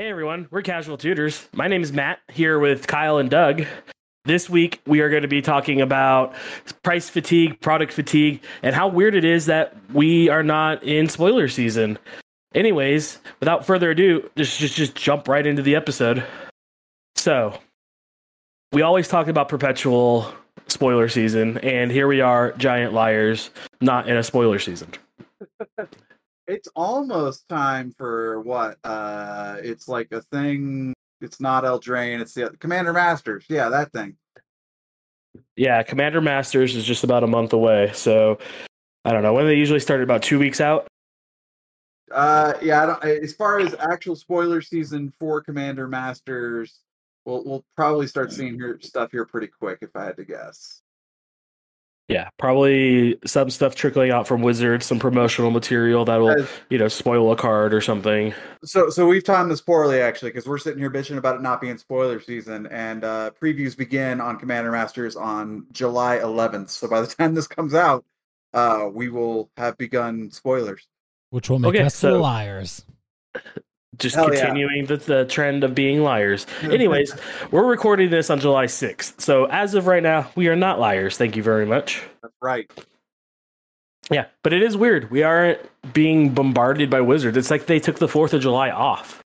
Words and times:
Hey 0.00 0.08
everyone, 0.08 0.48
we're 0.50 0.62
Casual 0.62 0.96
Tutors. 0.96 1.46
My 1.52 1.68
name 1.68 1.82
is 1.82 1.92
Matt, 1.92 2.20
here 2.32 2.58
with 2.58 2.86
Kyle 2.86 3.18
and 3.18 3.28
Doug. 3.28 3.66
This 4.24 4.48
week 4.48 4.80
we 4.86 5.00
are 5.00 5.10
going 5.10 5.20
to 5.20 5.28
be 5.28 5.42
talking 5.42 5.82
about 5.82 6.34
price 6.82 7.10
fatigue, 7.10 7.60
product 7.60 7.92
fatigue, 7.92 8.42
and 8.62 8.74
how 8.74 8.88
weird 8.88 9.14
it 9.14 9.26
is 9.26 9.44
that 9.44 9.76
we 9.92 10.30
are 10.30 10.42
not 10.42 10.82
in 10.84 11.10
spoiler 11.10 11.48
season. 11.48 11.98
Anyways, 12.54 13.18
without 13.40 13.66
further 13.66 13.90
ado, 13.90 14.26
just 14.36 14.58
just 14.58 14.74
just 14.74 14.94
jump 14.94 15.28
right 15.28 15.46
into 15.46 15.60
the 15.60 15.76
episode. 15.76 16.24
So, 17.14 17.58
we 18.72 18.80
always 18.80 19.06
talk 19.06 19.28
about 19.28 19.50
perpetual 19.50 20.32
spoiler 20.66 21.10
season, 21.10 21.58
and 21.58 21.92
here 21.92 22.08
we 22.08 22.22
are, 22.22 22.52
giant 22.52 22.94
liars, 22.94 23.50
not 23.82 24.08
in 24.08 24.16
a 24.16 24.22
spoiler 24.22 24.60
season. 24.60 24.92
It's 26.50 26.68
almost 26.74 27.48
time 27.48 27.92
for 27.92 28.40
what? 28.40 28.76
Uh 28.82 29.56
it's 29.62 29.86
like 29.86 30.10
a 30.10 30.20
thing. 30.20 30.92
It's 31.20 31.40
not 31.40 31.62
Eldraine, 31.62 32.20
it's 32.20 32.34
the 32.34 32.50
Commander 32.58 32.92
Masters. 32.92 33.44
Yeah, 33.48 33.68
that 33.68 33.92
thing. 33.92 34.16
Yeah, 35.54 35.82
Commander 35.84 36.20
Masters 36.20 36.74
is 36.74 36.84
just 36.84 37.04
about 37.04 37.22
a 37.22 37.28
month 37.28 37.52
away, 37.52 37.92
so 37.94 38.38
I 39.04 39.12
don't 39.12 39.22
know 39.22 39.32
when 39.32 39.46
they 39.46 39.54
usually 39.54 39.78
start. 39.78 40.02
About 40.02 40.22
two 40.22 40.40
weeks 40.40 40.60
out. 40.60 40.88
Uh 42.10 42.54
yeah, 42.60 42.82
I 42.82 42.86
don't, 42.86 43.04
as 43.04 43.32
far 43.32 43.60
as 43.60 43.76
actual 43.78 44.16
spoiler 44.16 44.60
season 44.60 45.12
for 45.20 45.40
Commander 45.40 45.86
Masters, 45.86 46.80
we'll 47.24 47.44
we'll 47.44 47.64
probably 47.76 48.08
start 48.08 48.32
seeing 48.32 48.54
here 48.54 48.76
stuff 48.82 49.12
here 49.12 49.24
pretty 49.24 49.46
quick 49.46 49.78
if 49.82 49.94
I 49.94 50.04
had 50.04 50.16
to 50.16 50.24
guess. 50.24 50.82
Yeah, 52.10 52.28
probably 52.38 53.16
some 53.24 53.50
stuff 53.50 53.74
trickling 53.74 54.10
out 54.10 54.26
from 54.26 54.42
Wizards, 54.42 54.84
some 54.86 54.98
promotional 54.98 55.50
material 55.50 56.04
that 56.06 56.16
will, 56.16 56.44
you 56.68 56.76
know, 56.78 56.88
spoil 56.88 57.30
a 57.30 57.36
card 57.36 57.72
or 57.72 57.80
something. 57.80 58.34
So, 58.64 58.90
so 58.90 59.06
we've 59.06 59.22
timed 59.22 59.50
this 59.50 59.60
poorly 59.60 60.00
actually, 60.00 60.30
because 60.30 60.46
we're 60.46 60.58
sitting 60.58 60.80
here 60.80 60.90
bitching 60.90 61.16
about 61.18 61.36
it 61.36 61.42
not 61.42 61.60
being 61.60 61.78
spoiler 61.78 62.20
season, 62.20 62.66
and 62.66 63.04
uh, 63.04 63.30
previews 63.40 63.76
begin 63.76 64.20
on 64.20 64.38
Commander 64.38 64.72
Masters 64.72 65.14
on 65.14 65.66
July 65.72 66.18
11th. 66.18 66.70
So 66.70 66.88
by 66.88 67.00
the 67.00 67.06
time 67.18 67.34
this 67.34 67.46
comes 67.46 67.74
out, 67.74 68.04
uh, 68.52 68.88
we 68.92 69.08
will 69.08 69.48
have 69.56 69.78
begun 69.78 70.30
spoilers. 70.32 70.88
which 71.30 71.48
will 71.48 71.60
make 71.60 71.70
Okay, 71.76 71.84
us 71.84 71.94
so- 71.94 72.20
liars. 72.20 72.84
Just 74.00 74.16
Hell 74.16 74.34
yeah. 74.34 74.46
continuing 74.46 74.86
the, 74.86 74.96
the 74.96 75.24
trend 75.26 75.62
of 75.62 75.74
being 75.74 76.02
liars. 76.02 76.46
Anyways, 76.62 77.14
we're 77.50 77.66
recording 77.66 78.10
this 78.10 78.30
on 78.30 78.40
July 78.40 78.64
6th. 78.64 79.20
So 79.20 79.44
as 79.44 79.74
of 79.74 79.86
right 79.86 80.02
now, 80.02 80.30
we 80.34 80.48
are 80.48 80.56
not 80.56 80.80
liars. 80.80 81.16
Thank 81.16 81.36
you 81.36 81.42
very 81.42 81.66
much. 81.66 82.02
That's 82.22 82.34
right. 82.42 82.70
Yeah, 84.10 84.26
but 84.42 84.52
it 84.52 84.62
is 84.62 84.76
weird. 84.76 85.10
We 85.10 85.22
aren't 85.22 85.60
being 85.92 86.30
bombarded 86.30 86.90
by 86.90 87.00
Wizards. 87.00 87.36
It's 87.36 87.50
like 87.50 87.66
they 87.66 87.78
took 87.78 87.98
the 87.98 88.08
4th 88.08 88.32
of 88.32 88.42
July 88.42 88.70
off. 88.70 89.22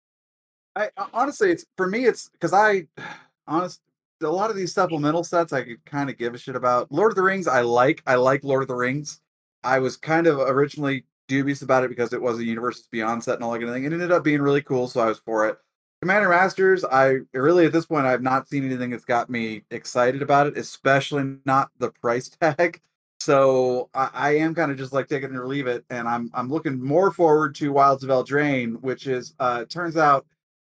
I 0.76 0.90
uh, 0.98 1.08
honestly, 1.14 1.52
it's 1.52 1.66
for 1.76 1.86
me, 1.86 2.06
it's 2.06 2.30
because 2.30 2.54
I 2.54 2.88
honest 3.48 3.82
a 4.24 4.28
lot 4.28 4.50
of 4.50 4.56
these 4.56 4.74
supplemental 4.74 5.24
sets 5.24 5.52
I 5.52 5.64
could 5.64 5.84
kind 5.86 6.10
of 6.10 6.18
give 6.18 6.34
a 6.34 6.38
shit 6.38 6.56
about. 6.56 6.92
Lord 6.92 7.12
of 7.12 7.16
the 7.16 7.24
Rings, 7.24 7.48
I 7.48 7.62
like. 7.62 8.04
I 8.06 8.16
like 8.16 8.44
Lord 8.44 8.62
of 8.62 8.68
the 8.68 8.76
Rings. 8.76 9.20
I 9.64 9.80
was 9.80 9.98
kind 9.98 10.28
of 10.28 10.40
originally 10.40 11.06
dubious 11.32 11.62
about 11.62 11.86
it 11.86 11.90
because 11.90 12.12
it 12.12 12.22
was 12.22 12.40
a 12.40 12.44
Universes 12.44 12.88
Beyond 12.92 13.24
set 13.24 13.36
and 13.36 13.44
all 13.44 13.52
that 13.52 13.60
kind 13.60 13.72
thing. 13.72 13.86
It 13.86 13.94
ended 13.94 14.12
up 14.12 14.24
being 14.24 14.42
really 14.42 14.62
cool, 14.62 14.90
so 14.90 15.00
I 15.00 15.06
was 15.06 15.20
for 15.20 15.48
it. 15.48 15.58
Commander 16.02 16.28
Masters, 16.28 16.84
I 16.84 17.20
really 17.34 17.66
at 17.66 17.72
this 17.72 17.86
point 17.86 18.06
I've 18.06 18.22
not 18.22 18.50
seen 18.50 18.66
anything 18.66 18.90
that's 18.90 19.06
got 19.06 19.30
me 19.30 19.64
excited 19.72 20.22
about 20.22 20.48
it, 20.48 20.58
especially 20.58 21.38
not 21.46 21.70
the 21.78 21.92
price 21.92 22.28
tag. 22.42 22.82
So 23.22 23.90
I, 23.94 24.10
I 24.14 24.36
am 24.38 24.54
kind 24.56 24.72
of 24.72 24.78
just 24.78 24.92
like 24.92 25.08
take 25.08 25.24
it 25.24 25.32
or 25.32 25.48
leave 25.48 25.68
it, 25.68 25.86
and 25.90 26.08
I'm 26.08 26.32
I'm 26.34 26.50
looking 26.50 26.84
more 26.84 27.12
forward 27.12 27.56
to 27.56 27.72
Wilds 27.72 28.04
of 28.04 28.10
Eldraine, 28.10 28.82
which 28.82 29.08
is 29.08 29.34
uh 29.40 29.66
turns 29.66 29.96
out 29.96 30.26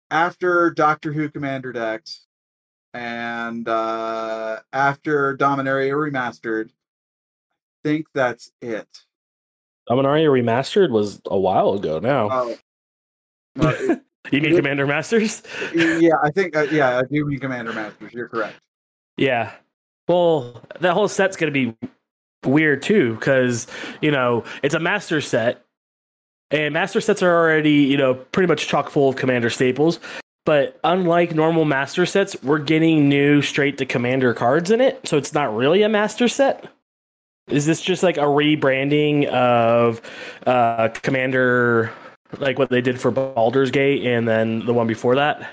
after 0.09 0.71
Doctor 0.71 1.13
Who 1.13 1.29
Commander 1.29 1.71
decks 1.73 2.25
and 2.93 3.67
uh 3.67 4.61
after 4.73 5.37
Dominaria 5.37 5.91
Remastered, 5.91 6.69
I 6.69 6.71
think 7.83 8.07
that's 8.13 8.51
it. 8.61 8.87
Dominaria 9.89 10.27
Remastered 10.29 10.89
was 10.91 11.21
a 11.25 11.37
while 11.39 11.73
ago 11.73 11.99
now. 11.99 12.29
Uh, 12.29 12.55
well, 13.55 13.75
you 14.31 14.41
mean 14.41 14.53
it- 14.53 14.55
Commander 14.57 14.85
Masters? 14.87 15.43
yeah, 15.75 16.15
I 16.23 16.31
think 16.31 16.55
uh, 16.55 16.63
yeah, 16.71 16.99
I 16.99 17.03
do 17.03 17.25
mean 17.25 17.39
Commander 17.39 17.73
Masters. 17.73 18.13
You're 18.13 18.27
correct. 18.27 18.59
Yeah. 19.17 19.51
Well, 20.07 20.61
that 20.79 20.93
whole 20.93 21.07
set's 21.07 21.35
going 21.35 21.53
to 21.53 21.71
be 21.71 21.77
weird 22.45 22.81
too 22.81 23.15
because, 23.15 23.67
you 24.01 24.11
know, 24.11 24.43
it's 24.63 24.75
a 24.75 24.79
master 24.79 25.21
set. 25.21 25.63
And 26.49 26.73
master 26.73 27.01
sets 27.01 27.21
are 27.21 27.29
already, 27.29 27.71
you 27.71 27.97
know, 27.97 28.13
pretty 28.13 28.47
much 28.47 28.67
chock 28.67 28.89
full 28.89 29.09
of 29.09 29.17
commander 29.17 29.49
staples. 29.49 29.99
But 30.45 30.79
unlike 30.85 31.35
normal 31.35 31.65
master 31.65 32.05
sets, 32.05 32.41
we're 32.41 32.59
getting 32.59 33.09
new 33.09 33.41
straight 33.41 33.77
to 33.79 33.85
commander 33.85 34.33
cards 34.33 34.71
in 34.71 34.79
it. 34.79 35.05
So 35.05 35.17
it's 35.17 35.33
not 35.33 35.53
really 35.53 35.81
a 35.81 35.89
master 35.89 36.29
set. 36.29 36.71
Is 37.47 37.65
this 37.65 37.81
just 37.81 38.03
like 38.03 38.17
a 38.17 38.21
rebranding 38.21 39.25
of 39.27 40.01
uh 40.45 40.89
commander 40.89 41.93
like 42.39 42.59
what 42.59 42.69
they 42.69 42.81
did 42.81 42.99
for 42.99 43.11
Baldur's 43.11 43.71
Gate 43.71 44.05
and 44.05 44.27
then 44.27 44.65
the 44.65 44.73
one 44.73 44.87
before 44.87 45.15
that? 45.15 45.49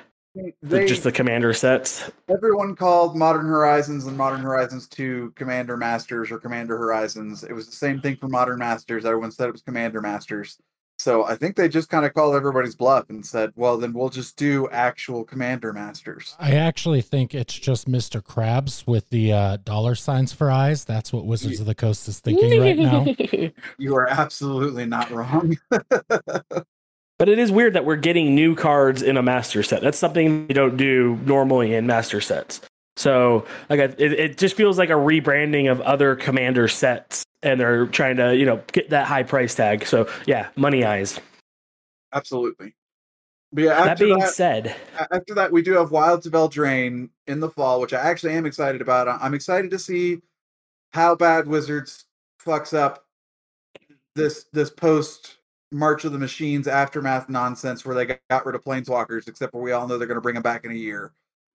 They, 0.63 0.85
just 0.85 1.05
the 1.05 1.13
commander 1.13 1.55
sets. 1.55 2.11
everyone 2.29 2.75
called 2.75 3.17
Modern 3.17 3.47
Horizons 3.47 4.07
and 4.07 4.17
Modern 4.19 4.41
Horizons 4.41 4.89
2 4.89 5.33
Commander 5.37 5.77
Masters 5.77 6.33
or 6.33 6.39
Commander 6.39 6.77
Horizons. 6.77 7.45
It 7.45 7.53
was 7.53 7.67
the 7.67 7.77
same 7.77 8.01
thing 8.01 8.17
for 8.17 8.27
Modern 8.27 8.59
Masters. 8.59 9.05
Everyone 9.05 9.31
said 9.31 9.49
it 9.49 9.53
was 9.53 9.63
Commander 9.63 10.01
Masters. 10.01 10.59
So 11.05 11.27
I 11.27 11.37
think 11.37 11.57
they 11.57 11.69
just 11.69 11.91
kind 11.91 12.07
of 12.07 12.15
called 12.15 12.35
everybody's 12.35 12.75
bluff 12.75 13.11
and 13.11 13.27
said, 13.27 13.53
well, 13.57 13.77
then 13.77 13.93
we'll 13.93 14.09
just 14.09 14.39
do 14.39 14.71
actual 14.71 15.23
Commander 15.23 15.71
Masters. 15.71 16.35
I 16.41 16.53
actually 16.53 17.03
think 17.03 17.35
it's 17.35 17.53
just 17.53 17.87
Mr. 17.87 18.23
Krabs 18.23 18.87
with 18.87 19.11
the 19.11 19.31
uh, 19.31 19.57
dollar 19.59 19.97
signs 19.97 20.33
for 20.33 20.51
eyes. 20.51 20.87
That's 20.87 21.13
what 21.13 21.27
Wizards 21.27 21.61
of 21.61 21.67
the 21.67 21.75
Coast 21.75 22.09
is 22.09 22.21
thinking 22.21 22.59
right 22.59 22.79
now. 22.79 23.05
You 23.79 23.95
are 23.97 24.09
absolutely 24.09 24.87
not 24.87 25.11
wrong. 25.11 25.59
But 27.17 27.29
it 27.29 27.39
is 27.39 27.53
weird 27.53 27.75
that 27.75 27.85
we're 27.85 27.95
getting 27.95 28.35
new 28.35 28.57
cards 28.57 29.01
in 29.01 29.17
a 29.17 29.23
master 29.23 29.63
set. 29.63 29.83
That's 29.83 29.97
something 29.97 30.47
you 30.49 30.55
don't 30.55 30.77
do 30.77 31.17
normally 31.25 31.73
in 31.73 31.87
master 31.87 32.21
sets. 32.21 32.61
So, 32.97 33.45
like, 33.69 33.81
it, 33.81 34.01
it 34.01 34.39
just 34.39 34.55
feels 34.57 34.79
like 34.79 34.91
a 34.91 34.95
rebranding 34.95 35.71
of 35.71 35.81
other 35.81 36.15
commander 36.15 36.69
sets, 36.69 37.25
and 37.43 37.59
they're 37.59 37.87
trying 37.87 38.17
to, 38.19 38.37
you 38.37 38.47
know, 38.47 38.63
get 38.73 38.91
that 38.91 39.07
high 39.07 39.25
price 39.25 39.55
tag. 39.55 39.85
So, 39.87 40.09
yeah, 40.27 40.49
money 40.57 40.85
eyes. 40.85 41.19
absolutely. 42.13 42.75
But 43.53 43.65
yeah, 43.65 43.85
that 43.85 43.99
being 44.01 44.19
that, 44.19 44.31
said, 44.31 44.75
after 45.13 45.33
that, 45.35 45.53
we 45.53 45.63
do 45.63 45.75
have 45.75 45.93
Wilds 45.93 46.27
of 46.27 46.33
Eldraine 46.33 47.09
in 47.29 47.39
the 47.39 47.49
fall, 47.49 47.81
which 47.81 47.93
I 47.93 48.01
actually 48.01 48.35
am 48.35 48.47
excited 48.47 48.81
about. 48.81 49.07
I'm 49.07 49.33
excited 49.33 49.71
to 49.71 49.79
see 49.79 50.19
how 50.93 51.15
bad 51.15 51.47
Wizards 51.47 52.05
fucks 52.45 52.77
up 52.77 53.07
this 54.17 54.47
this 54.53 54.71
post 54.71 55.39
March 55.71 56.05
of 56.05 56.11
the 56.11 56.19
Machines 56.19 56.67
aftermath 56.67 57.29
nonsense 57.29 57.85
where 57.85 57.95
they 57.95 58.07
got, 58.07 58.19
got 58.29 58.47
rid 58.47 58.57
of 58.57 58.65
planeswalkers, 58.65 59.29
except 59.29 59.53
for 59.53 59.63
we 59.63 59.71
all 59.71 59.87
know 59.87 59.99
they're 59.99 60.09
going 60.09 60.17
to 60.17 60.21
bring 60.21 60.35
them 60.35 60.43
back 60.43 60.65
in 60.65 60.73
a 60.73 60.75
year 60.75 61.13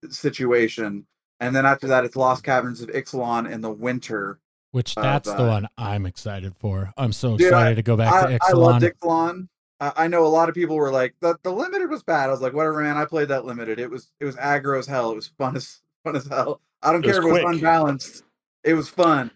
situation. 0.09 1.05
And 1.39 1.55
then 1.55 1.65
after 1.65 1.87
that, 1.87 2.03
it's 2.05 2.15
Lost 2.15 2.43
Caverns 2.43 2.81
of 2.81 2.89
Ixalan 2.89 3.49
in 3.51 3.61
the 3.61 3.71
winter. 3.71 4.39
Which 4.71 4.97
Uh, 4.97 5.01
that's 5.01 5.29
the 5.29 5.35
but- 5.37 5.47
one 5.47 5.67
I'm 5.77 6.05
excited 6.05 6.55
for. 6.55 6.93
I'm 6.97 7.11
so 7.13 7.37
Dude, 7.37 7.47
excited 7.47 7.75
to 7.75 7.81
go 7.81 7.97
back 7.97 8.13
I, 8.13 8.37
to 8.37 8.39
I 8.43 8.51
love 8.51 8.81
Ixalan. 8.81 8.93
Ixalan. 9.01 9.47
I, 9.79 9.91
I 9.95 10.07
know 10.07 10.25
a 10.25 10.27
lot 10.27 10.49
of 10.49 10.55
people 10.55 10.75
were 10.75 10.91
like, 10.91 11.15
the, 11.21 11.37
the 11.43 11.51
limited 11.51 11.89
was 11.89 12.03
bad. 12.03 12.27
I 12.29 12.31
was 12.31 12.41
like, 12.41 12.53
whatever, 12.53 12.81
man. 12.83 12.97
I 12.97 13.05
played 13.05 13.29
that 13.29 13.45
limited. 13.45 13.79
It 13.79 13.89
was 13.89 14.11
it 14.19 14.25
was 14.25 14.35
aggro 14.35 14.77
as 14.77 14.85
hell. 14.87 15.11
It 15.11 15.15
was 15.15 15.27
fun 15.27 15.55
as 15.55 15.81
fun 16.03 16.15
as 16.15 16.27
hell. 16.27 16.61
I 16.81 16.91
don't 16.91 17.03
It 17.03 17.07
care 17.11 17.19
if 17.19 17.25
it 17.25 17.43
was 17.45 17.55
unbalanced. 17.55 18.23
It 18.63 18.73
was 18.73 18.89
fun. 18.89 19.31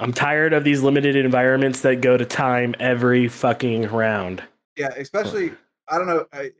I'm 0.00 0.12
tired 0.12 0.52
of 0.52 0.62
these 0.64 0.80
limited 0.82 1.16
environments 1.16 1.80
that 1.82 2.00
go 2.00 2.16
to 2.16 2.24
time 2.24 2.74
every 2.78 3.26
fucking 3.28 3.88
round. 3.88 4.42
Yeah, 4.76 4.88
especially 4.96 5.52
I 5.88 5.98
don't 5.98 6.06
know. 6.06 6.26
I, 6.32 6.52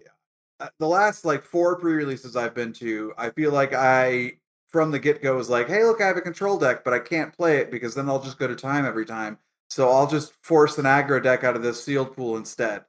uh, 0.60 0.68
the 0.80 0.88
last 0.88 1.24
like 1.24 1.42
four 1.44 1.76
pre-releases 1.76 2.34
I've 2.36 2.54
been 2.54 2.72
to, 2.74 3.12
I 3.16 3.30
feel 3.30 3.52
like 3.52 3.72
I 3.72 4.37
from 4.68 4.90
the 4.90 4.98
get-go 4.98 5.36
was 5.36 5.48
like, 5.48 5.68
hey, 5.68 5.84
look, 5.84 6.00
I 6.00 6.06
have 6.06 6.16
a 6.16 6.22
control 6.22 6.58
deck, 6.58 6.84
but 6.84 6.94
I 6.94 6.98
can't 6.98 7.36
play 7.36 7.58
it 7.58 7.70
because 7.70 7.94
then 7.94 8.08
I'll 8.08 8.22
just 8.22 8.38
go 8.38 8.46
to 8.46 8.54
time 8.54 8.84
every 8.84 9.06
time. 9.06 9.38
So 9.70 9.90
I'll 9.90 10.06
just 10.06 10.32
force 10.42 10.78
an 10.78 10.84
aggro 10.84 11.22
deck 11.22 11.44
out 11.44 11.56
of 11.56 11.62
this 11.62 11.82
sealed 11.82 12.16
pool 12.16 12.36
instead. 12.36 12.84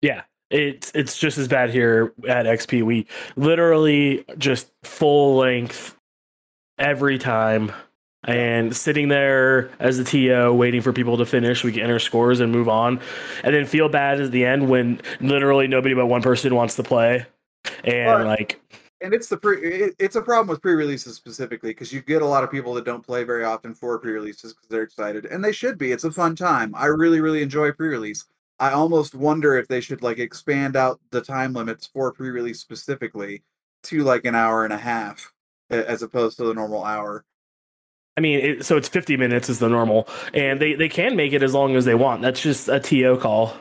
Yeah, 0.00 0.22
it's 0.50 0.90
it's 0.94 1.18
just 1.18 1.38
as 1.38 1.48
bad 1.48 1.70
here 1.70 2.12
at 2.28 2.46
XP. 2.46 2.82
We 2.82 3.06
literally 3.36 4.24
just 4.38 4.70
full 4.82 5.36
length 5.36 5.96
every 6.78 7.18
time 7.18 7.72
and 8.24 8.74
sitting 8.74 9.08
there 9.08 9.70
as 9.80 9.98
the 9.98 10.04
TO 10.04 10.52
waiting 10.54 10.80
for 10.80 10.92
people 10.92 11.18
to 11.18 11.26
finish. 11.26 11.64
We 11.64 11.72
can 11.72 11.82
enter 11.82 11.98
scores 11.98 12.40
and 12.40 12.52
move 12.52 12.68
on, 12.68 13.00
and 13.44 13.54
then 13.54 13.66
feel 13.66 13.88
bad 13.88 14.20
at 14.20 14.30
the 14.30 14.44
end 14.44 14.68
when 14.68 15.00
literally 15.20 15.68
nobody 15.68 15.94
but 15.94 16.06
one 16.06 16.22
person 16.22 16.54
wants 16.54 16.76
to 16.76 16.82
play. 16.82 17.26
And 17.84 18.24
like, 18.24 18.60
and 19.02 19.12
it's 19.12 19.28
the 19.28 19.36
pre 19.36 19.58
it, 19.58 19.94
it's 19.98 20.16
a 20.16 20.22
problem 20.22 20.48
with 20.48 20.62
pre-releases 20.62 21.16
specifically 21.16 21.70
because 21.70 21.92
you 21.92 22.00
get 22.00 22.22
a 22.22 22.26
lot 22.26 22.44
of 22.44 22.50
people 22.50 22.74
that 22.74 22.84
don't 22.84 23.04
play 23.04 23.24
very 23.24 23.44
often 23.44 23.74
for 23.74 23.98
pre-releases 23.98 24.52
because 24.52 24.68
they're 24.68 24.82
excited 24.82 25.26
and 25.26 25.44
they 25.44 25.52
should 25.52 25.78
be 25.78 25.92
it's 25.92 26.04
a 26.04 26.10
fun 26.10 26.36
time 26.36 26.74
i 26.74 26.86
really 26.86 27.20
really 27.20 27.42
enjoy 27.42 27.72
pre-release 27.72 28.24
I 28.62 28.70
almost 28.74 29.16
wonder 29.16 29.56
if 29.56 29.66
they 29.66 29.80
should 29.80 30.02
like 30.02 30.20
expand 30.20 30.76
out 30.76 31.00
the 31.10 31.20
time 31.20 31.52
limits 31.52 31.88
for 31.88 32.12
pre-release 32.12 32.60
specifically 32.60 33.42
to 33.84 34.04
like 34.04 34.24
an 34.24 34.36
hour 34.36 34.62
and 34.62 34.72
a 34.72 34.78
half 34.78 35.32
as 35.68 36.00
opposed 36.02 36.36
to 36.38 36.44
the 36.44 36.54
normal 36.54 36.84
hour. 36.84 37.24
I 38.16 38.20
mean, 38.20 38.38
it, 38.38 38.64
so 38.64 38.76
it's 38.76 38.88
50 38.88 39.16
minutes 39.16 39.48
is 39.48 39.58
the 39.58 39.68
normal, 39.68 40.06
and 40.32 40.60
they 40.60 40.74
they 40.74 40.88
can 40.88 41.16
make 41.16 41.32
it 41.32 41.42
as 41.42 41.54
long 41.54 41.74
as 41.74 41.84
they 41.86 41.96
want. 41.96 42.22
That's 42.22 42.40
just 42.40 42.68
a 42.68 42.78
TO 42.78 43.18
call. 43.20 43.56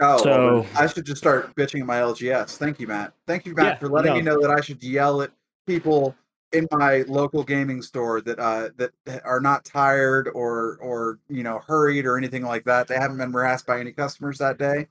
Oh, 0.00 0.16
So- 0.22 0.54
well, 0.54 0.66
I 0.76 0.86
should 0.86 1.04
just 1.04 1.18
start 1.20 1.54
bitching 1.54 1.80
at 1.80 1.86
my 1.86 2.00
LGS. 2.00 2.56
Thank 2.56 2.80
you, 2.80 2.86
Matt. 2.86 3.12
Thank 3.26 3.46
you, 3.46 3.54
Matt, 3.54 3.66
Yeah, 3.66 3.76
for 3.76 3.88
letting 3.88 4.14
me 4.14 4.22
know 4.22 4.40
that 4.40 4.50
I 4.50 4.60
should 4.60 4.82
yell 4.82 5.22
at 5.22 5.30
people 5.66 6.14
in 6.52 6.66
my 6.72 7.04
local 7.06 7.44
gaming 7.44 7.80
store 7.80 8.20
that 8.20 8.38
uh 8.40 8.70
that 8.76 8.90
are 9.24 9.38
not 9.40 9.64
tired 9.64 10.28
or 10.34 10.78
or 10.80 11.18
you 11.28 11.44
know 11.44 11.60
hurried 11.66 12.06
or 12.06 12.16
anything 12.18 12.42
like 12.44 12.64
that. 12.64 12.88
They 12.88 12.96
haven't 12.96 13.18
been 13.18 13.32
harassed 13.32 13.66
by 13.66 13.78
any 13.78 13.92
customers 13.92 14.38
that 14.38 14.58
day. 14.58 14.88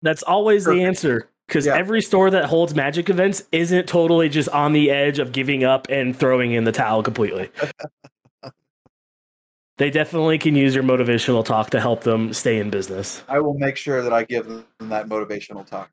That's 0.00 0.22
always 0.22 0.64
the 0.64 0.82
answer. 0.82 1.28
Because 1.46 1.66
Yeah. 1.66 1.74
every 1.76 2.00
store 2.00 2.30
that 2.30 2.46
holds 2.46 2.74
magic 2.74 3.10
events 3.10 3.42
isn't 3.52 3.86
totally 3.86 4.30
just 4.30 4.48
on 4.48 4.72
the 4.72 4.90
edge 4.90 5.18
of 5.18 5.32
giving 5.32 5.64
up 5.64 5.86
and 5.90 6.16
throwing 6.16 6.52
in 6.52 6.64
the 6.64 6.72
towel 6.72 7.02
completely. 7.02 7.50
they 9.78 9.90
definitely 9.90 10.38
can 10.38 10.54
use 10.54 10.74
your 10.74 10.84
motivational 10.84 11.44
talk 11.44 11.70
to 11.70 11.80
help 11.80 12.02
them 12.02 12.32
stay 12.32 12.58
in 12.58 12.70
business. 12.70 13.22
I 13.28 13.40
will 13.40 13.54
make 13.58 13.76
sure 13.76 14.02
that 14.02 14.12
I 14.12 14.24
give 14.24 14.46
them 14.46 14.64
that 14.80 15.08
motivational 15.08 15.66
talk. 15.66 15.90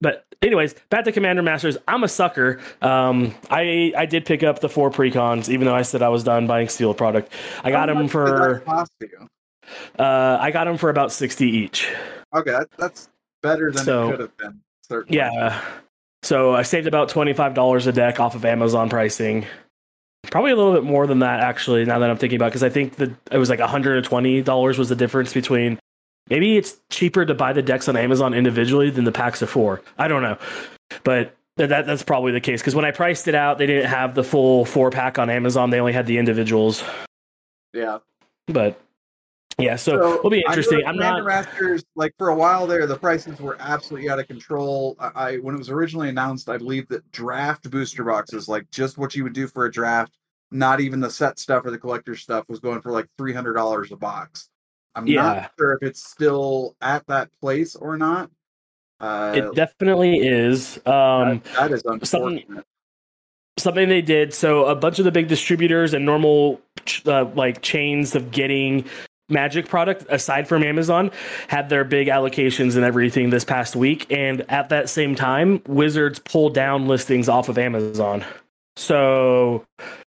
But 0.00 0.24
anyways, 0.42 0.74
back 0.90 1.04
to 1.04 1.12
Commander 1.12 1.42
Masters. 1.42 1.78
I'm 1.86 2.02
a 2.02 2.08
sucker. 2.08 2.60
Um, 2.82 3.34
I 3.50 3.92
I 3.96 4.06
did 4.06 4.24
pick 4.26 4.42
up 4.42 4.60
the 4.60 4.68
four 4.68 4.90
precons, 4.90 5.48
even 5.48 5.66
though 5.66 5.74
I 5.76 5.82
said 5.82 6.02
I 6.02 6.08
was 6.08 6.24
done 6.24 6.46
buying 6.48 6.68
sealed 6.68 6.98
product. 6.98 7.32
I 7.62 7.70
got 7.70 7.86
them 7.86 7.98
much 7.98 8.06
did 8.10 8.10
that 8.10 8.62
for 8.66 10.02
uh, 10.02 10.38
I 10.40 10.50
got 10.50 10.64
them 10.64 10.76
for 10.76 10.90
about 10.90 11.12
sixty 11.12 11.46
each. 11.48 11.88
Okay, 12.34 12.58
that's 12.76 13.08
better 13.42 13.70
than 13.70 13.84
So- 13.84 14.08
it 14.08 14.10
could 14.10 14.20
have 14.20 14.36
been. 14.36 14.60
Certainly. 14.82 15.16
Yeah. 15.18 15.60
So 16.22 16.54
I 16.54 16.62
saved 16.62 16.86
about 16.88 17.08
twenty 17.08 17.32
five 17.32 17.54
dollars 17.54 17.86
a 17.86 17.92
deck 17.92 18.18
off 18.18 18.34
of 18.34 18.44
Amazon 18.44 18.88
pricing. 18.88 19.46
Probably 20.30 20.50
a 20.50 20.56
little 20.56 20.74
bit 20.74 20.84
more 20.84 21.06
than 21.06 21.20
that 21.20 21.40
actually. 21.40 21.84
Now 21.84 21.98
that 21.98 22.10
I'm 22.10 22.18
thinking 22.18 22.36
about, 22.36 22.48
because 22.48 22.62
I 22.62 22.68
think 22.68 22.96
that 22.96 23.10
it 23.30 23.38
was 23.38 23.48
like 23.48 23.60
one 23.60 23.68
hundred 23.68 23.96
and 23.96 24.06
twenty 24.06 24.42
dollars 24.42 24.78
was 24.78 24.88
the 24.88 24.96
difference 24.96 25.32
between. 25.32 25.78
Maybe 26.28 26.56
it's 26.56 26.76
cheaper 26.90 27.24
to 27.24 27.34
buy 27.34 27.52
the 27.52 27.62
decks 27.62 27.88
on 27.88 27.96
Amazon 27.96 28.34
individually 28.34 28.90
than 28.90 29.04
the 29.04 29.12
packs 29.12 29.42
of 29.42 29.48
four. 29.48 29.80
I 29.96 30.08
don't 30.08 30.22
know, 30.22 30.36
but 31.04 31.36
that, 31.56 31.68
that 31.68 31.86
that's 31.86 32.02
probably 32.02 32.32
the 32.32 32.40
case. 32.40 32.60
Because 32.60 32.74
when 32.74 32.84
I 32.84 32.90
priced 32.90 33.28
it 33.28 33.36
out, 33.36 33.58
they 33.58 33.66
didn't 33.66 33.88
have 33.88 34.16
the 34.16 34.24
full 34.24 34.64
four 34.64 34.90
pack 34.90 35.20
on 35.20 35.30
Amazon. 35.30 35.70
They 35.70 35.78
only 35.78 35.92
had 35.92 36.06
the 36.06 36.18
individuals. 36.18 36.82
Yeah. 37.72 37.98
But 38.48 38.80
yeah, 39.58 39.76
so, 39.76 40.14
it'll 40.16 40.30
be 40.30 40.44
interesting. 40.46 40.82
I'm 40.86 40.96
not. 40.96 41.24
Masters 41.24 41.82
like 41.94 42.12
for 42.18 42.28
a 42.28 42.34
while 42.34 42.66
there. 42.66 42.86
The 42.86 42.98
prices 42.98 43.40
were 43.40 43.56
absolutely 43.58 44.10
out 44.10 44.18
of 44.18 44.26
control. 44.28 44.96
I, 44.98 45.10
I 45.14 45.36
when 45.38 45.54
it 45.54 45.58
was 45.58 45.70
originally 45.70 46.08
announced, 46.10 46.48
I 46.50 46.58
believe 46.58 46.88
that 46.88 47.10
draft 47.12 47.70
booster 47.70 48.04
boxes, 48.04 48.48
like 48.48 48.70
just 48.70 48.98
what 48.98 49.14
you 49.14 49.22
would 49.24 49.32
do 49.32 49.46
for 49.48 49.64
a 49.64 49.72
draft, 49.72 50.12
not 50.50 50.80
even 50.80 51.00
the 51.00 51.10
set 51.10 51.38
stuff 51.38 51.64
or 51.64 51.70
the 51.70 51.78
collector 51.78 52.16
stuff, 52.16 52.48
was 52.48 52.60
going 52.60 52.82
for 52.82 52.92
like 52.92 53.06
three 53.16 53.32
hundred 53.32 53.54
dollars 53.54 53.92
a 53.92 53.96
box. 53.96 54.50
I'm 54.94 55.06
Yeah. 55.06 55.22
not 55.22 55.50
sure 55.58 55.72
if 55.74 55.82
it's 55.82 56.06
still 56.06 56.76
at 56.80 57.06
that 57.06 57.30
place 57.40 57.76
or 57.76 57.96
not. 57.96 58.30
Uh, 59.00 59.32
It 59.36 59.54
definitely 59.54 60.18
is. 60.18 60.76
Um, 60.86 61.42
that- 61.44 61.44
that 61.44 61.72
is 61.72 61.80
something- 61.82 62.00
unfortunate. 62.02 62.64
something 63.58 63.88
they 63.88 64.02
did 64.02 64.34
so 64.34 64.66
a 64.66 64.74
bunch 64.74 64.98
of 64.98 65.06
the 65.06 65.10
big 65.10 65.28
distributors 65.28 65.94
and 65.94 66.04
normal 66.04 66.60
uh, 67.06 67.24
like 67.34 67.62
chains 67.62 68.14
of 68.14 68.30
getting 68.30 68.84
magic 69.28 69.68
product 69.68 70.04
aside 70.08 70.46
from 70.46 70.62
amazon 70.62 71.10
had 71.48 71.68
their 71.68 71.82
big 71.84 72.06
allocations 72.08 72.76
and 72.76 72.84
everything 72.84 73.30
this 73.30 73.44
past 73.44 73.74
week 73.74 74.06
and 74.12 74.42
at 74.48 74.68
that 74.68 74.88
same 74.88 75.14
time 75.16 75.60
wizards 75.66 76.18
pulled 76.20 76.54
down 76.54 76.86
listings 76.86 77.28
off 77.28 77.48
of 77.48 77.58
amazon 77.58 78.24
so 78.76 79.64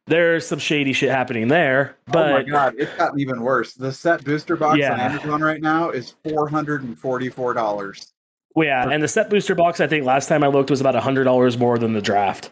there's 0.09 0.47
some 0.47 0.59
shady 0.59 0.93
shit 0.93 1.11
happening 1.11 1.49
there 1.49 1.97
oh 2.15 2.33
my 2.33 2.43
god, 2.43 2.75
it's 2.79 2.95
gotten 2.97 3.21
even 3.21 3.41
worse. 3.43 3.75
The 3.75 3.93
set 3.93 4.25
booster 4.25 4.57
box 4.57 4.73
on 4.73 4.79
Yeah. 4.79 4.95
Amazon 5.13 5.43
right 5.43 5.61
now 5.61 5.91
is 5.91 6.15
four 6.25 6.49
hundred 6.49 6.83
and 6.83 6.99
forty-four 6.99 7.53
dollars. 7.55 8.11
well, 8.55 8.67
yeah 8.67 8.89
and 8.91 9.03
the 9.03 9.09
set 9.09 9.29
booster 9.31 9.55
box 9.55 9.81
i 9.81 9.87
think 9.87 10.05
last 10.07 10.27
time 10.29 10.43
i 10.43 10.47
looked 10.49 10.71
was 10.71 10.81
about 10.81 10.97
a 10.97 11.01
hundred 11.01 11.25
dollars 11.25 11.57
more 11.59 11.79
than 11.79 11.93
the 11.93 12.01
draft 12.03 12.51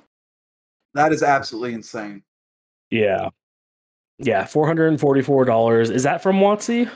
That 0.95 1.13
is 1.13 1.23
absolutely 1.23 1.73
insane. 1.75 2.23
yeah 2.91 3.31
yeah 4.19 4.45
$444 4.45 5.91
is 5.91 6.03
that 6.05 6.23
from 6.23 6.37
WotC 6.37 6.91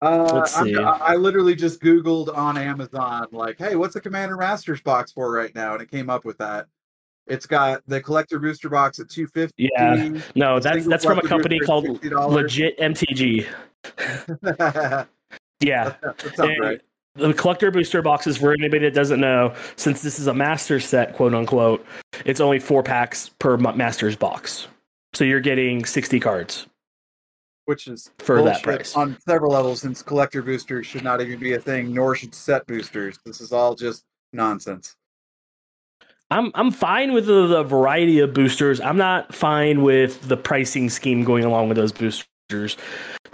Uh, 0.00 0.30
Let's 0.34 0.56
I'm- 0.56 0.66
see. 0.66 0.76
I, 0.76 0.96
I 0.96 1.14
literally 1.16 1.54
just 1.54 1.80
Googled 1.80 2.36
on 2.36 2.56
Amazon, 2.58 3.28
like, 3.30 3.56
hey, 3.58 3.76
what's 3.76 3.94
a 3.96 4.00
Commander 4.00 4.36
Masters 4.36 4.80
box 4.80 5.12
for 5.12 5.30
right 5.30 5.54
now? 5.54 5.74
And 5.74 5.82
it 5.82 5.90
came 5.90 6.10
up 6.10 6.24
with 6.24 6.38
that. 6.38 6.66
It's 7.28 7.46
got 7.46 7.82
the 7.86 8.00
collector 8.00 8.40
booster 8.40 8.68
box 8.68 8.98
at 8.98 9.08
250 9.08 9.70
Yeah. 9.76 10.20
No, 10.34 10.58
that's 10.58 10.86
that's 10.86 11.04
from 11.04 11.18
a 11.20 11.22
company 11.22 11.60
called 11.60 11.84
$60. 11.86 12.30
Legit 12.30 12.78
MTG. 12.78 13.46
Yeah. 15.60 15.94
that 16.02 16.38
And 16.40 16.60
right. 16.60 16.80
The 17.14 17.32
collector 17.34 17.70
booster 17.70 18.02
boxes, 18.02 18.38
for 18.38 18.52
anybody 18.52 18.80
that 18.86 18.94
doesn't 18.94 19.20
know, 19.20 19.54
since 19.76 20.02
this 20.02 20.18
is 20.18 20.26
a 20.26 20.34
master 20.34 20.80
set, 20.80 21.12
quote 21.14 21.34
unquote, 21.34 21.86
it's 22.24 22.40
only 22.40 22.58
four 22.58 22.82
packs 22.82 23.28
per 23.38 23.56
master's 23.56 24.16
box. 24.16 24.66
So 25.14 25.24
you're 25.24 25.40
getting 25.40 25.84
60 25.84 26.20
cards. 26.20 26.66
Which 27.66 27.86
is 27.86 28.10
for 28.18 28.42
that 28.42 28.62
price. 28.62 28.96
on 28.96 29.16
several 29.26 29.52
levels, 29.52 29.82
since 29.82 30.02
collector 30.02 30.42
boosters 30.42 30.86
should 30.86 31.04
not 31.04 31.20
even 31.20 31.38
be 31.38 31.52
a 31.52 31.60
thing, 31.60 31.94
nor 31.94 32.16
should 32.16 32.34
set 32.34 32.66
boosters. 32.66 33.18
This 33.24 33.40
is 33.40 33.52
all 33.52 33.76
just 33.76 34.04
nonsense. 34.32 34.96
I'm 36.32 36.50
I'm 36.54 36.70
fine 36.70 37.12
with 37.12 37.26
the, 37.26 37.46
the 37.46 37.62
variety 37.62 38.18
of 38.18 38.34
boosters. 38.34 38.80
I'm 38.80 38.96
not 38.96 39.34
fine 39.34 39.82
with 39.82 40.26
the 40.26 40.36
pricing 40.36 40.88
scheme 40.88 41.24
going 41.24 41.44
along 41.44 41.68
with 41.68 41.76
those 41.76 41.92
boosters. 41.92 42.76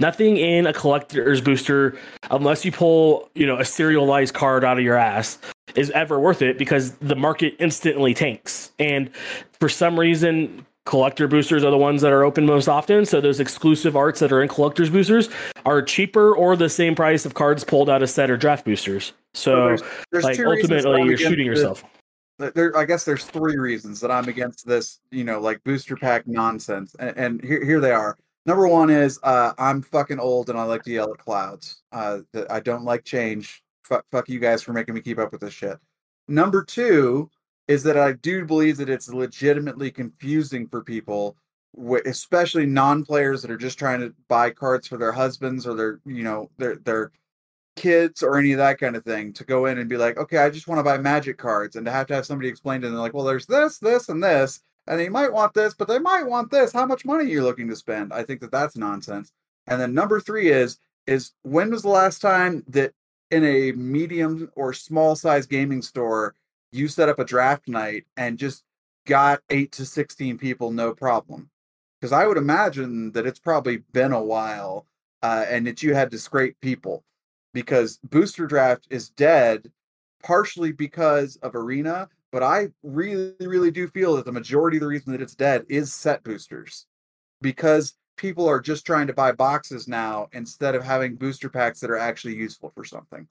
Nothing 0.00 0.36
in 0.36 0.66
a 0.66 0.72
collector's 0.72 1.40
booster, 1.40 1.98
unless 2.30 2.64
you 2.64 2.72
pull, 2.72 3.30
you 3.34 3.46
know, 3.46 3.58
a 3.58 3.64
serialized 3.64 4.34
card 4.34 4.64
out 4.64 4.78
of 4.78 4.84
your 4.84 4.96
ass, 4.96 5.38
is 5.74 5.90
ever 5.90 6.20
worth 6.20 6.42
it 6.42 6.58
because 6.58 6.92
the 6.96 7.16
market 7.16 7.56
instantly 7.58 8.14
tanks. 8.14 8.72
And 8.78 9.10
for 9.58 9.68
some 9.68 9.98
reason, 9.98 10.66
collector 10.88 11.28
boosters 11.28 11.62
are 11.62 11.70
the 11.70 11.76
ones 11.76 12.00
that 12.00 12.12
are 12.12 12.24
open 12.24 12.46
most 12.46 12.66
often. 12.66 13.04
So 13.04 13.20
those 13.20 13.40
exclusive 13.40 13.94
arts 13.94 14.20
that 14.20 14.32
are 14.32 14.42
in 14.42 14.48
collectors 14.48 14.88
boosters 14.88 15.28
are 15.66 15.82
cheaper 15.82 16.34
or 16.34 16.56
the 16.56 16.70
same 16.70 16.94
price 16.94 17.26
of 17.26 17.34
cards 17.34 17.62
pulled 17.62 17.90
out 17.90 18.02
of 18.02 18.08
set 18.08 18.30
or 18.30 18.38
draft 18.38 18.64
boosters. 18.64 19.12
So, 19.34 19.66
there's, 19.66 19.82
there's 20.10 20.24
like 20.24 20.40
ultimately, 20.40 21.04
you're 21.04 21.18
shooting 21.18 21.44
yourself. 21.44 21.84
there 22.38 22.74
i 22.76 22.84
guess 22.84 23.04
there's 23.04 23.24
three 23.24 23.56
reasons 23.56 24.00
that 24.00 24.10
i'm 24.10 24.28
against 24.28 24.66
this 24.66 25.00
you 25.10 25.24
know 25.24 25.40
like 25.40 25.62
booster 25.64 25.96
pack 25.96 26.26
nonsense 26.26 26.94
and, 26.98 27.16
and 27.16 27.44
here, 27.44 27.62
here 27.64 27.80
they 27.80 27.90
are 27.90 28.16
number 28.46 28.66
one 28.66 28.90
is 28.90 29.18
uh 29.24 29.52
i'm 29.58 29.82
fucking 29.82 30.20
old 30.20 30.48
and 30.48 30.58
i 30.58 30.62
like 30.62 30.82
to 30.84 30.92
yell 30.92 31.12
at 31.12 31.18
clouds 31.18 31.82
uh 31.92 32.18
i 32.48 32.60
don't 32.60 32.84
like 32.84 33.04
change 33.04 33.62
fuck, 33.84 34.04
fuck 34.12 34.28
you 34.28 34.38
guys 34.38 34.62
for 34.62 34.72
making 34.72 34.94
me 34.94 35.00
keep 35.00 35.18
up 35.18 35.32
with 35.32 35.40
this 35.40 35.52
shit 35.52 35.76
number 36.28 36.62
two 36.64 37.28
is 37.68 37.82
that 37.82 37.96
i 37.96 38.12
do 38.12 38.44
believe 38.44 38.76
that 38.76 38.88
it's 38.88 39.12
legitimately 39.12 39.90
confusing 39.90 40.66
for 40.66 40.82
people 40.82 41.36
especially 42.06 42.66
non-players 42.66 43.42
that 43.42 43.50
are 43.50 43.56
just 43.58 43.78
trying 43.78 44.00
to 44.00 44.12
buy 44.26 44.50
cards 44.50 44.88
for 44.88 44.96
their 44.96 45.12
husbands 45.12 45.66
or 45.66 45.74
their 45.74 46.00
you 46.04 46.24
know 46.24 46.50
their 46.58 46.76
their 46.76 47.12
kids 47.78 48.22
or 48.22 48.36
any 48.36 48.52
of 48.52 48.58
that 48.58 48.78
kind 48.78 48.96
of 48.96 49.04
thing 49.04 49.32
to 49.32 49.44
go 49.44 49.66
in 49.66 49.78
and 49.78 49.88
be 49.88 49.96
like, 49.96 50.18
okay, 50.18 50.38
I 50.38 50.50
just 50.50 50.66
want 50.66 50.80
to 50.80 50.82
buy 50.82 50.98
magic 50.98 51.38
cards 51.38 51.76
and 51.76 51.86
to 51.86 51.92
have 51.92 52.06
to 52.08 52.14
have 52.14 52.26
somebody 52.26 52.48
explain 52.48 52.80
to 52.80 52.88
them 52.88 52.98
like, 52.98 53.14
well, 53.14 53.24
there's 53.24 53.46
this, 53.46 53.78
this, 53.78 54.08
and 54.08 54.22
this, 54.22 54.60
and 54.86 54.98
they 54.98 55.08
might 55.08 55.32
want 55.32 55.54
this, 55.54 55.74
but 55.74 55.88
they 55.88 55.98
might 55.98 56.24
want 56.24 56.50
this. 56.50 56.72
How 56.72 56.86
much 56.86 57.04
money 57.04 57.24
are 57.24 57.28
you 57.28 57.42
looking 57.42 57.68
to 57.68 57.76
spend? 57.76 58.12
I 58.12 58.24
think 58.24 58.40
that 58.40 58.50
that's 58.50 58.76
nonsense. 58.76 59.32
And 59.66 59.80
then 59.80 59.94
number 59.94 60.20
three 60.20 60.50
is 60.50 60.78
is 61.06 61.32
when 61.42 61.70
was 61.70 61.82
the 61.82 61.88
last 61.88 62.20
time 62.20 62.64
that 62.68 62.92
in 63.30 63.44
a 63.44 63.72
medium 63.72 64.50
or 64.56 64.72
small 64.72 65.16
size 65.16 65.46
gaming 65.46 65.80
store 65.80 66.34
you 66.72 66.88
set 66.88 67.08
up 67.08 67.18
a 67.18 67.24
draft 67.24 67.68
night 67.68 68.06
and 68.16 68.38
just 68.38 68.64
got 69.06 69.40
eight 69.50 69.72
to 69.72 69.84
sixteen 69.84 70.38
people 70.38 70.70
no 70.70 70.94
problem? 70.94 71.50
Because 72.00 72.12
I 72.12 72.26
would 72.26 72.36
imagine 72.36 73.12
that 73.12 73.26
it's 73.26 73.40
probably 73.40 73.78
been 73.92 74.12
a 74.12 74.22
while 74.22 74.86
uh, 75.22 75.44
and 75.48 75.66
that 75.66 75.82
you 75.82 75.94
had 75.94 76.10
to 76.10 76.18
scrape 76.18 76.60
people 76.60 77.04
because 77.54 77.98
booster 78.04 78.46
draft 78.46 78.86
is 78.90 79.10
dead 79.10 79.70
partially 80.22 80.72
because 80.72 81.36
of 81.36 81.54
arena 81.54 82.08
but 82.30 82.42
i 82.42 82.68
really 82.82 83.34
really 83.40 83.70
do 83.70 83.88
feel 83.88 84.16
that 84.16 84.24
the 84.24 84.32
majority 84.32 84.76
of 84.76 84.82
the 84.82 84.86
reason 84.86 85.12
that 85.12 85.22
it's 85.22 85.34
dead 85.34 85.64
is 85.68 85.92
set 85.92 86.22
boosters 86.22 86.86
because 87.40 87.94
people 88.16 88.48
are 88.48 88.60
just 88.60 88.84
trying 88.84 89.06
to 89.06 89.12
buy 89.12 89.30
boxes 89.32 89.86
now 89.86 90.28
instead 90.32 90.74
of 90.74 90.82
having 90.82 91.14
booster 91.14 91.48
packs 91.48 91.80
that 91.80 91.90
are 91.90 91.98
actually 91.98 92.34
useful 92.34 92.70
for 92.74 92.84
something 92.84 93.26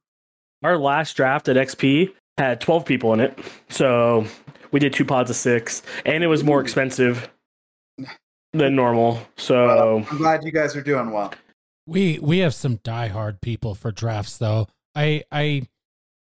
Our 0.64 0.78
last 0.78 1.14
draft 1.16 1.48
at 1.50 1.56
XP 1.56 2.14
had 2.38 2.62
12 2.62 2.86
people 2.86 3.14
in 3.14 3.20
it. 3.20 3.38
So 3.70 4.26
we 4.72 4.80
did 4.80 4.94
two 4.94 5.06
pods 5.06 5.30
of 5.30 5.36
six, 5.36 5.82
and 6.06 6.24
it 6.24 6.28
was 6.28 6.44
more 6.44 6.62
expensive 6.62 7.30
than 8.54 8.76
normal. 8.76 9.20
So 9.38 9.66
Well, 9.66 10.06
i'm 10.10 10.18
glad 10.18 10.44
you 10.44 10.52
guys 10.52 10.76
are 10.76 10.82
doing 10.82 11.12
well 11.12 11.34
We 11.86 12.20
we 12.20 12.40
have 12.40 12.54
some 12.54 12.78
diehard 12.80 13.42
people 13.42 13.76
for 13.76 13.92
drafts 13.92 14.38
though. 14.38 14.68
I 14.96 15.24
I 15.32 15.68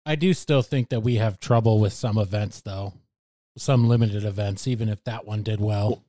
I 0.06 0.16
do 0.16 0.34
still 0.34 0.62
think 0.62 0.90
that 0.90 1.02
we 1.02 1.16
have 1.16 1.40
trouble 1.40 1.80
with 1.80 1.94
some 1.94 2.18
events 2.18 2.62
though. 2.62 2.94
Some 3.58 3.88
limited 3.88 4.26
events, 4.26 4.68
even 4.68 4.90
if 4.90 5.04
that 5.04 5.26
one 5.26 5.44
did 5.44 5.62
well. 5.62 6.04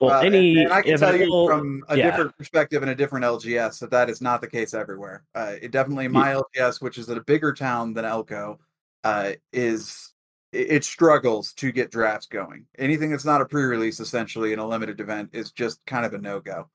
Well, 0.00 0.10
Uh, 0.14 0.20
any 0.20 0.50
and, 0.52 0.60
and 0.66 0.72
I 0.72 0.82
can 0.82 0.98
tell 0.98 1.10
you 1.16 1.22
available- 1.22 1.48
from 1.48 1.84
a 1.88 1.96
yeah. 1.96 2.10
different 2.10 2.36
perspective 2.36 2.82
and 2.82 2.90
a 2.90 2.94
different 2.94 3.24
LGS 3.24 3.78
that 3.80 3.90
that 3.90 4.08
is 4.10 4.20
not 4.20 4.40
the 4.40 4.46
case 4.48 4.72
everywhere. 4.74 5.24
Uh, 5.34 5.54
it 5.60 5.70
definitely 5.70 6.08
my 6.08 6.32
LGS, 6.34 6.80
which 6.80 6.96
is 6.98 7.08
at 7.10 7.16
a 7.16 7.24
bigger 7.24 7.52
town 7.52 7.92
than 7.94 8.04
Elko, 8.04 8.58
uh, 9.06 9.32
is 9.52 10.14
it, 10.52 10.82
struggles 10.82 11.52
to 11.54 11.70
get 11.70 11.92
drafts 11.92 12.26
going. 12.26 12.66
Anything 12.76 13.10
that's 13.10 13.24
not 13.24 13.40
a 13.40 13.44
pre-release, 13.44 14.00
essentially, 14.00 14.52
in 14.52 14.58
a 14.58 14.66
limited 14.66 15.00
event, 15.00 15.30
is 15.32 15.52
just 15.52 15.78
kind 15.86 16.04
of 16.04 16.12
a 16.12 16.18
no-go. 16.18 16.68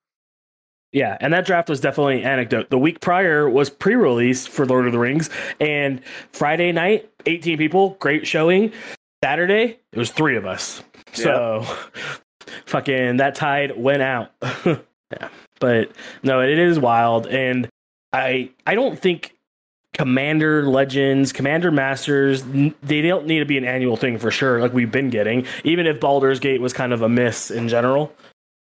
Yeah, 0.93 1.17
and 1.19 1.33
that 1.33 1.45
draft 1.45 1.67
was 1.67 1.81
definitely 1.81 2.21
an 2.21 2.27
anecdote. 2.27 2.69
The 2.69 2.77
week 2.77 3.01
prior 3.01 3.49
was 3.49 3.69
pre-release 3.69 4.47
for 4.47 4.65
Lord 4.65 4.85
of 4.85 4.93
the 4.93 4.99
Rings, 4.99 5.29
and 5.59 6.01
Friday 6.31 6.71
night, 6.71 7.09
18 7.25 7.57
people, 7.57 7.97
great 7.99 8.25
showing. 8.25 8.71
Saturday, 9.23 9.79
it 9.91 9.97
was 9.97 10.11
three 10.11 10.37
of 10.37 10.45
us. 10.45 10.83
So, 11.11 11.65
fucking 12.65 13.17
that 13.17 13.35
tide 13.35 13.77
went 13.77 14.01
out. 14.01 14.31
yeah, 14.65 15.29
but 15.59 15.91
no, 16.23 16.41
it 16.41 16.57
is 16.57 16.79
wild, 16.79 17.27
and 17.27 17.67
I 18.13 18.51
I 18.65 18.75
don't 18.75 18.97
think 18.97 19.35
Commander 19.93 20.67
Legends, 20.67 21.33
Commander 21.33 21.69
Masters, 21.69 22.43
they 22.81 23.01
don't 23.01 23.27
need 23.27 23.39
to 23.39 23.45
be 23.45 23.57
an 23.57 23.65
annual 23.65 23.97
thing 23.97 24.17
for 24.17 24.31
sure, 24.31 24.61
like 24.61 24.73
we've 24.73 24.91
been 24.91 25.09
getting. 25.09 25.45
Even 25.63 25.85
if 25.85 25.99
Baldur's 25.99 26.39
Gate 26.39 26.61
was 26.61 26.71
kind 26.71 26.93
of 26.93 27.01
a 27.01 27.09
miss 27.09 27.51
in 27.51 27.67
general, 27.67 28.13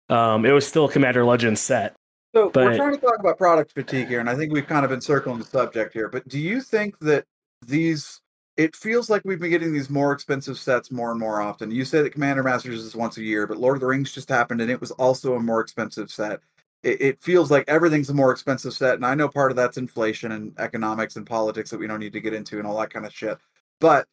um, 0.10 0.46
it 0.46 0.52
was 0.52 0.68
still 0.68 0.86
a 0.86 0.92
Commander 0.92 1.24
Legends 1.24 1.62
set. 1.62 1.96
So 2.36 2.48
we're 2.48 2.52
But- 2.52 2.76
trying 2.76 2.96
to 2.96 3.00
talk 3.00 3.18
about 3.20 3.38
product 3.38 3.72
fatigue 3.74 4.08
here, 4.10 4.20
and 4.20 4.30
I 4.30 4.36
think 4.36 4.52
we've 4.52 4.68
kind 4.68 4.84
of 4.84 4.92
been 4.92 5.00
circling 5.00 5.40
the 5.40 5.46
subject 5.46 5.94
here. 5.94 6.10
But 6.10 6.28
do 6.28 6.38
you 6.38 6.62
think 6.62 7.00
that 7.00 7.24
these? 7.66 8.20
It 8.58 8.74
feels 8.74 9.10
like 9.10 9.22
we've 9.26 9.40
been 9.40 9.50
getting 9.50 9.74
these 9.74 9.90
more 9.90 10.14
expensive 10.14 10.58
sets 10.58 10.90
more 10.90 11.12
and 11.12 11.20
more 11.20 11.42
often. 11.42 11.72
You 11.72 11.84
say 11.84 12.02
that 12.02 12.12
Commander 12.12 12.42
Masters 12.42 12.86
is 12.86 12.96
once 12.96 13.18
a 13.18 13.22
year, 13.22 13.46
but 13.48 13.58
Lord 13.58 13.76
of 13.76 13.82
the 13.82 13.88
Rings 13.88 14.14
just 14.14 14.30
happened, 14.30 14.62
and 14.62 14.72
it 14.72 14.80
was 14.80 14.92
also 14.92 15.36
a 15.36 15.42
more 15.42 15.60
expensive 15.60 16.10
set. 16.10 16.40
It, 16.86 17.02
it 17.02 17.20
feels 17.20 17.50
like 17.50 17.66
everything's 17.68 18.10
a 18.10 18.14
more 18.14 18.32
expensive 18.32 18.74
set, 18.74 18.96
and 18.96 19.06
I 19.06 19.16
know 19.16 19.28
part 19.28 19.52
of 19.52 19.58
that's 19.58 19.78
inflation 19.78 20.32
and 20.32 20.54
economics 20.60 21.16
and 21.16 21.26
politics 21.26 21.72
that 21.72 21.80
we 21.80 21.88
don't 21.88 22.00
need 22.00 22.14
to 22.14 22.22
get 22.22 22.34
into 22.34 22.60
and 22.60 22.68
all 22.68 22.80
that 22.80 22.92
kind 22.94 23.06
of 23.06 23.14
shit. 23.14 23.38
But 23.82 24.08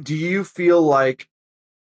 do 0.00 0.14
you 0.14 0.44
feel 0.44 0.80
like 0.80 1.28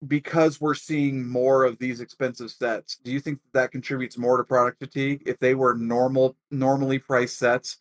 because 0.08 0.62
we're 0.62 0.76
seeing 0.76 1.28
more 1.28 1.66
of 1.66 1.78
these 1.78 2.00
expensive 2.00 2.52
sets, 2.52 2.98
do 3.04 3.12
you 3.12 3.20
think 3.20 3.40
that 3.54 3.72
contributes 3.72 4.18
more 4.18 4.38
to 4.38 4.44
product 4.44 4.80
fatigue? 4.80 5.24
If 5.26 5.40
they 5.40 5.56
were 5.56 5.74
normal, 5.74 6.38
normally 6.52 7.00
priced 7.00 7.38
sets, 7.38 7.80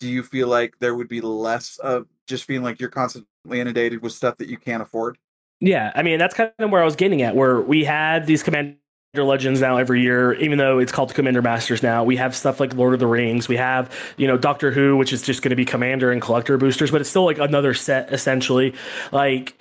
do 0.00 0.08
you 0.08 0.22
feel 0.22 0.48
like 0.48 0.78
there 0.78 0.94
would 0.94 1.08
be 1.08 1.20
less 1.20 1.76
of 1.78 2.06
just 2.26 2.44
feeling 2.44 2.62
like 2.62 2.80
you're 2.80 2.88
constantly 2.88 3.60
inundated 3.60 4.00
with 4.00 4.12
stuff 4.12 4.36
that 4.36 4.48
you 4.48 4.56
can't 4.56 4.82
afford? 4.82 5.18
Yeah, 5.60 5.92
I 5.94 6.02
mean 6.02 6.18
that's 6.18 6.34
kind 6.34 6.52
of 6.58 6.70
where 6.70 6.82
I 6.82 6.84
was 6.84 6.96
getting 6.96 7.22
at. 7.22 7.34
Where 7.34 7.60
we 7.60 7.84
had 7.84 8.26
these 8.26 8.42
Commander 8.42 8.76
Legends 9.24 9.60
now 9.60 9.76
every 9.76 10.02
year, 10.02 10.32
even 10.34 10.58
though 10.58 10.78
it's 10.78 10.92
called 10.92 11.14
Commander 11.14 11.42
Masters 11.42 11.82
now. 11.82 12.04
We 12.04 12.16
have 12.16 12.34
stuff 12.34 12.60
like 12.60 12.74
Lord 12.74 12.94
of 12.94 13.00
the 13.00 13.06
Rings. 13.06 13.48
We 13.48 13.56
have 13.56 13.94
you 14.16 14.26
know 14.26 14.36
Doctor 14.36 14.70
Who, 14.70 14.96
which 14.96 15.12
is 15.12 15.22
just 15.22 15.42
going 15.42 15.50
to 15.50 15.56
be 15.56 15.64
Commander 15.64 16.10
and 16.10 16.20
Collector 16.20 16.58
boosters, 16.58 16.90
but 16.90 17.00
it's 17.00 17.10
still 17.10 17.24
like 17.24 17.38
another 17.38 17.74
set 17.74 18.12
essentially. 18.12 18.74
Like 19.12 19.60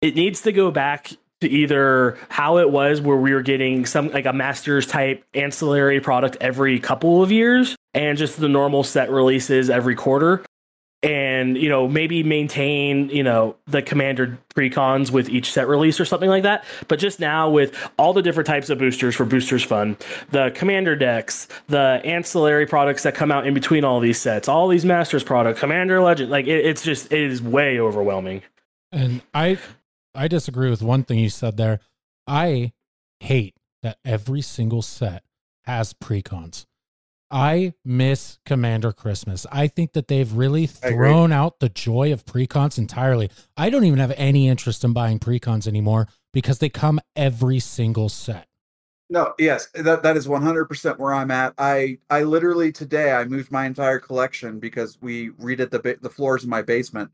it 0.00 0.14
needs 0.14 0.42
to 0.42 0.52
go 0.52 0.70
back 0.70 1.12
to 1.40 1.48
either 1.48 2.18
how 2.28 2.58
it 2.58 2.70
was 2.70 3.00
where 3.00 3.16
we 3.16 3.34
were 3.34 3.42
getting 3.42 3.86
some 3.86 4.08
like 4.08 4.26
a 4.26 4.32
Masters 4.32 4.86
type 4.86 5.24
ancillary 5.34 6.00
product 6.00 6.36
every 6.40 6.80
couple 6.80 7.22
of 7.22 7.30
years, 7.30 7.76
and 7.92 8.16
just 8.16 8.38
the 8.38 8.48
normal 8.48 8.84
set 8.84 9.10
releases 9.10 9.70
every 9.70 9.94
quarter 9.94 10.44
and 11.04 11.56
you 11.56 11.68
know 11.68 11.86
maybe 11.86 12.22
maintain 12.22 13.08
you 13.10 13.22
know 13.22 13.54
the 13.66 13.82
commander 13.82 14.38
precons 14.54 15.10
with 15.10 15.28
each 15.28 15.52
set 15.52 15.68
release 15.68 16.00
or 16.00 16.04
something 16.04 16.30
like 16.30 16.42
that 16.42 16.64
but 16.88 16.98
just 16.98 17.20
now 17.20 17.48
with 17.50 17.76
all 17.98 18.12
the 18.12 18.22
different 18.22 18.46
types 18.46 18.70
of 18.70 18.78
boosters 18.78 19.14
for 19.14 19.24
boosters 19.24 19.62
fun 19.62 19.96
the 20.30 20.50
commander 20.54 20.96
decks 20.96 21.46
the 21.68 22.00
ancillary 22.04 22.66
products 22.66 23.02
that 23.02 23.14
come 23.14 23.30
out 23.30 23.46
in 23.46 23.54
between 23.54 23.84
all 23.84 24.00
these 24.00 24.18
sets 24.18 24.48
all 24.48 24.68
these 24.68 24.84
masters 24.84 25.22
products 25.22 25.60
commander 25.60 26.00
legend 26.00 26.30
like 26.30 26.46
it, 26.46 26.64
it's 26.64 26.82
just 26.82 27.12
it 27.12 27.20
is 27.20 27.42
way 27.42 27.78
overwhelming 27.78 28.42
And 28.92 29.22
I 29.34 29.58
I 30.14 30.28
disagree 30.28 30.70
with 30.70 30.82
one 30.82 31.02
thing 31.02 31.18
you 31.18 31.28
said 31.28 31.56
there. 31.56 31.80
I 32.26 32.72
hate 33.20 33.56
that 33.82 33.98
every 34.04 34.40
single 34.40 34.82
set 34.82 35.24
has 35.64 35.92
precons. 35.92 36.66
I 37.30 37.74
miss 37.84 38.38
Commander 38.46 38.92
Christmas. 38.92 39.46
I 39.50 39.66
think 39.66 39.92
that 39.94 40.08
they've 40.08 40.32
really 40.32 40.66
thrown 40.66 41.32
out 41.32 41.60
the 41.60 41.68
joy 41.68 42.12
of 42.12 42.24
precons 42.24 42.78
entirely. 42.78 43.30
I 43.56 43.70
don't 43.70 43.84
even 43.84 43.98
have 43.98 44.12
any 44.16 44.48
interest 44.48 44.84
in 44.84 44.92
buying 44.92 45.18
precons 45.18 45.66
anymore 45.66 46.08
because 46.32 46.58
they 46.58 46.68
come 46.68 47.00
every 47.16 47.58
single 47.58 48.08
set. 48.08 48.46
No, 49.10 49.34
yes, 49.38 49.68
that 49.74 50.02
that 50.02 50.16
is 50.16 50.26
100% 50.26 50.98
where 50.98 51.12
I'm 51.12 51.30
at. 51.30 51.54
I 51.58 51.98
I 52.08 52.22
literally 52.22 52.72
today 52.72 53.12
I 53.12 53.24
moved 53.24 53.50
my 53.50 53.66
entire 53.66 53.98
collection 53.98 54.58
because 54.58 54.98
we 55.00 55.30
redid 55.30 55.70
the 55.70 55.98
the 56.00 56.10
floors 56.10 56.44
in 56.44 56.50
my 56.50 56.62
basement. 56.62 57.10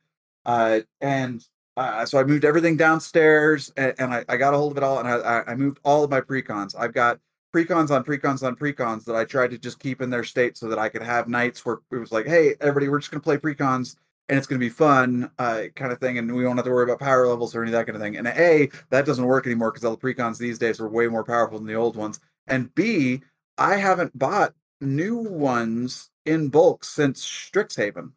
Uh 0.47 0.81
and 1.01 1.45
uh, 1.77 2.05
so 2.05 2.19
I 2.19 2.25
moved 2.25 2.45
everything 2.45 2.77
downstairs 2.77 3.73
and, 3.77 3.95
and 3.99 4.13
I, 4.13 4.25
I 4.29 4.37
got 4.37 4.55
a 4.55 4.57
hold 4.57 4.73
of 4.73 4.77
it 4.77 4.85
all 4.85 4.99
and 4.99 5.09
I, 5.09 5.17
I 5.17 5.51
I 5.53 5.55
moved 5.55 5.81
all 5.83 6.05
of 6.05 6.11
my 6.11 6.21
precons. 6.21 6.75
I've 6.79 6.93
got 6.93 7.21
precons 7.55 7.91
on 7.91 8.05
precons 8.05 8.47
on 8.47 8.57
precons 8.57 9.05
that 9.05 9.17
I 9.17 9.25
tried 9.25 9.51
to 9.51 9.59
just 9.59 9.79
keep 9.79 10.01
in 10.01 10.11
their 10.11 10.25
state 10.25 10.57
so 10.57 10.69
that 10.69 10.79
I 10.79 10.89
could 10.89 11.03
have 11.03 11.29
nights 11.29 11.65
where 11.65 11.79
it 11.91 11.97
was 11.97 12.13
like, 12.13 12.27
hey, 12.27 12.55
everybody, 12.61 12.89
we're 12.89 13.01
just 13.01 13.11
gonna 13.11 13.21
play 13.21 13.37
precons 13.37 13.97
and 14.29 14.39
it's 14.39 14.47
gonna 14.47 14.61
be 14.61 14.69
fun, 14.69 15.31
uh, 15.39 15.65
kind 15.75 15.93
of 15.93 15.99
thing, 15.99 16.19
and 16.19 16.33
we 16.35 16.43
don't 16.43 16.57
have 16.57 16.65
to 16.65 16.71
worry 16.71 16.85
about 16.85 17.01
power 17.01 17.27
levels 17.27 17.55
or 17.55 17.63
any 17.63 17.71
of 17.71 17.73
that 17.73 17.87
kind 17.87 17.97
of 17.97 18.03
thing. 18.03 18.17
And 18.17 18.29
A, 18.29 18.71
that 18.91 19.07
doesn't 19.07 19.25
work 19.25 19.47
anymore 19.47 19.73
because 19.73 19.85
all 19.85 19.97
the 19.97 20.15
precons 20.15 20.39
these 20.39 20.59
days 20.59 20.81
are 20.81 20.89
way 20.89 21.09
more 21.09 21.25
powerful 21.25 21.59
than 21.59 21.67
the 21.67 21.75
old 21.75 21.97
ones. 21.97 22.21
And 22.47 22.75
B, 22.75 23.23
I 23.59 23.77
haven't 23.77 24.19
bought 24.19 24.55
new 24.81 25.17
ones 25.17 26.11
in 26.25 26.49
bulk 26.49 26.85
since 26.85 27.25
Strixhaven 27.25 28.13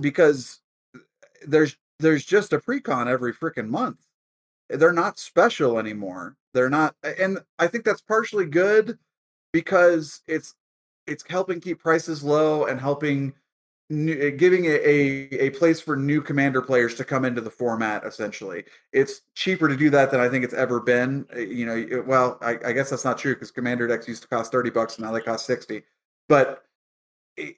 because 0.00 0.60
there's 1.46 1.76
there's 2.00 2.24
just 2.24 2.52
a 2.52 2.58
precon 2.58 3.06
every 3.06 3.32
freaking 3.32 3.68
month. 3.68 4.00
They're 4.68 4.92
not 4.92 5.18
special 5.18 5.78
anymore. 5.78 6.36
They're 6.54 6.70
not, 6.70 6.94
and 7.02 7.38
I 7.58 7.66
think 7.66 7.84
that's 7.84 8.00
partially 8.02 8.46
good 8.46 8.98
because 9.52 10.22
it's 10.26 10.54
it's 11.06 11.24
helping 11.28 11.60
keep 11.60 11.80
prices 11.80 12.22
low 12.22 12.66
and 12.66 12.80
helping 12.80 13.32
new, 13.90 14.30
giving 14.32 14.66
a, 14.66 14.70
a 14.70 15.28
a 15.46 15.50
place 15.50 15.80
for 15.80 15.96
new 15.96 16.20
commander 16.20 16.60
players 16.60 16.94
to 16.96 17.04
come 17.04 17.24
into 17.24 17.40
the 17.40 17.50
format 17.50 18.04
essentially 18.04 18.64
it's 18.92 19.22
cheaper 19.34 19.66
to 19.68 19.76
do 19.76 19.88
that 19.88 20.10
than 20.10 20.20
i 20.20 20.28
think 20.28 20.44
it's 20.44 20.52
ever 20.54 20.78
been 20.80 21.24
Uh, 21.34 21.38
you 21.38 21.64
know 21.64 21.74
it- 21.76 22.06
well 22.06 22.38
i, 22.42 22.58
I 22.66 22.72
guess 22.72 22.90
that's 22.90 23.04
not 23.06 23.16
true 23.16 23.34
because 23.34 23.50
commander 23.50 23.86
decks 23.88 24.06
used 24.06 24.22
to 24.22 24.28
cost 24.28 24.52
30 24.52 24.70
bucks 24.70 24.96
and 24.96 25.06
now 25.06 25.12
they 25.12 25.20
cost 25.22 25.46
60 25.46 25.82
but 26.28 26.64
it- 27.36 27.56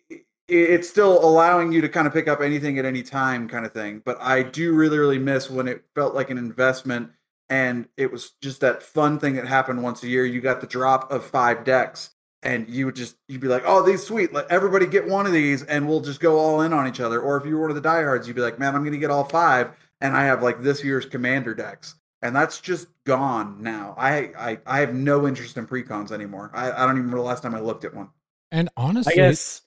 it's 0.50 0.88
still 0.88 1.25
allowing 1.25 1.73
you 1.73 1.80
to 1.80 1.88
kind 1.88 2.07
of 2.07 2.12
pick 2.12 2.28
up 2.28 2.40
anything 2.40 2.78
at 2.78 2.85
any 2.85 3.02
time 3.02 3.49
kind 3.49 3.64
of 3.64 3.73
thing 3.73 4.02
but 4.04 4.21
i 4.21 4.42
do 4.42 4.75
really 4.75 4.99
really 4.99 5.19
miss 5.19 5.49
when 5.49 5.69
it 5.69 5.85
felt 5.95 6.14
like 6.14 6.30
an 6.30 6.38
investment 6.38 7.11
and 7.50 7.88
it 7.97 8.12
was 8.12 8.30
just 8.40 8.61
that 8.61 8.80
fun 8.83 9.19
thing 9.19 9.35
that 9.35 9.47
happened 9.47 9.83
once 9.83 10.04
a 10.04 10.09
year. 10.09 10.25
You 10.25 10.40
got 10.40 10.61
the 10.61 10.69
drop 10.69 11.11
of 11.11 11.25
five 11.26 11.64
decks 11.64 12.11
and 12.42 12.71
you 12.71 12.87
would 12.87 12.97
just 12.97 13.16
you'd 13.28 13.42
be 13.42 13.49
like 13.49 13.64
oh 13.66 13.85
these 13.85 14.02
sweet 14.02 14.33
let 14.33 14.50
everybody 14.50 14.87
get 14.87 15.07
one 15.07 15.26
of 15.26 15.33
these 15.33 15.62
and 15.64 15.87
we'll 15.87 16.00
just 16.00 16.21
go 16.21 16.38
all 16.38 16.62
in 16.62 16.73
on 16.73 16.88
each 16.88 17.00
other. 17.00 17.21
Or 17.21 17.37
if 17.37 17.45
you 17.45 17.57
were 17.57 17.62
one 17.62 17.71
of 17.71 17.75
the 17.75 17.83
diehards 17.83 18.26
you'd 18.26 18.37
be 18.37 18.40
like 18.40 18.59
man 18.59 18.75
i'm 18.75 18.85
gonna 18.85 18.97
get 18.97 19.11
all 19.11 19.25
five 19.25 19.73
and 20.00 20.16
i 20.16 20.25
have 20.25 20.42
like 20.42 20.62
this 20.62 20.83
year's 20.83 21.04
commander 21.04 21.54
decks. 21.54 21.97
And 22.23 22.37
that's 22.37 22.61
just 22.61 22.88
gone 23.04 23.62
now. 23.62 23.95
I 23.99 24.30
i, 24.38 24.59
I 24.64 24.80
have 24.80 24.95
no 24.95 25.26
interest 25.26 25.57
in 25.57 25.66
precons 25.66 26.12
anymore. 26.12 26.50
I, 26.54 26.71
I 26.71 26.87
don't 26.87 26.92
even 26.92 27.02
remember 27.02 27.19
the 27.19 27.25
last 27.25 27.42
time 27.42 27.54
i 27.54 27.61
looked 27.61 27.85
at 27.85 27.95
one. 27.95 28.11
And 28.52 28.71
honestly, 28.76 29.12
i 29.12 29.16
guess 29.16 29.62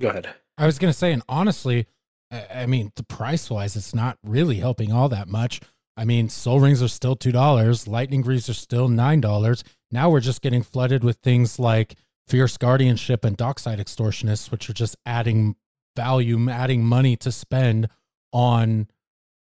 go 0.00 0.08
ahead 0.08 0.34
I 0.56 0.66
was 0.66 0.78
going 0.78 0.92
to 0.92 0.96
say, 0.98 1.12
and 1.12 1.22
honestly, 1.28 1.86
I 2.30 2.46
I 2.54 2.66
mean, 2.66 2.92
the 2.96 3.02
price 3.02 3.50
wise, 3.50 3.74
it's 3.76 3.94
not 3.94 4.18
really 4.22 4.56
helping 4.56 4.92
all 4.92 5.08
that 5.08 5.28
much. 5.28 5.60
I 5.96 6.04
mean, 6.04 6.28
soul 6.28 6.60
rings 6.60 6.82
are 6.82 6.88
still 6.88 7.16
$2, 7.16 7.88
lightning 7.88 8.20
greaves 8.22 8.48
are 8.48 8.54
still 8.54 8.88
$9. 8.88 9.62
Now 9.92 10.10
we're 10.10 10.20
just 10.20 10.42
getting 10.42 10.62
flooded 10.62 11.04
with 11.04 11.18
things 11.18 11.58
like 11.58 11.96
fierce 12.26 12.56
guardianship 12.56 13.24
and 13.24 13.36
dockside 13.36 13.78
extortionists, 13.78 14.50
which 14.50 14.68
are 14.68 14.72
just 14.72 14.96
adding 15.06 15.56
value, 15.96 16.48
adding 16.50 16.84
money 16.84 17.16
to 17.16 17.30
spend 17.30 17.88
on 18.32 18.88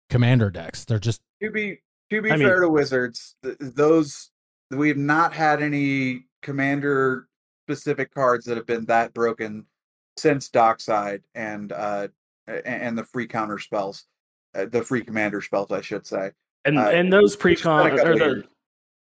commander 0.09 0.49
decks. 0.49 0.83
They're 0.83 0.99
just, 0.99 1.21
to 1.41 1.51
be 1.51 1.79
to 2.09 2.21
be 2.21 2.31
I 2.31 2.37
mean- 2.37 2.47
fair 2.47 2.59
to 2.59 2.69
wizards 2.69 3.35
th- 3.43 3.57
those 3.59 4.31
we 4.69 4.89
have 4.89 4.97
not 4.97 5.33
had 5.33 5.61
any 5.61 6.25
commander 6.41 7.27
specific 7.65 8.13
cards 8.13 8.45
that 8.45 8.57
have 8.57 8.65
been 8.65 8.85
that 8.85 9.13
broken 9.13 9.65
since 10.17 10.49
dockside 10.49 11.21
and 11.35 11.71
uh 11.71 12.07
and 12.65 12.97
the 12.97 13.03
free 13.03 13.27
counter 13.27 13.57
spells 13.59 14.05
uh, 14.55 14.65
the 14.65 14.83
free 14.83 15.03
commander 15.03 15.41
spells 15.41 15.71
i 15.71 15.81
should 15.81 16.05
say 16.05 16.31
and 16.65 16.77
Uh, 16.77 16.89
and 16.89 17.11
those 17.11 17.33
it's 17.33 17.43
been 17.43 17.55
precon 17.55 18.05
or 18.05 18.17
the 18.17 18.43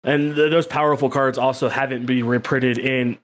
and 0.03 0.35
th 0.35 0.51
those 0.51 0.67
powerful 0.67 1.09
cards 1.09 1.37
also 1.37 1.67
haven't 1.69 2.05
been 2.05 2.25
reprinted 2.25 2.77
in 2.77 3.17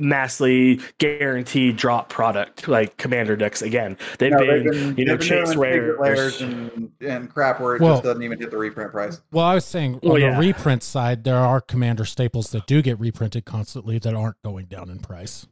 massively 0.00 0.80
guaranteed 0.98 1.76
drop 1.76 2.08
product 2.08 2.68
like 2.68 2.96
commander 2.98 3.34
decks 3.36 3.62
again 3.62 3.96
they've, 4.20 4.30
No, 4.30 4.38
been, 4.38 4.48
they've 4.48 4.72
been- 4.72 4.96
you 4.96 5.04
know 5.04 5.16
they've 5.16 5.28
been 5.28 5.28
chase 5.44 5.52
doing 5.54 5.96
rares 5.98 6.40
and, 6.40 6.92
and 7.00 7.28
crap 7.28 7.60
where 7.60 7.74
it 7.74 7.82
Well- 7.82 7.94
just 7.94 8.04
doesn't 8.04 8.22
even 8.22 8.38
hit 8.38 8.52
the 8.52 8.56
reprint 8.58 8.92
price. 8.92 9.20
Well, 9.32 9.44
I 9.44 9.54
was 9.54 9.64
saying 9.64 9.98
Well, 10.02 10.12
on 10.14 10.20
yeah. 10.20 10.34
the 10.34 10.38
reprint 10.46 10.84
side, 10.84 11.24
there 11.24 11.34
are 11.36 11.60
commander 11.60 12.04
staples 12.04 12.50
that 12.52 12.66
do 12.68 12.80
get 12.80 12.98
reprinted 13.00 13.44
constantly 13.44 13.98
that 13.98 14.14
aren't 14.14 14.40
going 14.44 14.66
down 14.66 14.88
in 14.88 15.00
price. 15.00 15.48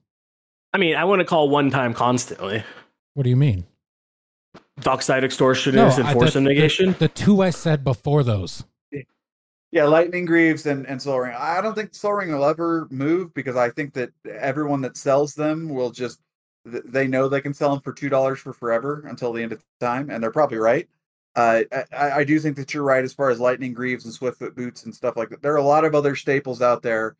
I 0.76 0.78
mean 0.78 0.94
i 0.94 1.04
want 1.04 1.20
to 1.20 1.24
call 1.24 1.48
one 1.48 1.70
time 1.70 1.94
constantly 1.94 2.62
What 3.14 3.22
do 3.22 3.30
you 3.30 3.36
mean? 3.36 3.64
dockside 4.80 5.22
extortionist 5.22 5.96
and 5.96 6.06
I- 6.06 6.12
force 6.12 6.34
the, 6.34 6.42
negation 6.42 6.92
The, 6.92 6.98
the 6.98 7.08
two 7.08 7.40
I 7.40 7.48
said 7.48 7.82
before 7.82 8.22
those. 8.22 8.62
Yeah, 9.72 9.84
Lightning 9.84 10.26
Greaves 10.26 10.66
and, 10.66 10.86
and 10.86 11.00
Soul 11.00 11.20
Ring. 11.20 11.34
I 11.36 11.60
don't 11.60 11.74
think 11.74 11.94
Soul 11.94 12.12
Ring 12.12 12.30
will 12.32 12.44
ever 12.44 12.86
move 12.90 13.32
because 13.34 13.56
I 13.56 13.70
think 13.70 13.94
that 13.94 14.10
everyone 14.30 14.82
that 14.82 14.96
sells 14.96 15.34
them 15.34 15.68
will 15.68 15.90
just 15.90 16.20
they 16.64 17.06
know 17.06 17.28
they 17.28 17.40
can 17.40 17.54
sell 17.54 17.70
them 17.70 17.80
for 17.80 17.92
two 17.92 18.08
dollars 18.08 18.38
for 18.38 18.52
forever 18.52 19.04
until 19.08 19.32
the 19.32 19.42
end 19.42 19.52
of 19.52 19.64
time, 19.80 20.10
and 20.10 20.22
they're 20.22 20.30
probably 20.30 20.58
right. 20.58 20.88
Uh, 21.34 21.62
I, 21.92 22.10
I 22.20 22.24
do 22.24 22.38
think 22.38 22.56
that 22.56 22.72
you're 22.74 22.82
right 22.84 23.04
as 23.04 23.12
far 23.12 23.30
as 23.30 23.40
Lightning 23.40 23.74
Greaves 23.74 24.04
and 24.04 24.14
Swiftfoot 24.14 24.54
boots 24.54 24.84
and 24.84 24.94
stuff 24.94 25.16
like 25.16 25.30
that. 25.30 25.42
There 25.42 25.52
are 25.52 25.58
a 25.58 25.62
lot 25.62 25.84
of 25.84 25.94
other 25.94 26.16
staples 26.16 26.62
out 26.62 26.82
there 26.82 27.16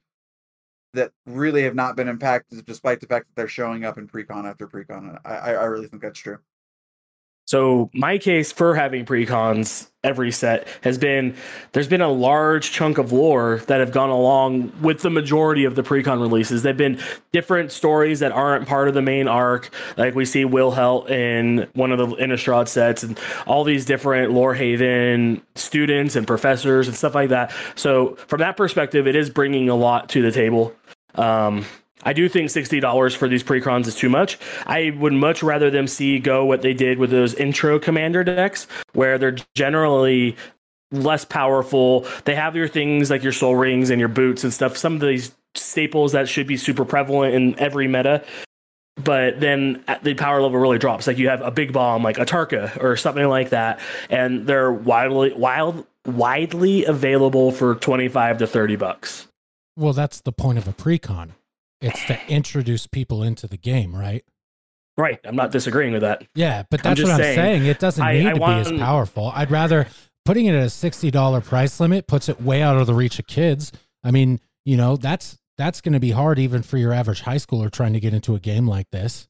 that 0.97 1.13
really 1.27 1.63
have 1.65 1.75
not 1.77 1.97
been 1.97 2.09
impacted, 2.09 2.65
despite 2.67 3.01
the 3.01 3.07
fact 3.07 3.27
that 3.27 3.37
they're 3.37 3.49
showing 3.49 3.85
up 3.85 3.99
in 3.99 4.07
pre-con 4.09 4.47
after 4.47 4.67
pre-con. 4.69 5.19
I 5.25 5.55
I 5.55 5.65
really 5.67 5.89
think 5.89 6.03
that's 6.03 6.19
true. 6.21 6.39
So 7.47 7.91
my 7.95 8.19
case 8.19 8.51
for 8.51 8.75
having 8.75 9.05
precons 9.07 9.89
every 10.03 10.33
set 10.33 10.67
has 10.83 10.99
been 10.99 11.37
there's 11.73 11.87
been 11.87 12.01
a 12.01 12.11
large 12.11 12.73
chunk 12.73 12.99
of 12.99 13.13
lore 13.13 13.63
that 13.67 13.79
have 13.81 13.93
gone 13.93 14.11
along 14.11 14.73
with 14.81 15.01
the 15.03 15.11
majority 15.11 15.65
of 15.65 15.77
the 15.77 15.83
precon 15.83 16.21
releases. 16.21 16.63
They've 16.63 16.77
been 16.77 17.01
different 17.33 17.71
stories 17.71 18.21
that 18.21 18.33
aren't 18.33 18.67
part 18.67 18.89
of 18.89 18.95
the 18.95 19.03
main 19.03 19.29
arc, 19.29 19.71
like 19.97 20.15
we 20.17 20.25
see 20.25 20.45
Wilhelt 20.45 21.09
in 21.09 21.69
one 21.75 21.93
of 21.93 21.99
the 21.99 22.17
Innistrad 22.17 22.67
sets, 22.67 23.05
and 23.05 23.19
all 23.47 23.63
these 23.63 23.85
different 23.85 24.33
Lore 24.33 24.55
Haven 24.55 25.41
students 25.55 26.17
and 26.17 26.27
professors 26.27 26.89
and 26.89 26.97
stuff 26.97 27.15
like 27.15 27.31
that. 27.31 27.53
So 27.77 28.17
from 28.27 28.41
that 28.41 28.57
perspective, 28.57 29.07
it 29.07 29.15
is 29.15 29.31
bringing 29.31 29.69
a 29.69 29.77
lot 29.77 30.09
to 30.11 30.23
the 30.23 30.33
table. 30.33 30.75
Um, 31.15 31.65
I 32.07 32.13
do 32.13 32.29
think 32.29 32.49
sixty 32.49 32.81
dollars 32.81 33.15
for 33.15 33.29
these 33.29 33.43
precons 33.43 33.87
is 33.87 33.97
too 33.97 34.09
much. 34.09 34.39
I 34.65 34.97
would 34.99 35.13
much 35.13 35.43
rather 35.43 35.71
them 35.71 35.89
see 35.89 36.19
go 36.21 36.45
what 36.45 36.63
they 36.63 36.73
did 36.73 36.99
with 36.99 37.11
those 37.11 37.35
intro 37.35 37.79
commander 37.79 38.25
decks, 38.25 38.69
where 38.93 39.19
they're 39.19 39.37
generally 39.55 40.37
less 40.93 41.25
powerful. 41.25 42.07
They 42.25 42.37
have 42.37 42.55
your 42.55 42.69
things 42.69 43.11
like 43.11 43.25
your 43.25 43.33
soul 43.33 43.57
rings 43.57 43.91
and 43.91 43.99
your 43.99 44.09
boots 44.09 44.45
and 44.45 44.53
stuff. 44.53 44.77
Some 44.77 44.95
of 44.95 45.01
these 45.01 45.35
staples 45.57 46.13
that 46.13 46.29
should 46.29 46.47
be 46.47 46.57
super 46.57 46.85
prevalent 46.85 47.35
in 47.35 47.59
every 47.59 47.89
meta. 47.89 48.25
But 49.03 49.41
then 49.41 49.85
the 50.03 50.15
power 50.15 50.41
level 50.41 50.59
really 50.59 50.79
drops. 50.79 51.07
Like 51.07 51.19
you 51.19 51.29
have 51.29 51.43
a 51.43 51.51
big 51.51 51.73
bomb, 51.73 52.03
like 52.03 52.19
a 52.19 52.25
Tarka 52.25 52.83
or 52.83 52.97
something 52.97 53.27
like 53.29 53.51
that, 53.51 53.81
and 54.09 54.47
they're 54.47 54.73
wildly 54.73 55.33
wild 55.35 55.85
widely 56.07 56.85
available 56.85 57.51
for 57.51 57.75
twenty 57.75 58.09
five 58.09 58.39
to 58.39 58.47
thirty 58.47 58.77
bucks. 58.77 59.27
Well, 59.77 59.93
that's 59.93 60.21
the 60.21 60.33
point 60.33 60.57
of 60.57 60.69
a 60.69 60.73
precon. 60.73 61.33
It's 61.87 62.05
to 62.07 62.19
introduce 62.29 62.87
people 62.87 63.23
into 63.23 63.47
the 63.47 63.57
game, 63.57 63.95
right? 63.95 64.25
Right. 64.99 65.19
I'm 65.25 65.37
not 65.37 65.53
disagreeing 65.53 65.93
with 65.93 66.03
that. 66.03 66.27
Yeah, 66.35 66.65
but 66.71 66.81
I'm 66.81 66.91
that's 66.95 67.03
what 67.03 67.13
I'm 67.13 67.19
saying, 67.19 67.37
saying. 67.37 67.67
It 67.67 67.79
doesn't 67.79 68.03
I- 68.03 68.13
need 68.15 68.27
I 68.29 68.33
to 68.33 68.39
be 68.39 68.45
as 68.45 68.73
powerful. 68.73 69.31
I'd 69.35 69.51
rather 69.51 69.87
putting 70.25 70.47
it 70.47 70.55
at 70.55 70.63
a 70.65 70.71
sixty 70.71 71.11
dollar 71.11 71.41
price 71.41 71.79
limit 71.81 72.07
puts 72.07 72.29
it 72.29 72.41
way 72.41 72.63
out 72.63 72.77
of 72.77 72.87
the 72.87 72.95
reach 72.95 73.19
of 73.19 73.27
kids. 73.27 73.73
I 74.03 74.11
mean, 74.11 74.41
you 74.65 74.77
know, 74.77 74.97
that's 74.97 75.39
that's 75.59 75.81
going 75.81 75.93
to 75.95 76.01
be 76.01 76.11
hard 76.11 76.39
even 76.39 76.63
for 76.63 76.77
your 76.79 76.93
average 76.93 77.21
high 77.23 77.37
schooler 77.37 77.71
trying 77.71 77.93
to 77.95 78.01
get 78.01 78.13
into 78.15 78.35
a 78.35 78.41
game 78.41 78.67
like 78.67 78.91
this. 78.91 79.29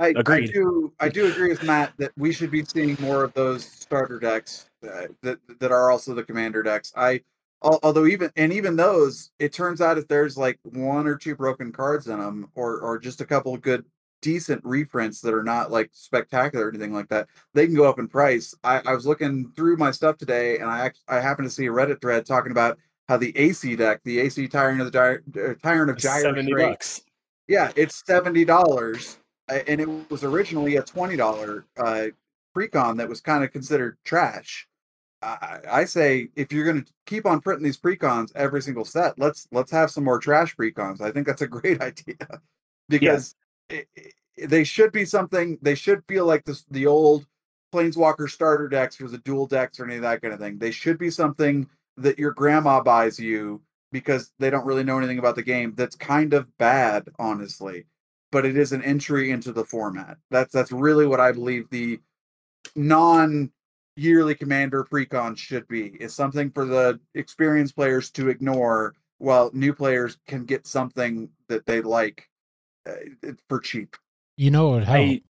I, 0.00 0.14
I 0.26 0.40
do 0.40 0.92
I 0.98 1.08
do 1.08 1.30
agree 1.30 1.48
with 1.50 1.62
Matt 1.62 1.92
that 1.98 2.10
we 2.16 2.32
should 2.32 2.50
be 2.50 2.64
seeing 2.64 2.96
more 3.00 3.22
of 3.22 3.32
those 3.34 3.64
starter 3.64 4.18
decks 4.18 4.68
uh, 4.84 5.06
that 5.22 5.38
that 5.60 5.70
are 5.70 5.90
also 5.90 6.14
the 6.14 6.24
commander 6.24 6.62
decks. 6.62 6.92
I 6.96 7.12
al- 7.12 7.20
although 7.62 8.06
even 8.06 8.30
and 8.36 8.52
even 8.52 8.76
those, 8.76 9.30
it 9.38 9.52
turns 9.52 9.80
out 9.80 9.98
if 9.98 10.08
there's 10.08 10.36
like 10.36 10.58
one 10.62 11.06
or 11.06 11.16
two 11.16 11.34
broken 11.34 11.72
cards 11.72 12.06
in 12.08 12.18
them, 12.18 12.50
or 12.54 12.80
or 12.80 12.98
just 12.98 13.20
a 13.20 13.26
couple 13.26 13.54
of 13.54 13.62
good 13.62 13.84
decent 14.20 14.64
reprints 14.64 15.20
that 15.20 15.34
are 15.34 15.42
not 15.42 15.70
like 15.70 15.90
spectacular 15.92 16.66
or 16.66 16.68
anything 16.68 16.92
like 16.92 17.08
that, 17.08 17.28
they 17.54 17.66
can 17.66 17.74
go 17.74 17.88
up 17.88 17.98
in 17.98 18.08
price. 18.08 18.54
I, 18.64 18.80
I 18.86 18.94
was 18.94 19.04
looking 19.04 19.52
through 19.56 19.76
my 19.76 19.90
stuff 19.90 20.16
today, 20.16 20.58
and 20.58 20.70
I 20.70 20.80
act- 20.86 21.00
I 21.08 21.20
happened 21.20 21.48
to 21.48 21.54
see 21.54 21.66
a 21.66 21.70
Reddit 21.70 22.00
thread 22.00 22.24
talking 22.24 22.52
about 22.52 22.78
how 23.08 23.16
the 23.16 23.36
AC 23.36 23.76
deck, 23.76 24.00
the 24.04 24.20
AC 24.20 24.48
Tyrant 24.48 24.80
of 24.80 24.92
the 24.92 25.00
uh, 25.00 25.54
Tyrant 25.62 25.90
of 25.90 25.98
Gyre, 25.98 26.22
Seventy 26.22 26.50
Strait, 26.50 26.70
bucks. 26.70 27.02
yeah, 27.48 27.72
it's 27.76 28.02
seventy 28.06 28.44
dollars, 28.44 29.18
and 29.48 29.80
it 29.80 30.10
was 30.10 30.24
originally 30.24 30.76
a 30.76 30.82
twenty 30.82 31.16
dollar 31.16 31.66
uh, 31.76 32.06
precon 32.56 32.96
that 32.96 33.08
was 33.08 33.20
kind 33.20 33.44
of 33.44 33.52
considered 33.52 33.98
trash. 34.04 34.68
I, 35.22 35.60
I 35.70 35.84
say 35.84 36.28
if 36.36 36.52
you're 36.52 36.64
going 36.64 36.84
to 36.84 36.92
keep 37.06 37.26
on 37.26 37.40
printing 37.40 37.64
these 37.64 37.78
precons 37.78 38.32
every 38.34 38.62
single 38.62 38.84
set, 38.84 39.18
let's 39.18 39.48
let's 39.52 39.70
have 39.72 39.90
some 39.90 40.04
more 40.04 40.18
trash 40.18 40.56
precons. 40.56 41.00
I 41.00 41.10
think 41.12 41.26
that's 41.26 41.42
a 41.42 41.48
great 41.48 41.80
idea 41.80 42.16
because 42.88 43.34
it, 43.68 43.88
it- 43.96 44.14
they 44.38 44.64
should 44.64 44.92
be 44.92 45.04
something. 45.04 45.58
They 45.60 45.74
should 45.74 46.02
feel 46.08 46.24
like 46.24 46.44
this 46.46 46.64
the 46.70 46.86
old 46.86 47.26
Planeswalker 47.72 48.28
starter 48.30 48.66
decks 48.66 48.98
or 49.00 49.08
the 49.08 49.18
dual 49.18 49.46
decks 49.46 49.78
or 49.78 49.84
any 49.84 49.96
of 49.96 50.02
that 50.02 50.22
kind 50.22 50.32
of 50.32 50.40
thing. 50.40 50.58
They 50.58 50.70
should 50.70 50.98
be 50.98 51.10
something 51.10 51.68
that 51.98 52.18
your 52.18 52.32
grandma 52.32 52.82
buys 52.82 53.18
you 53.20 53.60
because 53.92 54.32
they 54.38 54.48
don't 54.48 54.64
really 54.64 54.84
know 54.84 54.96
anything 54.96 55.18
about 55.18 55.36
the 55.36 55.42
game. 55.42 55.74
That's 55.76 55.96
kind 55.96 56.32
of 56.32 56.56
bad, 56.56 57.08
honestly, 57.18 57.84
but 58.30 58.46
it 58.46 58.56
is 58.56 58.72
an 58.72 58.82
entry 58.82 59.30
into 59.30 59.52
the 59.52 59.64
format. 59.66 60.16
That's 60.30 60.52
that's 60.52 60.72
really 60.72 61.06
what 61.06 61.20
I 61.20 61.32
believe 61.32 61.68
the 61.70 62.00
non 62.76 63.50
yearly 63.96 64.34
commander 64.34 64.84
precon 64.84 65.36
should 65.36 65.66
be. 65.68 65.96
Is 66.00 66.14
something 66.14 66.50
for 66.50 66.64
the 66.64 67.00
experienced 67.14 67.76
players 67.76 68.10
to 68.12 68.28
ignore 68.28 68.94
while 69.18 69.50
new 69.52 69.72
players 69.72 70.18
can 70.26 70.44
get 70.44 70.66
something 70.66 71.28
that 71.48 71.66
they 71.66 71.80
like 71.80 72.28
uh, 72.86 72.92
for 73.48 73.60
cheap. 73.60 73.96
You 74.36 74.50
know 74.50 74.68
what 74.68 74.74
would 74.80 74.84
help 74.84 74.98
I 74.98 75.22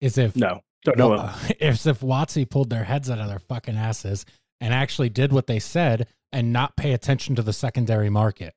is 0.00 0.18
if 0.18 0.36
no 0.36 0.62
don't 0.84 0.98
know. 0.98 1.10
Well, 1.10 1.34
if 1.60 1.86
if 1.86 2.00
WotC 2.00 2.48
pulled 2.48 2.70
their 2.70 2.84
heads 2.84 3.10
out 3.10 3.18
of 3.18 3.28
their 3.28 3.38
fucking 3.38 3.76
asses 3.76 4.24
and 4.60 4.74
actually 4.74 5.08
did 5.08 5.32
what 5.32 5.46
they 5.46 5.58
said 5.58 6.08
and 6.32 6.52
not 6.52 6.76
pay 6.76 6.92
attention 6.92 7.34
to 7.36 7.42
the 7.42 7.52
secondary 7.52 8.10
market. 8.10 8.54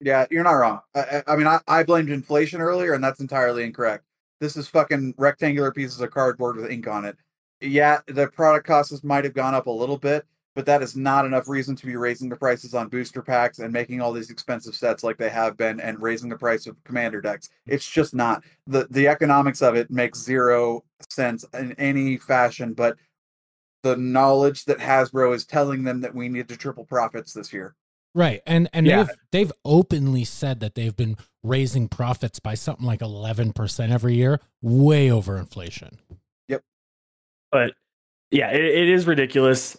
Yeah, 0.00 0.26
you're 0.30 0.44
not 0.44 0.52
wrong. 0.52 0.80
I, 0.94 1.00
I 1.00 1.22
I 1.28 1.36
mean, 1.36 1.46
I, 1.46 1.60
I 1.68 1.82
blamed 1.84 2.10
inflation 2.10 2.60
earlier, 2.60 2.94
and 2.94 3.04
that's 3.04 3.20
entirely 3.20 3.64
incorrect. 3.64 4.04
This 4.40 4.56
is 4.56 4.66
fucking 4.66 5.14
rectangular 5.18 5.70
pieces 5.70 6.00
of 6.00 6.10
cardboard 6.10 6.56
with 6.56 6.70
ink 6.70 6.88
on 6.88 7.04
it. 7.04 7.16
Yeah, 7.62 8.00
the 8.08 8.28
product 8.28 8.66
costs 8.66 9.04
might 9.04 9.24
have 9.24 9.34
gone 9.34 9.54
up 9.54 9.66
a 9.66 9.70
little 9.70 9.96
bit, 9.98 10.26
but 10.54 10.66
that 10.66 10.82
is 10.82 10.96
not 10.96 11.24
enough 11.24 11.48
reason 11.48 11.76
to 11.76 11.86
be 11.86 11.96
raising 11.96 12.28
the 12.28 12.36
prices 12.36 12.74
on 12.74 12.88
booster 12.88 13.22
packs 13.22 13.58
and 13.60 13.72
making 13.72 14.00
all 14.00 14.12
these 14.12 14.30
expensive 14.30 14.74
sets 14.74 15.02
like 15.04 15.16
they 15.16 15.30
have 15.30 15.56
been 15.56 15.80
and 15.80 16.02
raising 16.02 16.28
the 16.28 16.36
price 16.36 16.66
of 16.66 16.76
commander 16.84 17.20
decks. 17.20 17.48
It's 17.66 17.88
just 17.88 18.14
not. 18.14 18.42
The 18.66 18.86
the 18.90 19.08
economics 19.08 19.62
of 19.62 19.76
it 19.76 19.90
makes 19.90 20.18
zero 20.20 20.84
sense 21.08 21.44
in 21.54 21.72
any 21.72 22.16
fashion, 22.18 22.74
but 22.74 22.96
the 23.82 23.96
knowledge 23.96 24.64
that 24.66 24.78
Hasbro 24.78 25.34
is 25.34 25.44
telling 25.44 25.82
them 25.82 26.00
that 26.02 26.14
we 26.14 26.28
need 26.28 26.48
to 26.48 26.56
triple 26.56 26.84
profits 26.84 27.32
this 27.32 27.52
year. 27.52 27.74
Right. 28.14 28.40
And 28.46 28.68
and 28.72 28.86
Yeah. 28.86 29.04
they've 29.04 29.16
they've 29.30 29.52
openly 29.64 30.24
said 30.24 30.60
that 30.60 30.74
they've 30.74 30.94
been 30.96 31.16
raising 31.42 31.88
profits 31.88 32.38
by 32.38 32.54
something 32.54 32.86
like 32.86 33.00
11% 33.00 33.90
every 33.90 34.14
year, 34.14 34.40
way 34.60 35.10
over 35.10 35.38
inflation. 35.38 35.98
But 37.52 37.74
yeah, 38.32 38.50
it, 38.50 38.64
it 38.64 38.88
is 38.88 39.06
ridiculous. 39.06 39.78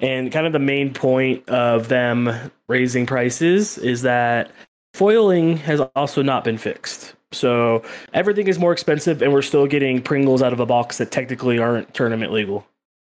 And 0.00 0.30
kind 0.30 0.46
of 0.46 0.52
the 0.52 0.58
main 0.58 0.92
point 0.92 1.48
of 1.48 1.88
them 1.88 2.50
raising 2.68 3.06
prices 3.06 3.78
is 3.78 4.02
that 4.02 4.50
foiling 4.92 5.56
has 5.58 5.80
also 5.96 6.22
not 6.22 6.44
been 6.44 6.58
fixed. 6.58 7.14
So 7.32 7.82
everything 8.12 8.46
is 8.46 8.58
more 8.58 8.72
expensive, 8.72 9.22
and 9.22 9.32
we're 9.32 9.42
still 9.42 9.66
getting 9.66 10.00
Pringles 10.02 10.42
out 10.42 10.52
of 10.52 10.60
a 10.60 10.66
box 10.66 10.98
that 10.98 11.10
technically 11.10 11.58
aren't 11.58 11.92
tournament 11.94 12.32
legal. 12.32 12.66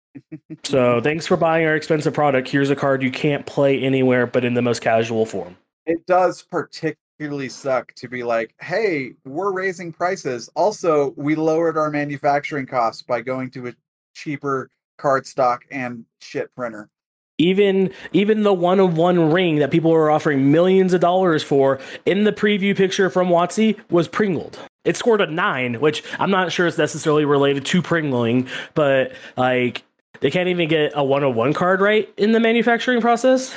so 0.63 0.99
thanks 1.01 1.27
for 1.27 1.37
buying 1.37 1.65
our 1.65 1.75
expensive 1.75 2.13
product. 2.13 2.49
Here's 2.49 2.69
a 2.69 2.75
card 2.75 3.03
you 3.03 3.11
can't 3.11 3.45
play 3.45 3.81
anywhere 3.81 4.25
but 4.25 4.43
in 4.43 4.53
the 4.53 4.61
most 4.61 4.81
casual 4.81 5.25
form. 5.25 5.55
it 5.85 6.05
does 6.07 6.41
particularly 6.41 7.49
suck 7.49 7.93
to 7.95 8.07
be 8.07 8.23
like, 8.23 8.53
hey, 8.59 9.13
we're 9.25 9.51
raising 9.51 9.93
prices. 9.93 10.49
Also, 10.55 11.13
we 11.15 11.35
lowered 11.35 11.77
our 11.77 11.89
manufacturing 11.89 12.65
costs 12.65 13.01
by 13.01 13.21
going 13.21 13.49
to 13.51 13.67
a 13.67 13.73
cheaper 14.17 14.69
cardstock 14.99 15.59
and 15.69 16.05
shit 16.21 16.53
printer. 16.55 16.89
even 17.37 17.91
even 18.13 18.43
the 18.43 18.53
one 18.53 18.79
of 18.79 18.97
one 18.97 19.31
ring 19.31 19.57
that 19.57 19.69
people 19.69 19.91
were 19.91 20.09
offering 20.09 20.51
millions 20.51 20.93
of 20.93 21.01
dollars 21.01 21.43
for 21.43 21.79
in 22.05 22.23
the 22.23 22.31
preview 22.31 22.75
picture 22.75 23.09
from 23.09 23.27
WotC 23.29 23.79
was 23.91 24.07
Pringled. 24.07 24.57
It 24.85 24.97
scored 24.97 25.21
a 25.21 25.27
nine, 25.27 25.79
which 25.79 26.03
I'm 26.17 26.31
not 26.31 26.51
sure 26.51 26.65
is 26.65 26.77
necessarily 26.77 27.25
related 27.25 27.65
to 27.67 27.81
Pringling, 27.81 28.49
but 28.73 29.11
like 29.35 29.83
they 30.19 30.31
can't 30.31 30.49
even 30.49 30.67
get 30.67 30.93
a 30.95 31.03
one 31.03 31.23
of 31.23 31.35
one 31.35 31.53
card 31.53 31.79
right 31.79 32.11
in 32.17 32.31
the 32.31 32.39
manufacturing 32.39 33.01
process. 33.01 33.55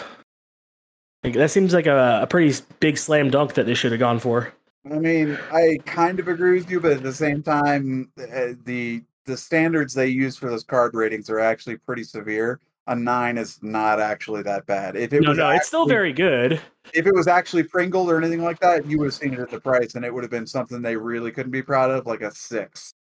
Like, 1.24 1.34
that 1.34 1.50
seems 1.50 1.74
like 1.74 1.86
a, 1.86 2.20
a 2.22 2.26
pretty 2.26 2.62
big 2.80 2.96
slam 2.96 3.30
dunk 3.30 3.54
that 3.54 3.66
they 3.66 3.74
should 3.74 3.92
have 3.92 3.98
gone 4.00 4.20
for. 4.20 4.52
I 4.90 4.98
mean, 4.98 5.38
I 5.52 5.76
kind 5.84 6.18
of 6.18 6.28
agree 6.28 6.54
with 6.58 6.70
you, 6.70 6.80
but 6.80 6.92
at 6.92 7.02
the 7.02 7.12
same 7.12 7.42
time, 7.42 8.10
uh, 8.18 8.54
the 8.64 9.02
the 9.26 9.36
standards 9.36 9.94
they 9.94 10.08
use 10.08 10.36
for 10.36 10.50
those 10.50 10.64
card 10.64 10.94
ratings 10.94 11.30
are 11.30 11.40
actually 11.40 11.76
pretty 11.76 12.04
severe. 12.04 12.60
A 12.86 12.96
nine 12.96 13.38
is 13.38 13.58
not 13.62 14.00
actually 14.00 14.42
that 14.42 14.66
bad. 14.66 14.96
If 14.96 15.12
it 15.12 15.22
no, 15.22 15.30
was 15.30 15.38
no, 15.38 15.50
it's 15.50 15.68
still 15.68 15.86
very 15.86 16.12
good. 16.12 16.60
if 16.92 17.06
it 17.06 17.14
was 17.14 17.28
actually 17.28 17.62
Pringled 17.62 18.10
or 18.10 18.18
anything 18.18 18.42
like 18.42 18.58
that, 18.60 18.86
you 18.86 18.98
would 18.98 19.06
have 19.06 19.14
seen 19.14 19.34
it 19.34 19.38
at 19.38 19.50
the 19.50 19.60
price, 19.60 19.94
and 19.94 20.04
it 20.04 20.12
would 20.12 20.24
have 20.24 20.30
been 20.30 20.46
something 20.46 20.82
they 20.82 20.96
really 20.96 21.30
couldn't 21.30 21.52
be 21.52 21.62
proud 21.62 21.90
of, 21.90 22.06
like 22.06 22.22
a 22.22 22.34
six. 22.34 22.94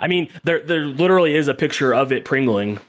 I 0.00 0.08
mean, 0.08 0.28
there 0.44 0.60
there 0.60 0.86
literally 0.86 1.36
is 1.36 1.48
a 1.48 1.54
picture 1.54 1.94
of 1.94 2.12
it 2.12 2.24
pringling, 2.24 2.80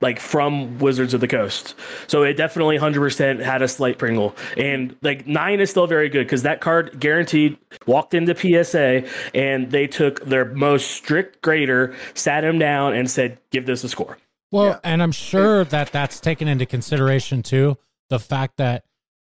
like 0.00 0.20
from 0.20 0.78
Wizards 0.78 1.14
of 1.14 1.20
the 1.20 1.28
Coast. 1.28 1.74
So 2.06 2.22
it 2.22 2.34
definitely 2.34 2.76
hundred 2.76 3.00
percent 3.00 3.40
had 3.40 3.62
a 3.62 3.68
slight 3.68 3.98
pringle, 3.98 4.36
and 4.56 4.94
like 5.02 5.26
nine 5.26 5.60
is 5.60 5.70
still 5.70 5.86
very 5.86 6.08
good 6.08 6.24
because 6.26 6.42
that 6.42 6.60
card 6.60 7.00
guaranteed 7.00 7.56
walked 7.86 8.14
into 8.14 8.36
PSA 8.36 9.08
and 9.34 9.70
they 9.70 9.86
took 9.86 10.24
their 10.24 10.44
most 10.44 10.90
strict 10.90 11.42
grader, 11.42 11.94
sat 12.14 12.44
him 12.44 12.58
down, 12.58 12.94
and 12.94 13.10
said, 13.10 13.38
"Give 13.50 13.64
this 13.66 13.84
a 13.84 13.88
score." 13.88 14.18
Well, 14.52 14.66
Yeah. 14.66 14.78
and 14.84 15.02
I'm 15.02 15.12
sure 15.12 15.64
that 15.64 15.92
that's 15.92 16.20
taken 16.20 16.46
into 16.48 16.66
consideration 16.66 17.42
too. 17.42 17.78
The 18.10 18.20
fact 18.20 18.58
that 18.58 18.84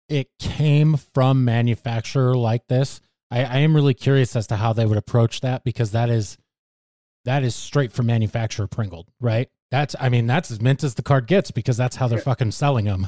it 0.08 0.28
came 0.38 0.96
from 0.96 1.44
manufacturer 1.44 2.34
like 2.36 2.66
this. 2.68 3.00
I, 3.30 3.44
I 3.44 3.56
am 3.58 3.74
really 3.74 3.94
curious 3.94 4.36
as 4.36 4.46
to 4.48 4.56
how 4.56 4.72
they 4.74 4.84
would 4.84 4.98
approach 4.98 5.40
that 5.40 5.64
because 5.64 5.92
that 5.92 6.10
is 6.10 6.36
that 7.24 7.42
is 7.42 7.54
straight 7.54 7.92
from 7.92 8.06
manufacturer 8.06 8.66
Pringled, 8.66 9.08
right? 9.20 9.48
That's 9.72 9.96
I 9.98 10.10
mean 10.10 10.26
that's 10.26 10.50
as 10.50 10.60
mint 10.60 10.84
as 10.84 10.94
the 10.94 11.02
card 11.02 11.26
gets 11.26 11.50
because 11.50 11.78
that's 11.78 11.96
how 11.96 12.06
they're 12.06 12.18
Yeah. 12.18 12.24
fucking 12.24 12.50
selling 12.52 12.84
them. 12.84 13.06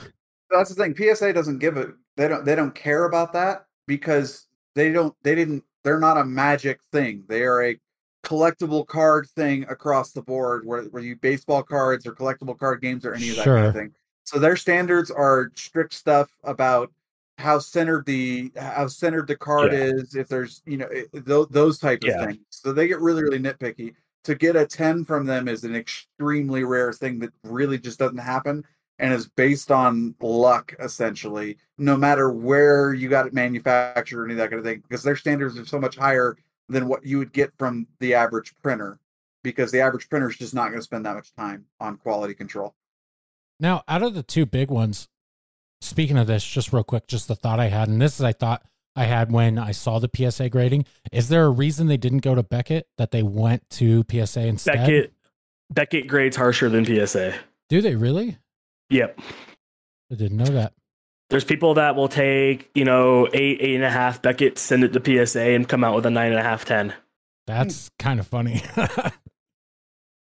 That's 0.51 0.75
the 0.75 0.83
thing. 0.83 0.97
PSA 0.97 1.33
doesn't 1.35 1.59
give 1.59 1.77
it. 1.77 1.91
They 2.17 2.27
don't. 2.27 2.45
They 2.45 2.57
don't 2.57 2.75
care 2.75 3.05
about 3.05 3.35
that 3.35 3.67
because 3.87 4.47
they 4.75 4.91
don't. 4.91 5.15
They 5.23 5.35
didn't. 5.35 5.63
They're 5.85 6.01
not 6.01 6.17
a 6.17 6.25
magic 6.25 6.81
thing. 6.91 7.25
They 7.29 7.43
are 7.43 7.63
a 7.63 7.79
collectible 8.25 8.87
card 8.87 9.29
thing 9.37 9.65
across 9.69 10.13
the 10.13 10.23
board, 10.23 10.65
where 10.65 10.85
where 10.85 11.03
you 11.03 11.17
baseball 11.17 11.63
cards 11.63 12.07
or 12.07 12.13
collectible 12.13 12.59
card 12.59 12.81
games 12.81 13.05
or 13.05 13.13
any 13.13 13.29
of 13.29 13.37
that 13.37 13.45
kind 13.45 13.67
of 13.67 13.75
thing. 13.75 13.93
So 14.25 14.39
their 14.39 14.57
standards 14.57 15.11
are 15.11 15.51
strict 15.57 15.93
stuff 15.93 16.31
about 16.45 16.91
how 17.37 17.59
centered 17.59 18.07
the 18.07 18.51
how 18.57 18.87
centered 18.87 19.27
the 19.27 19.37
card 19.37 19.73
Yeah. 19.73 19.81
is. 19.81 20.15
If 20.15 20.29
there's 20.29 20.63
you 20.65 20.79
know 20.79 20.87
eh, 20.87 21.03
it- 21.13 21.27
those 21.27 21.49
those 21.51 21.79
type 21.79 22.03
of 22.05 22.09
Yeah. 22.09 22.25
things. 22.27 22.39
So 22.49 22.73
they 22.73 22.89
get 22.89 23.01
really 23.01 23.23
really 23.23 23.39
nitpicky. 23.39 23.95
To 24.25 24.35
get 24.35 24.57
a 24.57 24.67
ten 24.67 25.05
from 25.05 25.27
them 25.27 25.49
is 25.49 25.65
an 25.65 25.77
extremely 25.77 26.65
rare 26.65 26.93
thing 26.93 27.19
that 27.21 27.33
really 27.45 27.79
just 27.79 27.99
doesn't 27.99 28.19
happen 28.19 28.65
and 28.99 29.13
is 29.13 29.29
based 29.29 29.71
on 29.71 30.15
luck 30.21 30.75
essentially. 30.79 31.59
No 31.79 31.97
matter 31.97 32.31
where 32.31 32.95
you 32.95 33.09
got 33.09 33.27
it 33.27 33.35
manufactured 33.35 34.21
or 34.21 34.25
any 34.25 34.35
of 34.35 34.39
that 34.39 34.51
kind 34.51 34.61
of 34.61 34.65
thing 34.65 34.83
because 34.89 35.03
their 35.03 35.17
standards 35.17 35.59
are 35.59 35.67
so 35.67 35.79
much 35.79 35.97
higher 35.97 36.37
than 36.69 36.89
what 36.89 37.05
you 37.05 37.19
would 37.19 37.33
get 37.33 37.53
from 37.59 37.87
the 38.01 38.15
average 38.15 38.55
printer 38.63 38.99
because 39.43 39.71
the 39.71 39.81
average 39.81 40.09
printer 40.09 40.31
is 40.31 40.37
just 40.37 40.55
not 40.55 40.69
going 40.69 40.79
to 40.79 40.83
spend 40.83 41.05
that 41.05 41.15
much 41.15 41.35
time 41.35 41.67
on 41.81 41.97
quality 41.99 42.35
control. 42.35 42.75
Now, 43.61 43.83
out 43.87 44.03
of 44.03 44.15
the 44.15 44.23
two 44.23 44.47
big 44.47 44.71
ones, 44.71 45.09
speaking 45.81 46.17
of 46.17 46.27
this, 46.27 46.45
just 46.45 46.73
real 46.73 46.83
quick, 46.83 47.07
just 47.07 47.29
the 47.29 47.37
thought 47.37 47.61
I 47.61 47.67
had, 47.67 47.89
and 47.89 48.01
this 48.01 48.19
is 48.19 48.25
I 48.25 48.33
thought 48.33 48.63
I 48.97 49.05
had 49.05 49.33
when 49.33 49.59
I 49.59 49.73
saw 49.73 49.99
the 49.99 50.09
PSA 50.15 50.51
grading. 50.51 50.87
Is 51.13 51.29
there 51.29 51.45
a 51.45 51.51
reason 51.51 51.87
they 51.89 51.97
didn't 51.97 52.19
go 52.19 52.35
to 52.35 52.43
Beckett 52.43 52.87
that 52.97 53.11
they 53.11 53.23
went 53.23 53.69
to 53.71 54.05
PSA 54.11 54.47
instead? 54.47 54.77
Beckett 54.77 55.13
Beckett 55.71 56.07
grades 56.07 56.37
harsher 56.37 56.69
than 56.69 56.85
PSA. 56.85 57.35
Do 57.69 57.81
they 57.81 57.97
really? 57.97 58.39
Yep. 58.91 59.19
I 60.13 60.15
didn't 60.15 60.37
know 60.37 60.45
that. 60.45 60.75
There's 61.31 61.45
people 61.45 61.75
that 61.75 61.97
will 61.97 62.09
take, 62.09 62.71
you 62.75 62.85
know, 62.85 63.27
eight, 63.33 63.59
eight 63.61 63.75
and 63.75 63.85
a 63.85 63.91
half 63.91 64.23
Beckett, 64.23 64.59
send 64.59 64.85
it 64.85 64.93
to 64.93 65.27
PSA, 65.27 65.41
and 65.41 65.69
come 65.69 65.83
out 65.83 65.97
with 65.97 66.07
a 66.07 66.11
nine 66.11 66.31
and 66.31 66.41
a 66.41 66.43
half, 66.43 66.65
ten. 66.65 66.95
That's 67.47 67.91
kind 67.99 68.21
of 68.21 68.27
funny. 68.27 68.63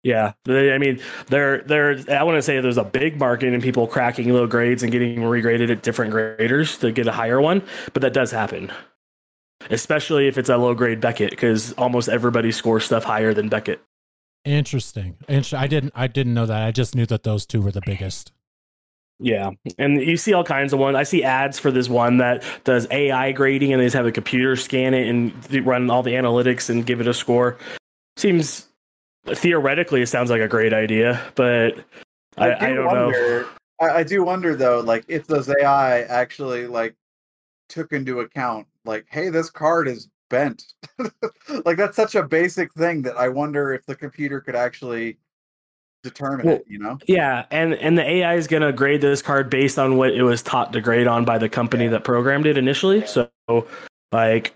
Yeah, 0.08 0.32
I 0.48 0.78
mean, 0.78 1.02
there, 1.28 1.64
there. 1.64 2.00
I 2.10 2.24
want 2.24 2.38
to 2.38 2.42
say 2.42 2.62
there's 2.62 2.78
a 2.78 2.86
big 2.86 3.20
market 3.20 3.54
in 3.54 3.62
people 3.62 3.88
cracking 3.88 4.34
low 4.34 4.48
grades 4.48 4.82
and 4.82 4.90
getting 4.90 5.20
regraded 5.20 5.70
at 5.70 5.84
different 5.84 6.12
graders 6.12 6.78
to 6.78 6.94
get 6.94 7.08
a 7.08 7.12
higher 7.12 7.42
one, 7.42 7.62
but 7.92 8.02
that 8.04 8.14
does 8.14 8.32
happen, 8.32 8.72
especially 9.70 10.30
if 10.30 10.38
it's 10.38 10.48
a 10.48 10.56
low 10.56 10.74
grade 10.74 11.02
Beckett, 11.02 11.32
because 11.32 11.74
almost 11.74 12.08
everybody 12.08 12.54
scores 12.54 12.86
stuff 12.86 13.04
higher 13.04 13.34
than 13.34 13.50
Beckett. 13.50 13.82
Interesting. 14.46 15.18
Inter- 15.28 15.58
I 15.58 15.68
didn't. 15.68 15.92
I 15.94 16.08
didn't 16.08 16.34
know 16.34 16.46
that. 16.46 16.64
I 16.64 16.72
just 16.72 16.96
knew 16.96 17.06
that 17.08 17.24
those 17.24 17.46
two 17.46 17.62
were 17.62 17.72
the 17.72 17.82
biggest. 17.86 18.32
Yeah, 19.20 19.52
and 19.78 20.00
you 20.00 20.16
see 20.16 20.32
all 20.32 20.46
kinds 20.46 20.72
of 20.72 20.80
ones. 20.80 20.96
I 20.96 21.04
see 21.04 21.26
ads 21.26 21.60
for 21.60 21.70
this 21.70 21.90
one 21.90 22.20
that 22.20 22.46
does 22.64 22.88
AI 22.92 23.34
grading, 23.34 23.74
and 23.74 23.82
they 23.82 23.88
just 23.88 23.96
have 23.98 24.06
a 24.06 24.14
computer 24.14 24.56
scan 24.56 24.94
it 24.94 25.10
and 25.10 25.68
run 25.68 25.90
all 25.90 26.02
the 26.02 26.12
analytics 26.12 26.70
and 26.70 26.86
give 26.86 27.02
it 27.02 27.08
a 27.08 27.14
score. 27.14 27.58
Seems 28.16 28.68
theoretically, 29.34 30.02
it 30.02 30.08
sounds 30.08 30.30
like 30.30 30.42
a 30.42 30.48
great 30.48 30.74
idea, 30.74 31.22
but 31.36 31.84
I, 32.38 32.54
I, 32.54 32.68
do 32.70 32.76
don't 32.76 32.94
know. 32.94 33.46
I, 33.82 33.90
I 33.90 34.04
do 34.04 34.24
wonder 34.24 34.56
though 34.56 34.80
like 34.80 35.06
if 35.08 35.28
those 35.28 35.50
ai 35.50 36.02
actually 36.02 36.68
like 36.68 36.96
took 37.70 37.92
into 37.92 38.22
account 38.22 38.68
like 38.86 39.06
hey 39.10 39.30
this 39.30 39.50
card 39.50 39.88
is 39.88 40.10
bent 40.30 40.74
like 41.66 41.78
that's 41.78 41.96
such 41.96 42.16
a 42.16 42.24
basic 42.24 42.72
thing 42.74 43.02
that 43.02 43.18
i 43.18 43.30
wonder 43.30 43.74
if 43.74 43.86
the 43.86 43.96
computer 43.96 44.42
could 44.42 44.56
actually 44.56 45.18
determine 46.04 46.46
Well, 46.46 46.56
it 46.58 46.66
you 46.68 46.80
know 46.80 46.98
Yeah, 47.08 47.46
and 47.52 47.74
and 47.74 47.98
the 47.98 48.04
AI 48.04 48.36
is 48.36 48.48
going 48.48 48.64
to 48.64 48.72
grade 48.72 49.02
this 49.02 49.22
card 49.22 49.50
based 49.50 49.78
on 49.80 49.98
what 49.98 50.12
it 50.12 50.24
was 50.24 50.42
taught 50.42 50.74
to 50.74 50.82
grade 50.82 51.08
on 51.08 51.26
by 51.26 51.38
the 51.38 51.50
company 51.50 51.88
that 51.88 52.04
programmed 52.04 52.46
it 52.46 52.58
initially. 52.58 53.06
So, 53.06 53.30
like, 54.12 54.54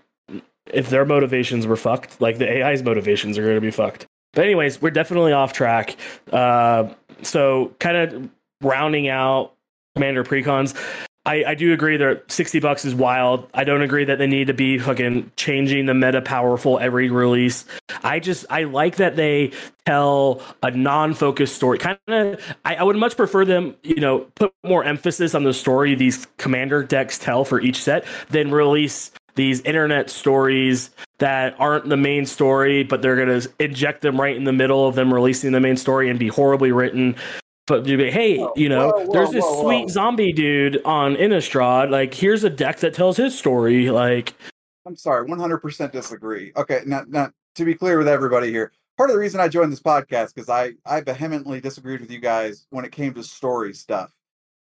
if 0.72 0.90
their 0.90 1.04
motivations 1.04 1.66
were 1.66 1.76
fucked, 1.76 2.20
like 2.20 2.38
the 2.38 2.62
AI's 2.62 2.82
motivations 2.82 3.38
are 3.38 3.42
going 3.42 3.56
to 3.56 3.60
be 3.60 3.70
fucked. 3.70 4.06
But 4.32 4.44
anyways, 4.44 4.80
we're 4.80 4.90
definitely 4.90 5.32
off 5.32 5.52
track. 5.52 5.96
Uh, 6.30 6.90
so, 7.22 7.74
kind 7.78 7.96
of 7.96 8.30
rounding 8.62 9.08
out 9.08 9.54
Commander 9.94 10.24
Precons. 10.24 10.74
I, 11.24 11.44
I 11.44 11.54
do 11.54 11.72
agree 11.72 11.96
that 11.98 12.32
60 12.32 12.58
bucks 12.58 12.84
is 12.84 12.96
wild. 12.96 13.48
I 13.54 13.62
don't 13.62 13.82
agree 13.82 14.04
that 14.06 14.18
they 14.18 14.26
need 14.26 14.48
to 14.48 14.54
be 14.54 14.78
fucking 14.78 15.30
changing 15.36 15.86
the 15.86 15.94
meta 15.94 16.20
powerful 16.20 16.80
every 16.80 17.10
release. 17.10 17.64
I 18.02 18.18
just 18.18 18.44
I 18.50 18.64
like 18.64 18.96
that 18.96 19.14
they 19.14 19.52
tell 19.86 20.42
a 20.64 20.72
non-focused 20.72 21.54
story. 21.54 21.78
Kind 21.78 21.98
of, 22.08 22.56
I, 22.64 22.74
I 22.74 22.82
would 22.82 22.96
much 22.96 23.16
prefer 23.16 23.44
them, 23.44 23.76
you 23.84 24.00
know, 24.00 24.20
put 24.34 24.52
more 24.64 24.82
emphasis 24.82 25.36
on 25.36 25.44
the 25.44 25.54
story 25.54 25.94
these 25.94 26.26
commander 26.38 26.82
decks 26.82 27.20
tell 27.20 27.44
for 27.44 27.60
each 27.60 27.80
set 27.80 28.04
than 28.30 28.50
release 28.50 29.12
these 29.34 29.60
internet 29.62 30.10
stories 30.10 30.90
that 31.18 31.54
aren't 31.58 31.88
the 31.88 31.96
main 31.96 32.26
story, 32.26 32.82
but 32.84 33.02
they're 33.02 33.16
gonna 33.16 33.42
inject 33.58 34.02
them 34.02 34.20
right 34.20 34.36
in 34.36 34.44
the 34.44 34.52
middle 34.52 34.86
of 34.86 34.94
them 34.94 35.12
releasing 35.12 35.52
the 35.52 35.60
main 35.60 35.76
story 35.76 36.10
and 36.10 36.18
be 36.18 36.28
horribly 36.28 36.72
written. 36.72 37.16
But 37.66 37.86
you'd 37.86 37.98
be, 37.98 38.10
hey, 38.10 38.38
Whoa, 38.38 38.52
you 38.56 38.68
know, 38.68 38.88
whoa, 38.88 39.04
whoa, 39.04 39.12
there's 39.12 39.30
this 39.30 39.44
sweet 39.60 39.88
zombie 39.88 40.32
dude 40.32 40.82
on 40.84 41.14
Innistrad. 41.14 41.90
Like, 41.90 42.12
here's 42.12 42.42
a 42.42 42.50
deck 42.50 42.78
that 42.78 42.92
tells 42.92 43.16
his 43.16 43.38
story. 43.38 43.88
Like, 43.90 44.34
i'm 44.84 44.96
sorry 44.96 45.28
100% 45.28 45.92
disagree 45.92 46.50
okay 46.56 46.80
now, 46.86 47.04
now 47.06 47.30
to 47.54 47.64
be 47.64 47.72
clear 47.72 47.98
with 47.98 48.08
everybody 48.08 48.50
here 48.50 48.72
part 48.98 49.10
of 49.10 49.14
the 49.14 49.20
reason 49.20 49.38
i 49.38 49.46
joined 49.46 49.70
this 49.70 49.80
podcast 49.80 50.34
because 50.34 50.48
i 50.48 50.72
i 50.84 51.00
vehemently 51.00 51.60
disagreed 51.60 52.00
with 52.00 52.10
you 52.10 52.18
guys 52.18 52.66
when 52.70 52.84
it 52.84 52.90
came 52.90 53.14
to 53.14 53.22
story 53.22 53.72
stuff 53.74 54.10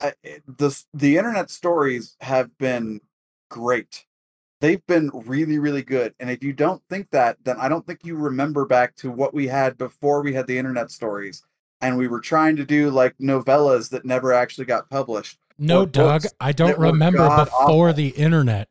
I, 0.00 0.14
it- 0.24 0.42
the 0.58 0.76
the 0.94 1.16
internet 1.16 1.48
stories 1.48 2.16
have 2.20 2.58
been 2.58 3.00
great 3.50 4.04
they've 4.60 4.84
been 4.86 5.10
really 5.26 5.58
really 5.58 5.82
good 5.82 6.14
and 6.20 6.30
if 6.30 6.42
you 6.44 6.52
don't 6.52 6.82
think 6.90 7.08
that 7.10 7.36
then 7.44 7.56
i 7.58 7.68
don't 7.68 7.86
think 7.86 8.00
you 8.04 8.14
remember 8.16 8.64
back 8.64 8.94
to 8.96 9.10
what 9.10 9.32
we 9.34 9.46
had 9.46 9.76
before 9.78 10.22
we 10.22 10.32
had 10.34 10.46
the 10.46 10.56
internet 10.58 10.90
stories 10.90 11.42
and 11.80 11.96
we 11.96 12.08
were 12.08 12.20
trying 12.20 12.56
to 12.56 12.64
do 12.64 12.90
like 12.90 13.16
novellas 13.18 13.88
that 13.90 14.04
never 14.04 14.32
actually 14.32 14.64
got 14.66 14.88
published 14.90 15.38
No, 15.58 15.86
Doug, 15.86 16.24
I 16.40 16.52
don't 16.52 16.78
remember 16.78 17.18
god-awful. 17.18 17.66
before 17.66 17.92
the 17.92 18.08
internet. 18.10 18.68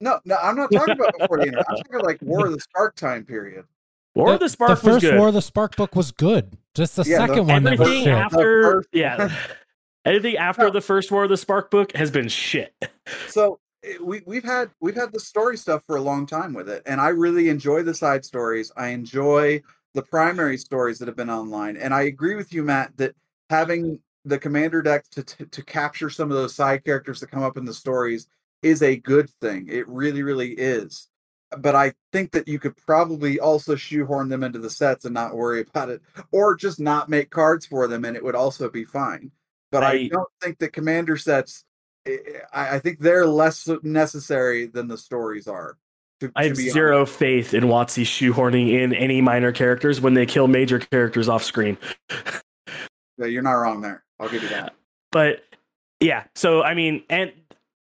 no 0.00 0.20
no 0.24 0.36
i'm 0.42 0.56
not 0.56 0.70
talking 0.72 0.94
about 0.94 1.12
before 1.18 1.38
the 1.38 1.44
internet 1.46 1.66
i'm 1.68 1.76
talking 1.82 1.94
about 1.94 2.06
like 2.06 2.22
war 2.22 2.46
of 2.46 2.52
the 2.52 2.60
spark 2.60 2.96
time 2.96 3.24
period 3.24 3.64
War 4.14 4.32
of 4.34 4.40
the 4.40 4.48
Spark 4.48 4.70
the 4.70 4.76
first 4.76 4.84
was 4.94 5.02
good. 5.02 5.16
War 5.18 5.28
of 5.28 5.34
the 5.34 5.42
Spark 5.42 5.76
book 5.76 5.94
was 5.94 6.10
good. 6.10 6.56
Just 6.74 6.96
the 6.96 7.04
Yeah, 7.04 7.18
the- 7.20 7.26
second 7.34 7.46
one 7.46 7.62
that 7.62 7.78
was 7.78 7.80
Everything 7.82 8.04
shit. 8.06 8.14
after, 8.14 8.84
yeah, 8.90 9.32
anything 10.04 10.36
after 10.36 10.64
No. 10.64 10.70
the 10.70 10.80
first 10.80 11.12
War 11.12 11.22
of 11.22 11.28
the 11.30 11.36
Spark 11.36 11.70
book 11.70 11.92
has 11.94 12.10
been 12.10 12.26
shit. 12.26 12.74
so 13.28 13.60
Eh, 13.84 13.94
we 14.02 14.22
we've 14.26 14.44
had 14.44 14.70
we've 14.80 14.94
had 14.96 15.12
the 15.12 15.20
story 15.20 15.56
stuff 15.56 15.82
for 15.86 15.96
a 15.96 16.00
long 16.00 16.26
time 16.26 16.52
with 16.52 16.68
it 16.68 16.82
and 16.86 17.00
i 17.00 17.08
really 17.08 17.48
enjoy 17.48 17.82
the 17.82 17.94
side 17.94 18.24
stories. 18.24 18.72
I 18.76 18.88
enjoy 18.88 19.62
the 19.94 20.02
primary 20.02 20.58
stories 20.58 20.98
that 20.98 21.08
have 21.08 21.16
been 21.16 21.30
online 21.30 21.76
and 21.76 21.94
i 21.94 22.02
agree 22.02 22.34
with 22.34 22.52
you 22.52 22.62
matt 22.62 22.96
that 22.96 23.14
having 23.50 24.00
the 24.24 24.38
commander 24.38 24.82
deck 24.82 25.04
to 25.10 25.22
to, 25.22 25.46
to 25.46 25.62
capture 25.64 26.10
some 26.10 26.30
of 26.30 26.36
those 26.36 26.54
side 26.54 26.84
characters 26.84 27.20
that 27.20 27.30
come 27.30 27.42
up 27.42 27.56
in 27.56 27.64
the 27.64 27.74
stories 27.74 28.26
is 28.62 28.82
a 28.82 28.96
good 28.96 29.30
thing. 29.40 29.68
It 29.68 29.86
really 29.88 30.22
really 30.22 30.50
is. 30.52 31.08
But 31.56 31.74
i 31.76 31.92
think 32.12 32.32
that 32.32 32.48
you 32.48 32.58
could 32.58 32.76
probably 32.76 33.38
also 33.40 33.76
shoehorn 33.76 34.28
them 34.28 34.42
into 34.42 34.58
the 34.58 34.70
sets 34.70 35.04
and 35.04 35.14
not 35.14 35.36
worry 35.36 35.60
about 35.68 35.88
it 35.90 36.02
or 36.32 36.56
just 36.56 36.80
not 36.80 37.08
make 37.08 37.30
cards 37.30 37.64
for 37.66 37.86
them 37.88 38.04
and 38.04 38.16
it 38.16 38.24
would 38.24 38.34
also 38.34 38.68
be 38.68 38.84
fine. 38.84 39.30
But 39.70 39.84
i, 39.84 39.92
I- 39.92 40.08
don't 40.08 40.28
think 40.42 40.58
that 40.58 40.72
commander 40.72 41.16
sets 41.16 41.64
I, 42.52 42.76
I 42.76 42.78
think 42.78 42.98
they're 43.00 43.26
less 43.26 43.68
necessary 43.82 44.66
than 44.66 44.88
the 44.88 44.98
stories 44.98 45.46
are. 45.46 45.76
To, 46.20 46.32
I 46.34 46.42
to 46.44 46.48
have 46.48 46.56
zero 46.56 47.06
faith 47.06 47.54
in 47.54 47.64
WotC 47.64 48.02
shoehorning 48.02 48.72
in 48.72 48.92
any 48.92 49.20
minor 49.20 49.52
characters 49.52 50.00
when 50.00 50.14
they 50.14 50.26
kill 50.26 50.48
major 50.48 50.80
characters 50.80 51.28
off 51.28 51.44
screen. 51.44 51.78
Yeah, 53.18 53.26
You're 53.26 53.42
not 53.42 53.52
wrong 53.52 53.80
there. 53.80 54.04
I'll 54.18 54.28
give 54.28 54.42
you 54.42 54.48
that. 54.48 54.74
But 55.12 55.44
yeah, 56.00 56.24
so 56.34 56.62
I 56.62 56.74
mean, 56.74 57.04
and 57.08 57.32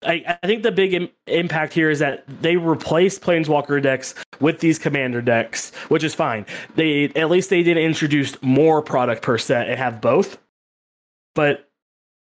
I, 0.03 0.39
I 0.43 0.47
think 0.47 0.63
the 0.63 0.73
big 0.73 0.95
Im- 0.95 1.09
impact 1.27 1.73
here 1.73 1.91
is 1.91 1.99
that 1.99 2.25
they 2.43 2.57
replaced 2.57 3.21
Planeswalker 3.23 3.83
decks 3.83 4.15
with 4.41 4.61
these 4.61 4.79
Commander 4.79 5.21
decks, 5.21 5.75
which 5.89 6.05
is 6.05 6.15
fine. 6.15 6.47
They 6.77 7.07
at 7.17 7.31
least 7.31 7.51
they 7.51 7.63
didn't 7.63 7.83
introduce 7.83 8.41
more 8.43 8.83
product 8.83 9.23
per 9.23 9.39
set 9.39 9.69
and 9.69 9.79
have 9.79 10.01
both, 10.01 10.39
but 11.35 11.68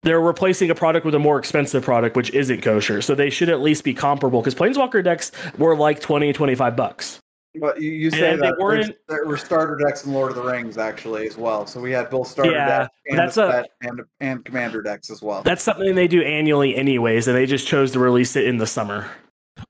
they're 0.03 0.21
replacing 0.21 0.71
a 0.71 0.75
product 0.75 1.05
with 1.05 1.15
a 1.15 1.19
more 1.19 1.39
expensive 1.39 1.83
product, 1.83 2.17
which 2.17 2.31
isn't 2.31 2.63
kosher. 2.63 3.03
So 3.03 3.15
they 3.15 3.31
should 3.31 3.49
at 3.49 3.61
least 3.61 3.85
be 3.85 3.95
comparable 3.95 4.41
because 4.41 4.55
Planeswalker 4.55 5.03
decks 5.03 5.33
were 5.59 5.77
like 5.77 6.01
20, 6.01 6.33
25 6.33 6.77
bucks. 6.77 7.19
But 7.59 7.81
you, 7.81 7.91
you 7.91 8.11
say 8.11 8.33
And 8.33 8.43
they 8.43 8.49
that 8.49 8.59
weren't- 8.59 8.83
there's- 8.87 8.99
there 9.09 9.25
were 9.27 9.39
starter 9.39 9.77
decks 9.83 10.05
in 10.05 10.13
Lord 10.13 10.31
of 10.31 10.37
the 10.37 10.43
Rings 10.43 10.77
actually 10.77 11.27
as 11.27 11.39
well. 11.39 11.67
So 11.67 11.81
we 11.81 11.91
had 11.91 12.11
both 12.11 12.29
starter 12.29 12.53
Yeah, 12.53 12.69
decks 12.81 12.91
and, 13.07 13.19
that's 13.19 13.37
a 13.39 13.65
a- 13.83 13.87
and 13.89 14.01
and 14.21 14.45
commander 14.45 14.83
decks 14.83 15.09
as 15.11 15.23
well. 15.23 15.43
That's 15.43 15.63
something 15.63 15.95
they 15.95 16.07
do 16.09 16.21
annually, 16.23 16.77
anyways, 16.77 17.27
and 17.27 17.37
they 17.37 17.47
just 17.47 17.67
chose 17.67 17.93
to 17.93 17.99
release 17.99 18.37
it 18.37 18.45
in 18.47 18.59
the 18.59 18.67
summer. 18.67 19.07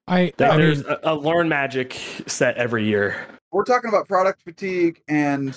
I, 0.08 0.32
There- 0.36 0.50
I 0.50 0.56
There's 0.56 0.82
mean, 0.84 0.96
a, 1.04 1.12
a 1.12 1.14
Learn 1.14 1.48
Magic 1.48 1.92
set 2.26 2.56
every 2.56 2.84
year. 2.84 3.24
We're 3.52 3.62
talking 3.64 3.88
about 3.88 4.08
product 4.08 4.42
fatigue 4.42 5.00
and 5.06 5.54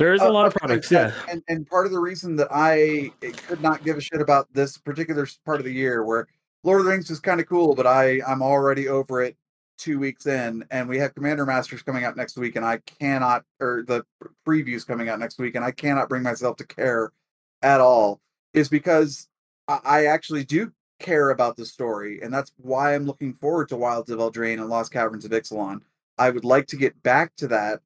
There 0.00 0.14
is 0.14 0.22
a 0.22 0.28
Uh, 0.28 0.32
lot 0.32 0.46
of 0.46 0.54
products, 0.54 0.90
yeah. 0.90 1.12
And, 1.28 1.42
and 1.48 1.68
part 1.68 1.84
of 1.84 1.92
the 1.92 1.98
reason 1.98 2.34
that 2.36 2.48
I 2.50 3.12
could 3.46 3.60
not 3.60 3.84
give 3.84 3.98
a 3.98 4.00
shit 4.00 4.22
about 4.22 4.48
this 4.54 4.78
particular 4.78 5.28
part 5.44 5.58
of 5.60 5.66
the 5.66 5.72
year, 5.74 6.04
where 6.04 6.26
Lord 6.64 6.80
of 6.80 6.86
the 6.86 6.90
Rings 6.92 7.10
is 7.10 7.20
kind 7.20 7.38
of 7.38 7.46
cool, 7.46 7.74
but 7.74 7.86
I 7.86 8.22
I'm 8.26 8.40
already 8.40 8.88
over 8.88 9.20
it 9.22 9.36
two 9.76 9.98
weeks 9.98 10.24
in, 10.24 10.64
and 10.70 10.88
we 10.88 10.96
have 10.96 11.14
Commander 11.14 11.44
Masters 11.44 11.82
coming 11.82 12.04
out 12.04 12.16
next 12.16 12.38
week, 12.38 12.56
and 12.56 12.64
I 12.64 12.78
cannot, 12.78 13.44
or 13.60 13.84
the 13.86 14.06
previews 14.46 14.86
coming 14.86 15.10
out 15.10 15.18
next 15.18 15.38
week, 15.38 15.54
and 15.54 15.62
I 15.62 15.70
cannot 15.70 16.08
bring 16.08 16.22
myself 16.22 16.56
to 16.56 16.66
care 16.66 17.12
at 17.60 17.82
all, 17.82 18.22
is 18.54 18.70
because 18.70 19.28
I, 19.68 19.80
I 19.84 20.06
actually 20.06 20.44
do 20.44 20.72
care 20.98 21.28
about 21.28 21.58
the 21.58 21.66
story, 21.66 22.22
and 22.22 22.32
that's 22.32 22.52
why 22.56 22.94
I'm 22.94 23.04
looking 23.04 23.34
forward 23.34 23.68
to 23.68 23.76
Wilds 23.76 24.08
of 24.08 24.18
Eldraine 24.18 24.60
and 24.60 24.70
Lost 24.70 24.92
Caverns 24.92 25.26
of 25.26 25.30
Ixalan. 25.30 25.82
I 26.16 26.30
would 26.30 26.46
like 26.46 26.68
to 26.68 26.76
get 26.76 27.02
back 27.02 27.36
to 27.36 27.48
that 27.48 27.82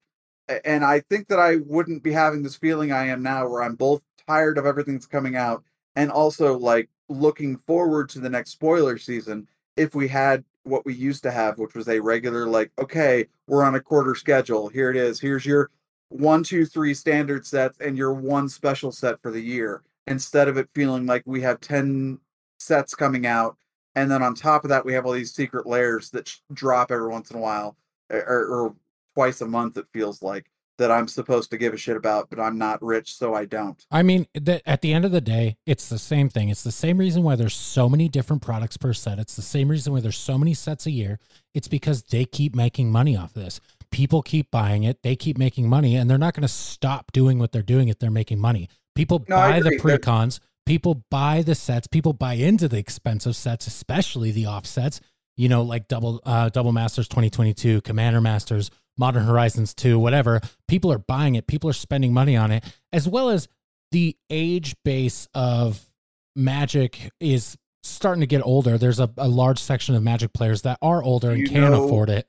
and 0.65 0.85
I 0.85 1.01
think 1.01 1.29
that 1.29 1.39
I 1.39 1.57
wouldn't 1.57 2.03
be 2.03 2.13
having 2.13 2.43
this 2.43 2.57
feeling 2.57 2.93
I 2.93 3.07
am 3.07 3.23
now, 3.23 3.49
where 3.49 3.63
I'm 3.63 3.77
both 3.77 4.03
tired 4.27 4.59
of 4.59 4.67
everything 4.67 4.95
that's 4.95 5.07
coming 5.07 5.37
out 5.37 5.65
and 5.97 6.11
also 6.11 6.59
like 6.59 6.89
looking 7.09 7.57
forward 7.57 8.09
to 8.11 8.21
the 8.21 8.29
next 8.29 8.51
spoiler 8.51 8.99
season. 8.99 9.49
If 9.77 9.95
we 9.95 10.09
had 10.09 10.45
what 10.65 10.87
we 10.87 10.95
used 10.95 11.23
to 11.25 11.31
have, 11.31 11.59
which 11.59 11.75
was 11.75 11.89
a 11.89 12.01
regular, 12.01 12.47
like, 12.47 12.71
okay, 12.79 13.27
we're 13.47 13.65
on 13.65 13.75
a 13.75 13.81
quarter 13.81 14.15
schedule. 14.15 14.69
Here 14.69 14.91
it 14.91 14.97
is. 14.97 15.21
Here's 15.21 15.45
your 15.45 15.71
one, 16.09 16.43
two, 16.43 16.65
three 16.65 16.95
standard 16.95 17.47
sets 17.47 17.79
and 17.81 17.97
your 17.97 18.13
one 18.15 18.49
special 18.49 18.93
set 18.93 19.21
for 19.21 19.31
the 19.31 19.41
year. 19.41 19.83
Instead 20.07 20.49
of 20.49 20.57
it 20.57 20.69
feeling 20.71 21.07
like 21.07 21.23
we 21.27 21.41
have 21.41 21.61
10 21.61 22.19
sets 22.59 22.95
coming 22.95 23.27
out. 23.27 23.57
And 23.95 24.11
then 24.11 24.23
on 24.23 24.35
top 24.35 24.65
of 24.65 24.71
that, 24.71 24.85
we 24.85 24.93
have 24.93 25.07
all 25.07 25.13
these 25.13 25.33
secret 25.33 25.67
layers 25.67 26.11
that 26.11 26.29
sh- 26.29 26.39
drop 26.53 26.91
every 26.91 27.09
once 27.09 27.31
in 27.31 27.37
a 27.37 27.41
while 27.41 27.77
or, 28.11 28.21
or 28.21 28.75
twice 29.15 29.41
a 29.41 29.47
month 29.47 29.77
it 29.77 29.87
feels 29.93 30.23
like 30.23 30.47
that 30.77 30.91
I'm 30.91 31.07
supposed 31.07 31.51
to 31.53 31.57
give 31.57 31.73
a 31.73 31.77
shit 31.77 31.97
about, 31.97 32.29
but 32.31 32.41
I'm 32.41 32.59
not 32.59 32.83
rich, 32.83 33.15
so 33.17 33.33
I 33.33 33.45
don't. 33.45 33.81
I 33.93 34.03
mean, 34.03 34.27
that 34.35 34.61
at 34.67 34.81
the 34.81 34.93
end 34.93 35.05
of 35.05 35.13
the 35.13 35.21
day, 35.21 35.57
it's 35.67 35.89
the 35.89 36.01
same 36.01 36.29
thing. 36.29 36.49
It's 36.49 36.65
the 36.65 36.73
same 36.73 36.99
reason 36.99 37.23
why 37.23 37.37
there's 37.37 37.55
so 37.55 37.89
many 37.89 38.09
different 38.09 38.43
products 38.43 38.77
per 38.77 38.93
set. 38.93 39.21
It's 39.21 39.37
the 39.37 39.43
same 39.43 39.69
reason 39.69 39.93
why 39.93 40.01
there's 40.01 40.19
so 40.19 40.37
many 40.37 40.53
sets 40.53 40.87
a 40.87 40.91
year. 40.91 41.21
It's 41.55 41.69
because 41.69 42.03
they 42.03 42.25
keep 42.25 42.57
making 42.57 42.91
money 42.91 43.17
off 43.17 43.37
of 43.37 43.43
this. 43.45 43.61
People 43.93 44.21
keep 44.23 44.51
buying 44.51 44.83
it. 44.83 45.01
They 45.05 45.15
keep 45.15 45.39
making 45.39 45.69
money, 45.69 45.95
and 45.95 46.11
they're 46.11 46.19
not 46.19 46.35
going 46.35 46.43
to 46.43 46.49
stop 46.49 47.13
doing 47.13 47.39
what 47.39 47.53
they're 47.53 47.63
doing 47.63 47.87
if 47.87 48.01
they're 48.01 48.11
making 48.11 48.41
money. 48.41 48.69
People 48.97 49.25
No, 49.29 49.37
buy 49.37 49.61
the. 49.61 49.71
They're- 49.71 49.79
precons. 49.79 50.41
People 50.67 51.05
buy 51.11 51.43
the 51.43 51.55
sets. 51.55 51.87
People 51.87 52.15
buy 52.15 52.33
into 52.35 52.67
the 52.69 52.79
expensive 52.79 53.37
sets, 53.37 53.67
especially 53.69 54.33
the 54.33 54.47
offsets. 54.47 55.01
You 55.37 55.49
know, 55.49 55.63
like 55.63 55.87
double 55.89 56.21
uh, 56.25 56.49
double 56.49 56.73
masters 56.73 57.07
2022, 57.09 57.81
Commander 57.83 58.21
Masters, 58.21 58.71
Modern 58.97 59.25
Horizons 59.25 59.75
2, 59.75 59.99
whatever. 59.99 60.41
People 60.69 60.93
are 60.93 60.99
buying 60.99 61.35
it. 61.35 61.47
People 61.47 61.69
are 61.71 61.75
spending 61.75 62.13
money 62.13 62.37
on 62.37 62.51
it, 62.53 62.65
as 62.93 63.09
well 63.09 63.29
as 63.31 63.49
the 63.93 64.17
age 64.31 64.75
base 64.85 65.29
of 65.35 65.89
Magic 66.37 67.11
is 67.21 67.57
starting 67.83 68.21
to 68.21 68.27
get 68.27 68.43
older. 68.45 68.79
There's 68.79 69.01
a, 69.01 69.11
a 69.19 69.29
large 69.29 69.59
section 69.59 69.95
of 69.95 70.03
Magic 70.03 70.33
players 70.33 70.63
that 70.63 70.79
are 70.83 71.03
older 71.03 71.31
and 71.31 71.49
can't 71.49 71.73
know- 71.73 71.85
afford 71.85 72.11
it. 72.11 72.29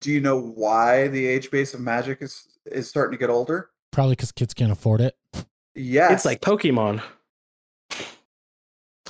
Do 0.00 0.12
you 0.12 0.20
know 0.20 0.40
why 0.40 1.08
the 1.08 1.26
age 1.26 1.50
base 1.50 1.74
of 1.74 1.80
Magic 1.80 2.22
is 2.22 2.46
is 2.66 2.88
starting 2.88 3.12
to 3.12 3.18
get 3.18 3.30
older? 3.30 3.70
Probably 3.90 4.12
because 4.12 4.30
kids 4.30 4.54
can't 4.54 4.70
afford 4.70 5.00
it. 5.00 5.16
Yeah. 5.74 6.12
It's 6.12 6.24
like 6.24 6.40
Pokemon. 6.40 7.02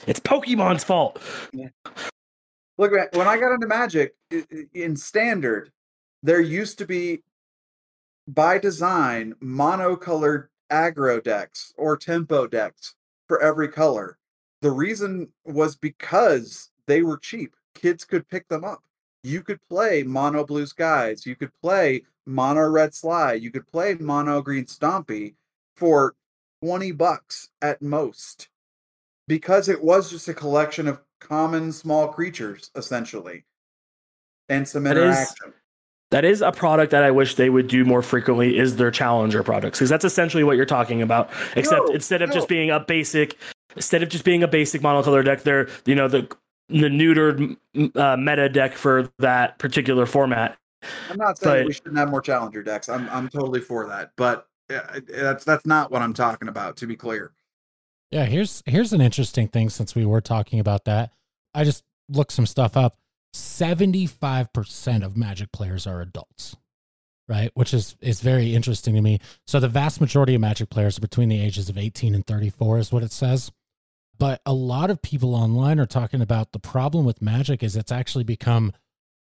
It's 0.07 0.21
Pokemon's 0.21 0.85
fault. 0.85 1.21
look 2.79 2.93
when 2.93 3.27
I 3.27 3.39
got 3.39 3.53
into 3.53 3.67
Magic 3.67 4.15
i- 4.33 4.47
i- 4.51 4.67
in 4.73 4.97
standard, 4.97 5.73
there 6.23 6.41
used 6.41 6.79
to 6.79 6.87
be 6.87 7.23
by 8.27 8.59
design 8.59 9.35
monocolored 9.43 10.49
aggro 10.71 11.23
decks 11.23 11.73
or 11.77 11.97
tempo 11.97 12.47
decks 12.47 12.95
for 13.27 13.41
every 13.41 13.69
color. 13.69 14.19
The 14.61 14.71
reason 14.71 15.29
was 15.45 15.77
because 15.77 16.71
they 16.87 17.03
were 17.03 17.17
cheap. 17.19 17.55
Kids 17.75 18.05
could 18.05 18.29
pick 18.29 18.49
them 18.49 18.65
up. 18.65 18.83
You 19.23 19.43
could 19.43 19.61
play 19.69 20.03
mono 20.03 20.45
blue 20.45 20.67
skies. 20.67 21.25
You 21.27 21.37
could 21.37 21.53
play 21.63 22.03
mono 22.27 22.69
red 22.69 22.95
Sligh. 22.95 23.35
You 23.35 23.51
could 23.51 23.67
play 23.67 23.95
mono 23.95 24.43
green 24.43 24.65
stompy 24.67 25.35
for 25.77 26.15
20 26.63 26.93
bucks 26.93 27.49
at 27.63 27.81
most 27.81 28.49
because 29.29 29.69
it 29.69 29.83
was 29.83 30.11
just 30.11 30.29
a 30.29 30.35
collection 30.35 30.89
of 30.89 31.01
common 31.21 31.71
small 31.73 32.09
creatures 32.09 32.71
essentially 32.75 33.45
and 34.49 34.67
some 34.69 34.85
That 34.85 34.97
is- 34.97 35.05
interaction. 35.17 35.55
That 36.11 36.25
is 36.25 36.41
a 36.41 36.51
product 36.53 36.91
that 36.93 37.03
I 37.03 37.11
wish 37.11 37.35
they 37.35 37.51
would 37.51 37.69
do 37.69 37.85
more 37.85 38.01
frequently 38.03 38.57
is 38.59 38.77
their 38.77 38.91
challenger 38.91 39.43
products 39.43 39.79
because 39.79 39.91
that's 39.91 40.07
essentially 40.07 40.43
what 40.43 40.57
you're 40.57 40.65
talking 40.65 41.03
about. 41.03 41.29
Except 41.55 41.87
No, 41.89 41.95
instead 41.95 42.23
of 42.23 42.31
no. 42.31 42.35
just 42.35 42.49
being 42.49 42.71
a 42.71 42.81
basic, 42.81 43.37
instead 43.77 44.03
of 44.03 44.09
just 44.09 44.25
being 44.25 44.43
a 44.43 44.49
basic 44.49 44.81
monocolor 44.81 45.23
deck, 45.25 45.43
they're 45.43 45.69
you 45.85 45.95
know 45.95 46.09
the 46.09 46.27
the 46.71 46.89
neutered 46.89 47.57
uh, 47.97 48.17
meta 48.17 48.49
deck 48.49 48.75
for 48.75 49.11
that 49.19 49.59
particular 49.59 50.07
format. 50.07 50.57
I'm 51.11 51.19
not 51.19 51.37
saying 51.39 51.65
but- 51.65 51.67
we 51.67 51.73
shouldn't 51.75 51.99
have 51.99 52.11
more 52.11 52.23
challenger 52.23 52.63
decks. 52.63 52.89
I'm 52.89 53.07
I'm 53.11 53.29
totally 53.29 53.61
for 53.61 53.87
that, 53.89 54.13
but 54.17 54.47
uh, 54.73 55.01
that's 55.09 55.45
that's 55.45 55.67
not 55.67 55.91
what 55.91 56.01
I'm 56.01 56.15
talking 56.15 56.49
about. 56.49 56.79
To 56.79 56.87
be 56.87 56.97
clear, 56.97 57.33
Yeah, 58.11 58.25
here's 58.25 58.63
here's 58.65 58.95
an 58.95 59.03
interesting 59.03 59.49
thing 59.49 59.69
since 59.69 59.95
we 59.95 60.07
were 60.07 60.23
talking 60.23 60.59
about 60.59 60.87
that. 60.87 61.11
I 61.55 61.65
just 61.65 61.85
looked 62.09 62.33
some 62.33 62.47
stuff 62.47 62.79
up. 62.79 62.97
75% 63.35 65.05
of 65.05 65.17
Magic 65.17 65.53
players 65.53 65.87
are 65.87 66.01
adults. 66.01 66.57
Right? 67.29 67.51
Which 67.53 67.75
is 67.75 67.95
is 68.01 68.21
very 68.23 68.55
interesting 68.55 68.95
to 68.95 69.03
me. 69.03 69.19
So 69.47 69.61
the 69.61 69.69
vast 69.69 70.01
majority 70.01 70.35
of 70.35 70.41
Magic 70.41 70.71
players 70.71 70.97
are 70.97 71.03
between 71.03 71.29
the 71.29 71.39
ages 71.41 71.69
of 71.69 71.77
18 71.77 72.15
and 72.15 72.27
34 72.27 72.79
is 72.79 72.91
what 72.93 73.03
it 73.03 73.13
says. 73.13 73.53
But 74.19 74.41
a 74.47 74.53
lot 74.55 74.91
of 74.91 75.03
people 75.03 75.35
online 75.35 75.79
are 75.79 75.87
talking 75.87 76.23
about 76.23 76.53
the 76.53 76.59
problem 76.59 77.05
with 77.05 77.21
Magic 77.21 77.63
is 77.63 77.77
it's 77.77 77.93
actually 77.93 78.25
become 78.25 78.73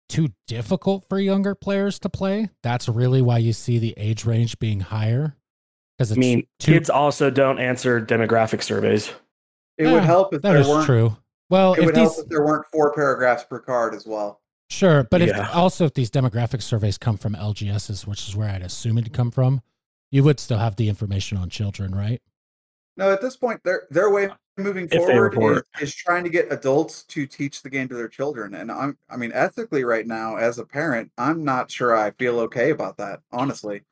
too 0.08 0.28
difficult 0.46 1.04
for 1.08 1.18
younger 1.18 1.56
players 1.56 1.98
to 1.98 2.08
play. 2.08 2.48
That's 2.62 2.88
really 2.88 3.20
why 3.20 3.38
you 3.38 3.52
see 3.52 3.78
the 3.80 3.92
age 3.96 4.24
range 4.24 4.60
being 4.60 4.80
higher. 4.80 5.34
Because 5.98 6.12
I 6.12 6.14
mean, 6.14 6.46
too 6.60 6.72
kids 6.74 6.88
also 6.88 7.28
don't 7.28 7.58
answer 7.58 8.00
demographic 8.00 8.62
surveys. 8.62 9.08
it 9.78 9.84
Yeah, 9.86 9.94
would 9.94 10.04
help 10.04 10.32
if 10.32 10.42
that 10.42 10.52
there 10.52 10.60
is 10.60 10.68
weren't. 10.68 10.86
true. 10.86 11.16
Well, 11.48 11.74
It 11.74 11.80
if 11.80 11.86
would 11.86 11.94
these 11.94 12.14
help 12.14 12.24
if 12.24 12.28
there 12.28 12.44
weren't 12.44 12.66
four 12.72 12.92
paragraphs 12.92 13.44
per 13.44 13.60
card 13.60 13.94
as 13.94 14.06
well. 14.06 14.40
Sure, 14.68 15.04
but 15.04 15.22
if 15.22 15.54
also 15.54 15.84
if 15.84 15.94
these 15.94 16.10
demographic 16.10 16.60
surveys 16.60 16.98
come 16.98 17.16
from 17.16 17.34
LGSs, 17.34 18.06
which 18.06 18.26
is 18.26 18.34
where 18.34 18.48
I'd 18.48 18.62
assume 18.62 18.98
it'd 18.98 19.12
come 19.12 19.30
from, 19.30 19.62
you 20.10 20.24
would 20.24 20.40
still 20.40 20.58
have 20.58 20.74
the 20.74 20.88
information 20.88 21.38
on 21.38 21.50
children, 21.50 21.94
right? 21.94 22.20
No, 22.96 23.12
at 23.12 23.20
this 23.20 23.36
point, 23.36 23.62
their 23.62 23.86
their 23.90 24.10
way 24.10 24.24
of 24.24 24.32
moving 24.56 24.88
they 24.88 24.96
forward 24.96 25.64
is, 25.78 25.88
is 25.90 25.94
trying 25.94 26.24
to 26.24 26.30
get 26.30 26.52
adults 26.52 27.04
to 27.04 27.26
teach 27.26 27.62
the 27.62 27.70
game 27.70 27.88
to 27.88 27.94
their 27.94 28.08
children. 28.08 28.54
And 28.54 28.72
I'm, 28.72 28.98
I 29.08 29.16
mean, 29.16 29.32
ethically, 29.32 29.84
right 29.84 30.06
now, 30.06 30.36
as 30.36 30.58
a 30.58 30.64
parent, 30.64 31.12
I'm 31.18 31.44
not 31.44 31.70
sure 31.70 31.94
I 31.96 32.10
feel 32.12 32.40
okay 32.40 32.70
about 32.70 32.96
that. 32.96 33.20
Honestly, 33.30 33.82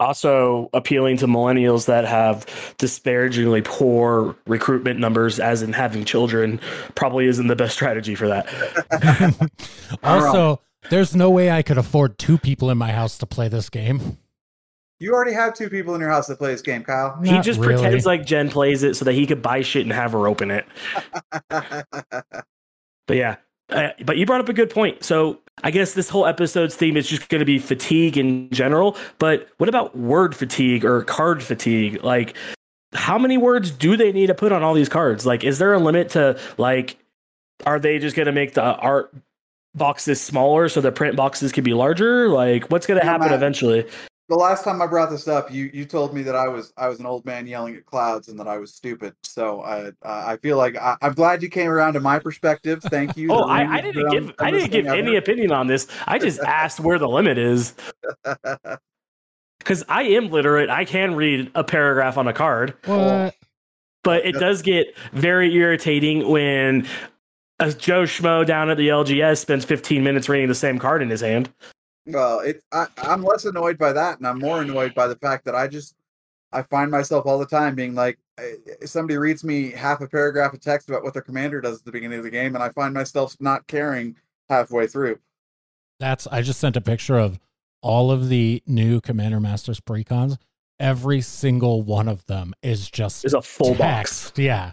Also 0.00 0.70
appealing 0.72 1.16
to 1.18 1.26
millennials 1.26 1.86
that 1.86 2.04
have 2.04 2.46
disparagingly 2.78 3.62
poor 3.62 4.36
recruitment 4.46 5.00
numbers, 5.00 5.40
as 5.40 5.60
in 5.62 5.72
having 5.72 6.04
children, 6.04 6.60
probably 6.94 7.26
isn't 7.26 7.48
the 7.48 7.56
best 7.56 7.74
strategy 7.74 8.14
for 8.14 8.28
that. 8.28 9.50
Also, 10.02 10.60
there's 10.90 11.16
no 11.16 11.30
way 11.30 11.50
I 11.50 11.62
could 11.62 11.78
afford 11.78 12.18
two 12.18 12.38
people 12.38 12.70
in 12.70 12.78
my 12.78 12.92
house 12.92 13.18
to 13.18 13.26
play 13.26 13.48
this 13.48 13.68
game. 13.70 14.18
you 15.00 15.12
already 15.12 15.32
have 15.32 15.54
two 15.54 15.68
people 15.68 15.94
in 15.94 16.00
your 16.00 16.10
house 16.10 16.26
that 16.28 16.38
play 16.38 16.52
this 16.52 16.62
game, 16.62 16.84
Kyle. 16.84 17.18
he 17.24 17.40
just 17.40 17.58
really. 17.58 17.74
pretends 17.74 18.06
like 18.06 18.24
Jen 18.24 18.50
plays 18.50 18.82
it 18.82 18.94
so 18.94 19.04
that 19.04 19.14
he 19.14 19.26
could 19.26 19.42
buy 19.42 19.62
shit 19.62 19.82
and 19.82 19.92
have 19.92 20.12
her 20.12 20.28
open 20.28 20.50
it. 20.50 20.66
But 23.06 23.16
yeah, 23.16 23.36
uh, 23.70 23.88
but 24.04 24.18
you 24.18 24.26
brought 24.26 24.42
up 24.42 24.50
a 24.50 24.52
good 24.52 24.68
point. 24.68 25.02
So 25.02 25.40
I 25.64 25.70
guess 25.70 25.94
this 25.94 26.08
whole 26.08 26.26
episode's 26.26 26.76
theme 26.76 26.96
is 26.96 27.08
just 27.08 27.28
going 27.28 27.40
to 27.40 27.44
be 27.44 27.58
fatigue 27.58 28.16
in 28.16 28.50
general. 28.50 28.96
But 29.18 29.48
what 29.58 29.68
about 29.68 29.96
word 29.96 30.34
fatigue 30.34 30.84
or 30.84 31.02
card 31.04 31.42
fatigue? 31.42 32.02
Like, 32.02 32.36
how 32.92 33.18
many 33.18 33.36
words 33.36 33.70
do 33.70 33.96
they 33.96 34.12
need 34.12 34.28
to 34.28 34.34
put 34.34 34.52
on 34.52 34.62
all 34.62 34.74
these 34.74 34.88
cards? 34.88 35.26
Like, 35.26 35.44
is 35.44 35.58
there 35.58 35.72
a 35.72 35.78
limit 35.78 36.10
to 36.10 36.38
like? 36.56 36.98
Are 37.66 37.80
they 37.80 37.98
just 37.98 38.14
going 38.14 38.26
to 38.26 38.32
make 38.32 38.54
the 38.54 38.62
art 38.62 39.12
boxes 39.74 40.20
smaller 40.20 40.68
so 40.68 40.80
the 40.80 40.92
print 40.92 41.16
boxes 41.16 41.52
can 41.52 41.64
be 41.64 41.74
larger? 41.74 42.28
Like, 42.28 42.70
what's 42.70 42.86
going 42.86 43.00
to 43.00 43.06
happen 43.06 43.32
eventually? 43.32 43.84
The 44.28 44.36
last 44.36 44.62
time 44.62 44.82
I 44.82 44.86
brought 44.86 45.10
this 45.10 45.26
up, 45.26 45.50
you 45.50 45.70
you 45.72 45.84
told 45.84 46.14
me 46.14 46.22
that 46.22 46.36
I 46.36 46.48
was 46.48 46.72
I 46.76 46.88
was 46.88 47.00
an 47.00 47.06
old 47.06 47.24
man 47.24 47.46
yelling 47.46 47.76
at 47.76 47.86
clouds 47.86 48.28
and 48.28 48.38
that 48.38 48.46
I 48.46 48.58
was 48.58 48.74
stupid. 48.74 49.14
So 49.22 49.62
I 49.62 49.88
uh, 49.88 49.92
I 50.02 50.36
feel 50.36 50.56
like 50.56 50.76
I, 50.76 50.96
I'm 51.00 51.14
glad 51.14 51.42
you 51.42 51.48
came 51.48 51.70
around 51.70 51.94
to 51.94 52.00
my 52.00 52.18
perspective. 52.18 52.82
Thank 52.84 53.16
you. 53.16 53.28
Oh, 53.38 53.44
I, 53.44 53.76
I 53.76 53.80
didn't 53.80 54.10
give 54.10 54.34
I 54.38 54.50
didn't 54.50 54.70
give 54.70 54.86
thing 54.86 54.98
any 54.98 55.16
opinion 55.16 55.52
on 55.52 55.66
this. 55.66 55.86
I 56.06 56.18
just 56.18 56.40
asked 56.40 56.80
where 56.80 56.98
the 56.98 57.08
limit 57.08 57.38
is 57.38 57.74
because 59.58 59.84
I 59.88 60.02
am 60.02 60.30
literate. 60.30 60.70
I 60.70 60.84
can 60.84 61.14
read 61.14 61.50
a 61.54 61.62
paragraph 61.62 62.16
on 62.16 62.26
a 62.26 62.32
card. 62.32 62.74
What? 62.84 63.34
but 64.08 64.24
it 64.24 64.32
does 64.36 64.62
get 64.62 64.96
very 65.12 65.54
irritating 65.54 66.28
when 66.28 66.86
a 67.60 67.72
Joe 67.72 68.04
Schmo 68.04 68.46
down 68.46 68.70
at 68.70 68.78
the 68.78 68.88
LGS 68.88 69.38
spends 69.38 69.66
15 69.66 70.02
minutes 70.02 70.30
reading 70.30 70.48
the 70.48 70.54
same 70.54 70.78
card 70.78 71.02
in 71.02 71.10
his 71.10 71.20
hand. 71.20 71.52
Well, 72.08 72.40
it 72.40 72.62
I, 72.72 72.86
I'm 72.98 73.22
less 73.22 73.44
annoyed 73.44 73.78
by 73.78 73.92
that, 73.92 74.18
and 74.18 74.26
I'm 74.26 74.38
more 74.38 74.62
annoyed 74.62 74.94
by 74.94 75.06
the 75.06 75.16
fact 75.16 75.44
that 75.44 75.54
I 75.54 75.68
just 75.68 75.94
I 76.52 76.62
find 76.62 76.90
myself 76.90 77.26
all 77.26 77.38
the 77.38 77.46
time 77.46 77.74
being 77.74 77.94
like, 77.94 78.18
eh, 78.38 78.54
somebody 78.86 79.18
reads 79.18 79.44
me 79.44 79.70
half 79.70 80.00
a 80.00 80.08
paragraph 80.08 80.54
of 80.54 80.60
text 80.60 80.88
about 80.88 81.04
what 81.04 81.12
their 81.12 81.22
commander 81.22 81.60
does 81.60 81.78
at 81.78 81.84
the 81.84 81.92
beginning 81.92 82.18
of 82.18 82.24
the 82.24 82.30
game, 82.30 82.54
and 82.54 82.64
I 82.64 82.70
find 82.70 82.94
myself 82.94 83.36
not 83.40 83.66
caring 83.66 84.16
halfway 84.48 84.86
through. 84.86 85.18
That's 86.00 86.26
I 86.28 86.42
just 86.42 86.60
sent 86.60 86.76
a 86.76 86.80
picture 86.80 87.18
of 87.18 87.38
all 87.82 88.10
of 88.10 88.28
the 88.28 88.62
new 88.66 89.00
Commander 89.00 89.40
Masters 89.40 89.80
precons. 89.80 90.38
Every 90.80 91.20
single 91.20 91.82
one 91.82 92.08
of 92.08 92.24
them 92.26 92.54
is 92.62 92.88
just 92.88 93.24
Is 93.24 93.34
a 93.34 93.42
full 93.42 93.74
box. 93.74 94.32
Yeah. 94.36 94.72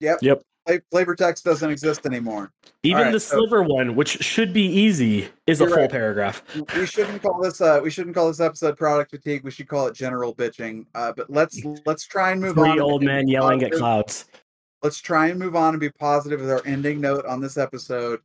Yep. 0.00 0.20
Fla- 0.20 0.44
Flavor 0.90 1.16
text 1.16 1.44
doesn't 1.44 1.70
exist 1.70 2.04
anymore. 2.06 2.52
Even 2.82 2.98
Alright, 2.98 3.12
the 3.12 3.20
so- 3.20 3.38
sliver 3.38 3.62
one, 3.62 3.94
which 3.94 4.22
should 4.22 4.52
be 4.52 4.62
easy, 4.66 5.28
is 5.46 5.60
a 5.60 5.66
full 5.66 5.76
right. 5.76 5.90
paragraph. 5.90 6.42
We 6.76 6.86
shouldn't 6.86 7.22
call 7.22 7.40
this 7.40 7.60
uh 7.60 7.80
we 7.82 7.90
shouldn't 7.90 8.14
call 8.14 8.28
this 8.28 8.40
episode 8.40 8.76
product 8.76 9.10
fatigue. 9.10 9.44
We 9.44 9.50
should 9.50 9.68
call 9.68 9.86
it 9.86 9.94
general 9.94 10.34
bitching. 10.34 10.86
Uh, 10.94 11.12
but 11.16 11.30
let's 11.30 11.60
let's 11.86 12.06
try 12.06 12.32
and 12.32 12.40
move 12.40 12.58
on. 12.58 12.70
Three 12.72 12.80
old 12.80 13.02
men 13.02 13.28
yelling 13.28 13.62
at 13.62 13.72
clouds. 13.72 14.26
let's 14.82 15.00
try 15.00 15.28
and 15.28 15.38
move 15.38 15.56
on 15.56 15.74
and 15.74 15.80
be 15.80 15.90
positive 15.90 16.40
with 16.40 16.50
our 16.50 16.62
ending 16.64 17.00
note 17.00 17.24
on 17.26 17.40
this 17.40 17.56
episode. 17.56 18.20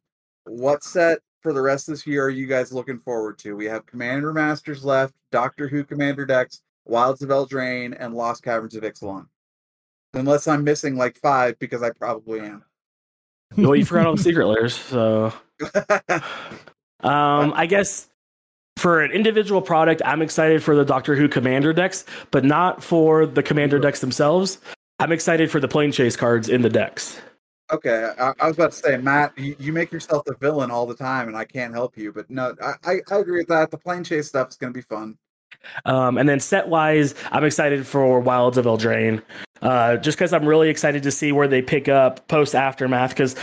What 0.45 0.83
set 0.83 1.19
for 1.41 1.53
the 1.53 1.61
rest 1.61 1.87
of 1.87 1.93
this 1.93 2.05
year 2.05 2.25
are 2.25 2.29
you 2.29 2.47
guys 2.47 2.71
looking 2.71 2.99
forward 2.99 3.37
to? 3.39 3.55
We 3.55 3.65
have 3.65 3.85
Commander 3.85 4.33
Masters 4.33 4.83
left, 4.83 5.13
Doctor 5.31 5.67
Who 5.67 5.83
Commander 5.83 6.25
decks, 6.25 6.61
Wilds 6.85 7.21
of 7.21 7.29
Eldraine, 7.29 7.95
and 7.97 8.13
Lost 8.13 8.43
Caverns 8.43 8.75
of 8.75 8.83
Ixalan. 8.83 9.27
Unless 10.13 10.47
I'm 10.47 10.63
missing 10.63 10.95
like 10.95 11.17
five, 11.17 11.57
because 11.59 11.81
I 11.81 11.89
probably 11.91 12.39
am. 12.41 12.63
Well, 13.57 13.75
you 13.75 13.85
forgot 13.85 14.07
all 14.07 14.15
the 14.15 14.23
secret 14.23 14.47
layers, 14.47 14.75
so 14.75 15.33
Um, 17.03 17.53
I 17.55 17.65
guess 17.65 18.07
for 18.77 19.01
an 19.01 19.11
individual 19.11 19.61
product, 19.61 20.01
I'm 20.05 20.21
excited 20.21 20.63
for 20.63 20.75
the 20.75 20.85
Doctor 20.85 21.15
Who 21.15 21.27
Commander 21.27 21.73
decks, 21.73 22.05
but 22.31 22.45
not 22.45 22.83
for 22.83 23.25
the 23.25 23.43
Commander 23.43 23.77
decks 23.77 23.99
themselves. 23.99 24.59
I'm 24.99 25.11
excited 25.11 25.51
for 25.51 25.59
the 25.59 25.67
Planechase 25.67 26.17
cards 26.17 26.47
in 26.47 26.61
the 26.61 26.69
decks. 26.69 27.19
okay, 27.71 28.13
I, 28.19 28.33
I 28.39 28.47
was 28.47 28.55
about 28.55 28.71
to 28.71 28.77
say, 28.77 28.97
Matt, 28.97 29.37
you, 29.37 29.55
you 29.59 29.73
make 29.73 29.91
yourself 29.91 30.23
the 30.25 30.35
villain 30.39 30.71
all 30.71 30.85
the 30.85 30.95
time, 30.95 31.27
and 31.27 31.35
I 31.35 31.43
can't 31.45 31.73
help 31.73 31.97
you. 31.97 32.13
But 32.13 32.29
no, 32.29 32.55
I, 32.61 32.73
I, 32.85 32.95
I 33.11 33.17
agree 33.17 33.39
with 33.39 33.47
that. 33.47 33.71
The 33.71 33.77
Planechase 33.77 34.25
stuff 34.25 34.49
is 34.49 34.55
going 34.55 34.71
to 34.71 34.77
be 34.77 34.83
fun. 34.83 35.17
Um, 35.85 36.17
and 36.17 36.27
then 36.27 36.39
set 36.39 36.67
wise, 36.67 37.15
I'm 37.31 37.43
excited 37.43 37.85
for 37.85 38.19
Wilds 38.19 38.57
of 38.57 38.65
Eldraine, 38.65 39.21
uh, 39.61 39.97
just 39.97 40.17
because 40.17 40.33
I'm 40.33 40.45
really 40.45 40.69
excited 40.69 41.03
to 41.03 41.11
see 41.11 41.31
where 41.31 41.47
they 41.47 41.61
pick 41.61 41.87
up 41.87 42.27
post 42.27 42.55
aftermath. 42.55 43.11
Because 43.11 43.35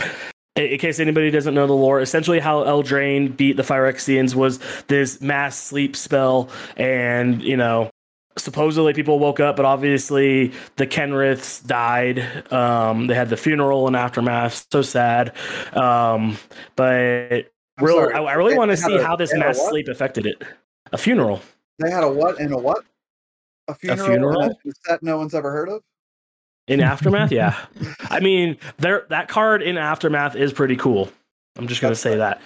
in, 0.55 0.77
case 0.77 0.99
anybody 0.99 1.31
doesn't 1.31 1.53
know 1.53 1.67
the 1.67 1.73
lore, 1.73 2.01
essentially 2.01 2.39
how 2.39 2.63
Eldraine 2.63 3.35
beat 3.35 3.57
the 3.57 3.63
Phyrexians 3.63 4.35
was 4.35 4.59
this 4.87 5.21
mass 5.21 5.57
sleep 5.57 5.95
spell, 5.95 6.49
and 6.77 7.41
you 7.41 7.57
know. 7.57 7.89
Supposedly 8.37 8.93
people 8.93 9.19
woke 9.19 9.41
up, 9.41 9.57
but 9.57 9.65
obviously 9.65 10.53
the 10.77 10.87
Kenriths 10.87 11.67
died. 11.67 12.49
Um, 12.51 13.07
they 13.07 13.13
had 13.13 13.29
the 13.29 13.35
funeral 13.35 13.87
and 13.87 13.95
aftermath. 13.95 14.67
So 14.71 14.81
sad. 14.81 15.35
Um, 15.73 16.37
but 16.77 17.51
really, 17.81 18.13
I, 18.13 18.23
I 18.23 18.33
really 18.35 18.55
want 18.55 18.71
to 18.71 18.77
see 18.77 18.97
how 18.97 19.17
this 19.17 19.31
they 19.31 19.37
had 19.37 19.47
a 19.47 19.49
mass 19.49 19.67
sleep 19.67 19.89
affected 19.89 20.25
it. 20.25 20.41
A 20.93 20.97
funeral. 20.97 21.41
They 21.81 21.91
had 21.91 22.03
a 22.03 22.09
what 22.09 22.39
and 22.39 22.53
a 22.53 22.57
what? 22.57 22.83
A 23.67 23.75
funeral, 23.75 24.07
A 24.07 24.09
funeral? 24.09 24.41
a 24.41 24.71
set 24.85 25.03
no 25.03 25.17
one's 25.17 25.33
ever 25.33 25.51
heard 25.51 25.69
of. 25.69 25.83
In 26.67 26.79
aftermath, 26.81 27.31
yeah. 27.31 27.57
I 28.09 28.19
mean, 28.19 28.57
there 28.77 29.05
that 29.09 29.27
card 29.27 29.61
in 29.61 29.77
aftermath 29.77 30.35
is 30.35 30.53
pretty 30.53 30.75
cool. 30.75 31.11
I'm 31.57 31.67
just 31.67 31.81
gonna 31.81 31.91
That's 31.91 32.01
say 32.01 32.15
that. 32.17 32.41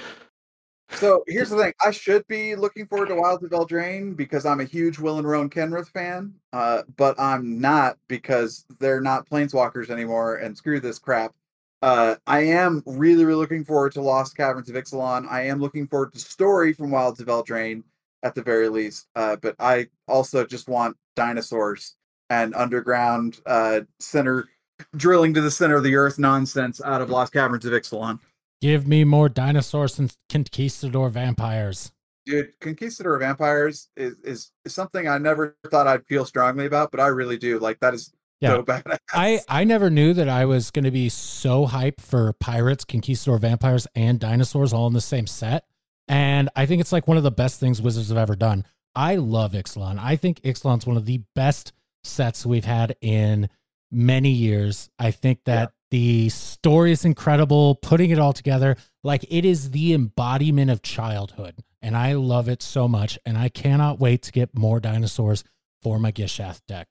So 0.92 1.24
here's 1.28 1.50
the 1.50 1.58
thing: 1.58 1.74
I 1.84 1.92
should 1.92 2.26
be 2.28 2.56
looking 2.56 2.86
forward 2.86 3.10
to 3.10 3.16
Wilds 3.16 3.44
of 3.44 3.52
Eldraine 3.52 4.16
because 4.16 4.46
I'm 4.46 4.62
a 4.62 4.66
huge 4.66 5.00
Will 5.00 5.18
and 5.18 5.28
Rowan 5.28 5.50
Kenrith 5.50 5.90
fan, 5.90 6.34
uh, 6.54 6.84
but 6.96 7.20
I'm 7.20 7.60
not 7.60 7.98
because 8.08 8.66
they're 8.80 9.02
not 9.02 9.30
Planeswalkers 9.30 9.90
anymore, 9.90 10.38
and 10.38 10.56
screw 10.56 10.80
this 10.80 11.00
crap. 11.00 11.34
Uh, 11.82 12.16
I 12.26 12.42
am 12.42 12.82
really, 12.86 13.26
really 13.26 13.40
looking 13.40 13.64
forward 13.66 13.92
to 13.94 14.02
Lost 14.02 14.36
Caverns 14.38 14.70
of 14.70 14.76
Ixalan. 14.76 15.30
I 15.30 15.42
am 15.48 15.60
looking 15.60 15.86
forward 15.86 16.14
to 16.14 16.20
story 16.20 16.74
from 16.74 16.90
Wilds 16.90 17.20
of 17.20 17.28
Eldraine 17.28 17.84
at 18.26 18.36
the 18.36 18.42
very 18.42 18.68
least, 18.68 19.08
uh, 19.16 19.38
but 19.38 19.56
I 19.60 19.88
also 20.08 20.46
just 20.46 20.68
want 20.68 20.98
dinosaurs 21.16 21.96
and 22.30 22.54
underground 22.56 23.40
uh, 23.46 23.82
center 24.00 24.50
drilling 24.98 25.34
to 25.36 25.42
the 25.42 25.52
center 25.52 25.76
of 25.78 25.84
the 25.84 25.96
earth 25.96 26.20
nonsense 26.20 26.82
out 26.84 27.02
of 27.02 27.10
Lost 27.10 27.32
Caverns 27.32 27.66
of 27.66 27.72
Ixalan. 27.72 28.20
Give 28.62 28.88
me 28.88 29.04
more 29.04 29.30
dinosaurs 29.30 30.00
and 30.00 30.12
conquistador 30.30 31.10
vampires. 31.10 31.92
dude 32.26 32.52
conquistador 32.60 33.20
vampires 33.20 33.90
is, 33.96 34.16
is 34.24 34.52
is 34.66 34.74
something 34.74 35.08
i 35.08 35.18
never 35.20 35.56
thought 35.70 35.86
i'd 35.86 36.04
feel 36.08 36.26
strongly 36.26 36.66
about 36.66 36.90
but 36.90 37.00
i 37.00 37.06
really 37.06 37.38
do 37.38 37.60
like 37.60 37.80
that 37.82 37.94
is 37.94 38.12
Yeah. 38.42 38.64
so 38.66 38.82
I, 39.14 39.40
I 39.48 39.64
never 39.66 39.90
knew 39.92 40.14
that 40.14 40.28
I 40.28 40.46
was 40.46 40.72
going 40.72 40.86
to 40.86 40.92
be 40.92 41.10
so 41.10 41.68
hyped 41.68 42.02
for 42.02 42.34
pirates, 42.34 42.84
conquistador 42.86 43.38
vampires, 43.40 43.86
and 43.96 44.20
dinosaurs 44.20 44.74
all 44.74 44.88
in 44.88 44.94
the 44.94 45.02
same 45.02 45.28
set. 45.28 45.66
And 46.08 46.50
I 46.56 46.66
think 46.66 46.82
it's 46.82 46.92
like 46.92 47.08
one 47.08 47.18
of 47.18 47.24
the 47.24 47.32
best 47.32 47.60
things 47.60 47.82
Wizards 47.82 48.10
have 48.10 48.18
ever 48.18 48.36
done. 48.36 48.66
I 48.96 49.16
love 49.16 49.54
Ixalan. 49.54 50.00
I 50.00 50.16
think 50.16 50.42
Ixalan's 50.42 50.86
one 50.86 50.98
of 50.98 51.06
the 51.06 51.22
best 51.36 51.74
sets 52.04 52.46
we've 52.46 52.66
had 52.66 52.96
in 53.02 53.50
many 53.92 54.30
years. 54.30 54.90
I 55.00 55.12
think 55.12 55.40
that 55.46 55.74
the 55.92 56.30
story 56.30 56.92
is 56.92 57.06
incredible, 57.06 57.76
putting 57.76 58.12
it 58.12 58.20
all 58.20 58.34
together. 58.34 58.78
Like 59.04 59.26
it 59.30 59.46
is 59.46 59.72
the 59.72 59.94
embodiment 59.94 60.72
of 60.72 60.82
childhood. 60.82 61.56
And 61.82 61.96
I 61.96 62.14
love 62.14 62.50
it 62.50 62.62
so 62.62 62.88
much. 62.88 63.20
And 63.26 63.38
I 63.38 63.50
cannot 63.50 64.00
wait 64.00 64.22
to 64.24 64.32
get 64.32 64.58
more 64.58 64.80
dinosaurs 64.80 65.44
for 65.82 66.00
my 66.00 66.12
Gishath 66.12 66.62
deck. 66.68 66.88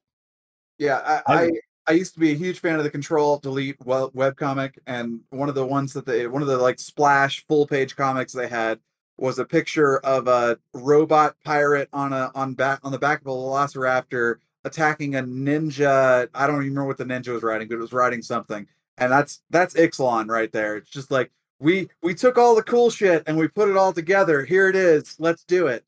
yeah 0.78 1.20
I, 1.26 1.34
I 1.34 1.50
i 1.88 1.92
used 1.92 2.14
to 2.14 2.20
be 2.20 2.30
a 2.30 2.36
huge 2.36 2.60
fan 2.60 2.76
of 2.76 2.84
the 2.84 2.90
control 2.90 3.38
delete 3.38 3.76
web 3.84 4.12
webcomic 4.12 4.78
and 4.86 5.20
one 5.30 5.48
of 5.48 5.54
the 5.54 5.66
ones 5.66 5.92
that 5.94 6.06
they 6.06 6.26
one 6.26 6.42
of 6.42 6.48
the 6.48 6.58
like 6.58 6.78
splash 6.78 7.44
full 7.46 7.66
page 7.66 7.96
comics 7.96 8.32
they 8.32 8.48
had 8.48 8.78
was 9.16 9.38
a 9.38 9.44
picture 9.44 9.98
of 9.98 10.28
a 10.28 10.58
robot 10.72 11.36
pirate 11.44 11.88
on 11.92 12.12
a 12.12 12.30
on 12.34 12.54
back 12.54 12.80
on 12.82 12.92
the 12.92 12.98
back 12.98 13.20
of 13.20 13.26
a 13.26 13.30
velociraptor 13.30 14.36
attacking 14.64 15.14
a 15.14 15.22
ninja 15.22 16.28
i 16.34 16.46
don't 16.46 16.56
even 16.56 16.70
remember 16.70 16.86
what 16.86 16.98
the 16.98 17.04
ninja 17.04 17.28
was 17.28 17.42
riding 17.42 17.68
but 17.68 17.74
it 17.74 17.80
was 17.80 17.92
riding 17.92 18.22
something. 18.22 18.66
And 18.96 19.10
that's 19.10 19.42
that's 19.50 19.74
ixalan 19.74 20.28
right 20.28 20.52
there. 20.52 20.76
It's 20.76 20.90
just 20.90 21.10
like 21.10 21.30
we 21.58 21.88
we 22.02 22.14
took 22.14 22.38
all 22.38 22.54
the 22.54 22.62
cool 22.62 22.90
shit 22.90 23.24
and 23.26 23.36
we 23.36 23.48
put 23.48 23.68
it 23.68 23.76
all 23.76 23.92
together. 23.92 24.44
Here 24.44 24.68
it 24.68 24.76
is. 24.76 25.16
Let's 25.18 25.44
do 25.44 25.66
it. 25.66 25.84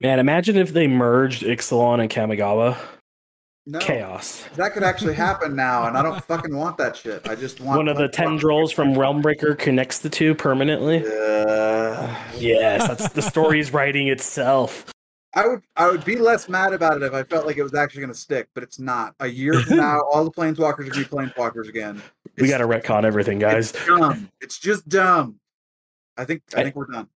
Man, 0.00 0.18
imagine 0.18 0.56
if 0.56 0.72
they 0.72 0.86
merged 0.86 1.42
Ixalan 1.42 2.00
and 2.00 2.10
Kamigawa. 2.10 2.76
No 3.66 3.78
Chaos. 3.78 4.44
that 4.56 4.74
could 4.74 4.82
actually 4.82 5.14
happen 5.14 5.56
now 5.56 5.86
and 5.86 5.96
i 5.96 6.02
don't 6.02 6.22
fucking 6.24 6.54
want 6.54 6.76
that 6.76 6.94
shit 6.96 7.26
i 7.28 7.34
just 7.34 7.60
want 7.60 7.78
One 7.78 7.88
of 7.88 7.96
the 7.96 8.08
tendrils 8.08 8.70
from 8.72 8.92
Realmbreaker 8.94 9.58
connects 9.58 10.00
the 10.00 10.10
two 10.10 10.34
permanently. 10.34 10.98
uh, 10.98 12.14
Yes, 12.36 12.86
that's 12.88 13.08
the 13.14 13.22
story's 13.22 13.72
writing 13.72 14.08
itself. 14.08 14.90
I 15.34 15.46
would 15.48 15.62
I 15.76 15.88
would 15.90 16.04
be 16.04 16.16
less 16.16 16.48
mad 16.48 16.72
about 16.72 16.96
it 16.96 17.02
if 17.02 17.12
I 17.14 17.22
felt 17.22 17.46
like 17.46 17.56
it 17.56 17.62
was 17.62 17.74
actually 17.74 18.02
going 18.02 18.12
to 18.12 18.18
stick, 18.18 18.48
but 18.54 18.62
it's 18.62 18.78
not. 18.78 19.14
A 19.20 19.26
year 19.26 19.54
from 19.62 19.78
now, 19.78 20.00
all 20.12 20.24
the 20.24 20.30
planeswalkers 20.30 20.80
are 20.80 20.90
going 20.90 20.92
to 20.92 20.98
be 20.98 21.04
planeswalkers 21.04 21.68
again. 21.68 22.00
We 22.38 22.48
got 22.48 22.58
to 22.58 22.66
retcon 22.68 23.04
everything, 23.04 23.38
guys. 23.38 23.70
It's 23.70 23.86
dumb. 23.86 24.30
It's 24.40 24.58
just 24.58 24.88
dumb. 24.88 25.40
I 26.16 26.24
think 26.24 26.42
I 26.54 26.60
I- 26.60 26.64
think 26.64 26.76
we're 26.76 26.86
done. 26.86 27.08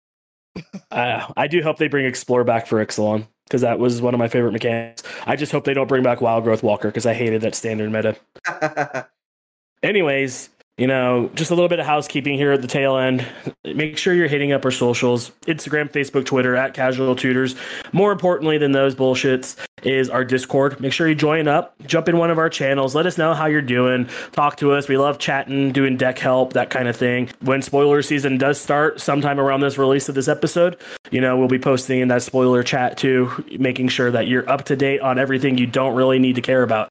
Uh, 0.90 1.28
I 1.38 1.48
do 1.48 1.62
hope 1.62 1.78
they 1.78 1.88
bring 1.88 2.06
Explore 2.06 2.44
back 2.44 2.66
for 2.68 2.84
Ixalan 2.84 3.28
because 3.48 3.62
that 3.62 3.80
was 3.80 4.02
one 4.02 4.14
of 4.14 4.18
my 4.20 4.28
favorite 4.28 4.52
mechanics. 4.52 5.04
I 5.26 5.36
just 5.36 5.52
hope 5.52 5.64
they 5.64 5.74
don't 5.74 5.88
bring 5.88 6.04
back 6.04 6.22
Wild 6.22 6.44
Growth 6.44 6.64
Walker 6.64 6.90
because 6.90 7.06
I 7.06 7.14
hated 7.14 7.42
that 7.42 7.56
standard 7.56 7.92
meta. 7.92 9.08
Anyways, 9.84 10.50
you 10.78 10.86
know, 10.86 11.32
just 11.34 11.50
a 11.50 11.56
little 11.56 11.70
bit 11.70 11.80
of 11.80 11.86
housekeeping 11.88 12.38
here 12.38 12.52
at 12.52 12.62
the 12.62 12.68
tail 12.68 12.98
end. 12.98 13.26
Make 13.66 13.98
sure 13.98 14.14
you're 14.14 14.28
hitting 14.28 14.52
up 14.52 14.64
our 14.64 14.72
socials 14.72 15.32
Instagram, 15.48 15.92
Facebook, 15.92 16.26
Twitter 16.26 16.56
at 16.56 16.76
Casual 16.76 17.16
Tutors. 17.16 17.56
More 17.92 18.12
importantly 18.12 18.60
than 18.60 18.74
those 18.74 18.94
bullshits 18.94 19.58
is 19.82 20.10
our 20.10 20.24
Discord. 20.24 20.80
Make 20.80 20.94
sure 20.94 21.08
you 21.08 21.16
join 21.16 21.48
up, 21.48 21.76
jump 21.88 22.10
in 22.10 22.18
one 22.18 22.30
of 22.30 22.38
our 22.38 22.50
channels, 22.50 22.94
let 22.94 23.08
us 23.08 23.18
know 23.18 23.34
how 23.34 23.48
you're 23.48 23.62
doing, 23.62 24.08
talk 24.34 24.58
to 24.58 24.74
us. 24.74 24.88
We 24.88 24.98
love 24.98 25.18
chatting, 25.18 25.72
doing 25.72 25.98
deck 25.98 26.20
help, 26.20 26.54
that 26.54 26.70
kind 26.70 26.88
of 26.88 26.96
thing. 26.96 27.30
When 27.42 27.64
spoiler 27.64 28.04
season 28.04 28.38
does 28.38 28.60
start, 28.60 29.02
sometime 29.02 29.40
around 29.40 29.62
this 29.62 29.80
release 29.80 30.10
of 30.10 30.16
this 30.16 30.28
episode, 30.28 30.78
you 31.10 31.22
know, 31.22 31.38
we'll 31.38 31.48
be 31.48 31.60
posting 31.60 32.02
in 32.02 32.08
that 32.10 32.22
spoiler 32.22 32.62
chat 32.62 32.98
too, 32.98 33.46
making 33.58 33.88
sure 33.88 34.12
that 34.12 34.28
you're 34.28 34.48
up 34.48 34.66
to 34.66 34.76
date 34.76 35.02
on 35.02 35.18
everything 35.18 35.58
you 35.58 35.68
don't 35.68 35.96
really 35.96 36.20
need 36.20 36.36
to 36.36 36.42
care 36.42 36.62
about. 36.62 36.90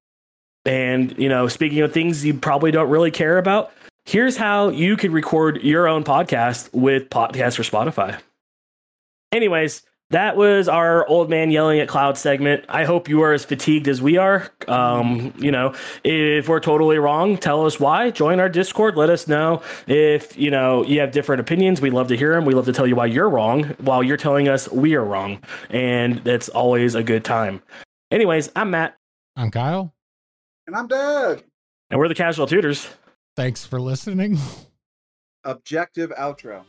And, 0.64 1.16
you 1.16 1.28
know, 1.28 1.46
speaking 1.46 1.80
of 1.80 1.92
things 1.92 2.24
you 2.24 2.34
probably 2.34 2.72
don't 2.72 2.90
really 2.90 3.12
care 3.12 3.38
about, 3.38 3.72
here's 4.06 4.36
how 4.36 4.68
you 4.70 4.96
could 4.96 5.10
record 5.12 5.62
your 5.62 5.88
own 5.88 6.04
podcast 6.04 6.72
with 6.72 7.10
Podcast 7.10 7.56
for 7.56 7.62
Spotify. 7.62 8.18
Anyways, 9.32 9.82
that 10.10 10.36
was 10.36 10.68
our 10.68 11.04
old 11.06 11.28
man 11.28 11.50
yelling 11.50 11.80
at 11.80 11.88
cloud 11.88 12.16
segment. 12.16 12.64
I 12.68 12.84
hope 12.84 13.08
you 13.08 13.22
are 13.22 13.32
as 13.32 13.44
fatigued 13.44 13.88
as 13.88 14.00
we 14.00 14.16
are. 14.18 14.48
Um, 14.68 15.34
you 15.36 15.50
know, 15.50 15.74
if 16.04 16.48
we're 16.48 16.60
totally 16.60 16.98
wrong, 16.98 17.36
tell 17.36 17.66
us 17.66 17.80
why. 17.80 18.12
Join 18.12 18.38
our 18.38 18.48
Discord. 18.48 18.96
Let 18.96 19.10
us 19.10 19.26
know 19.26 19.62
if 19.88 20.38
you 20.38 20.50
know 20.52 20.84
you 20.84 21.00
have 21.00 21.10
different 21.10 21.40
opinions. 21.40 21.80
We 21.80 21.90
love 21.90 22.06
to 22.08 22.16
hear 22.16 22.34
them. 22.34 22.44
We 22.44 22.54
love 22.54 22.66
to 22.66 22.72
tell 22.72 22.86
you 22.86 22.94
why 22.94 23.06
you're 23.06 23.28
wrong 23.28 23.64
while 23.80 24.02
you're 24.04 24.16
telling 24.16 24.46
us 24.48 24.70
we 24.70 24.94
are 24.94 25.04
wrong, 25.04 25.42
and 25.70 26.18
that's 26.18 26.48
always 26.48 26.94
a 26.94 27.02
good 27.02 27.24
time. 27.24 27.60
Anyways, 28.12 28.52
I'm 28.54 28.70
Matt, 28.70 28.96
I'm 29.34 29.50
Kyle. 29.50 29.92
And 30.68 30.76
I'm 30.76 30.86
Doug. 30.86 31.42
and 31.90 31.98
we're 31.98 32.08
the 32.08 32.14
Casual 32.14 32.46
Tutors. 32.46 32.88
Thanks 33.36 33.66
for 33.66 33.78
listening. 33.78 34.38
Objective 35.44 36.10
outro. 36.18 36.64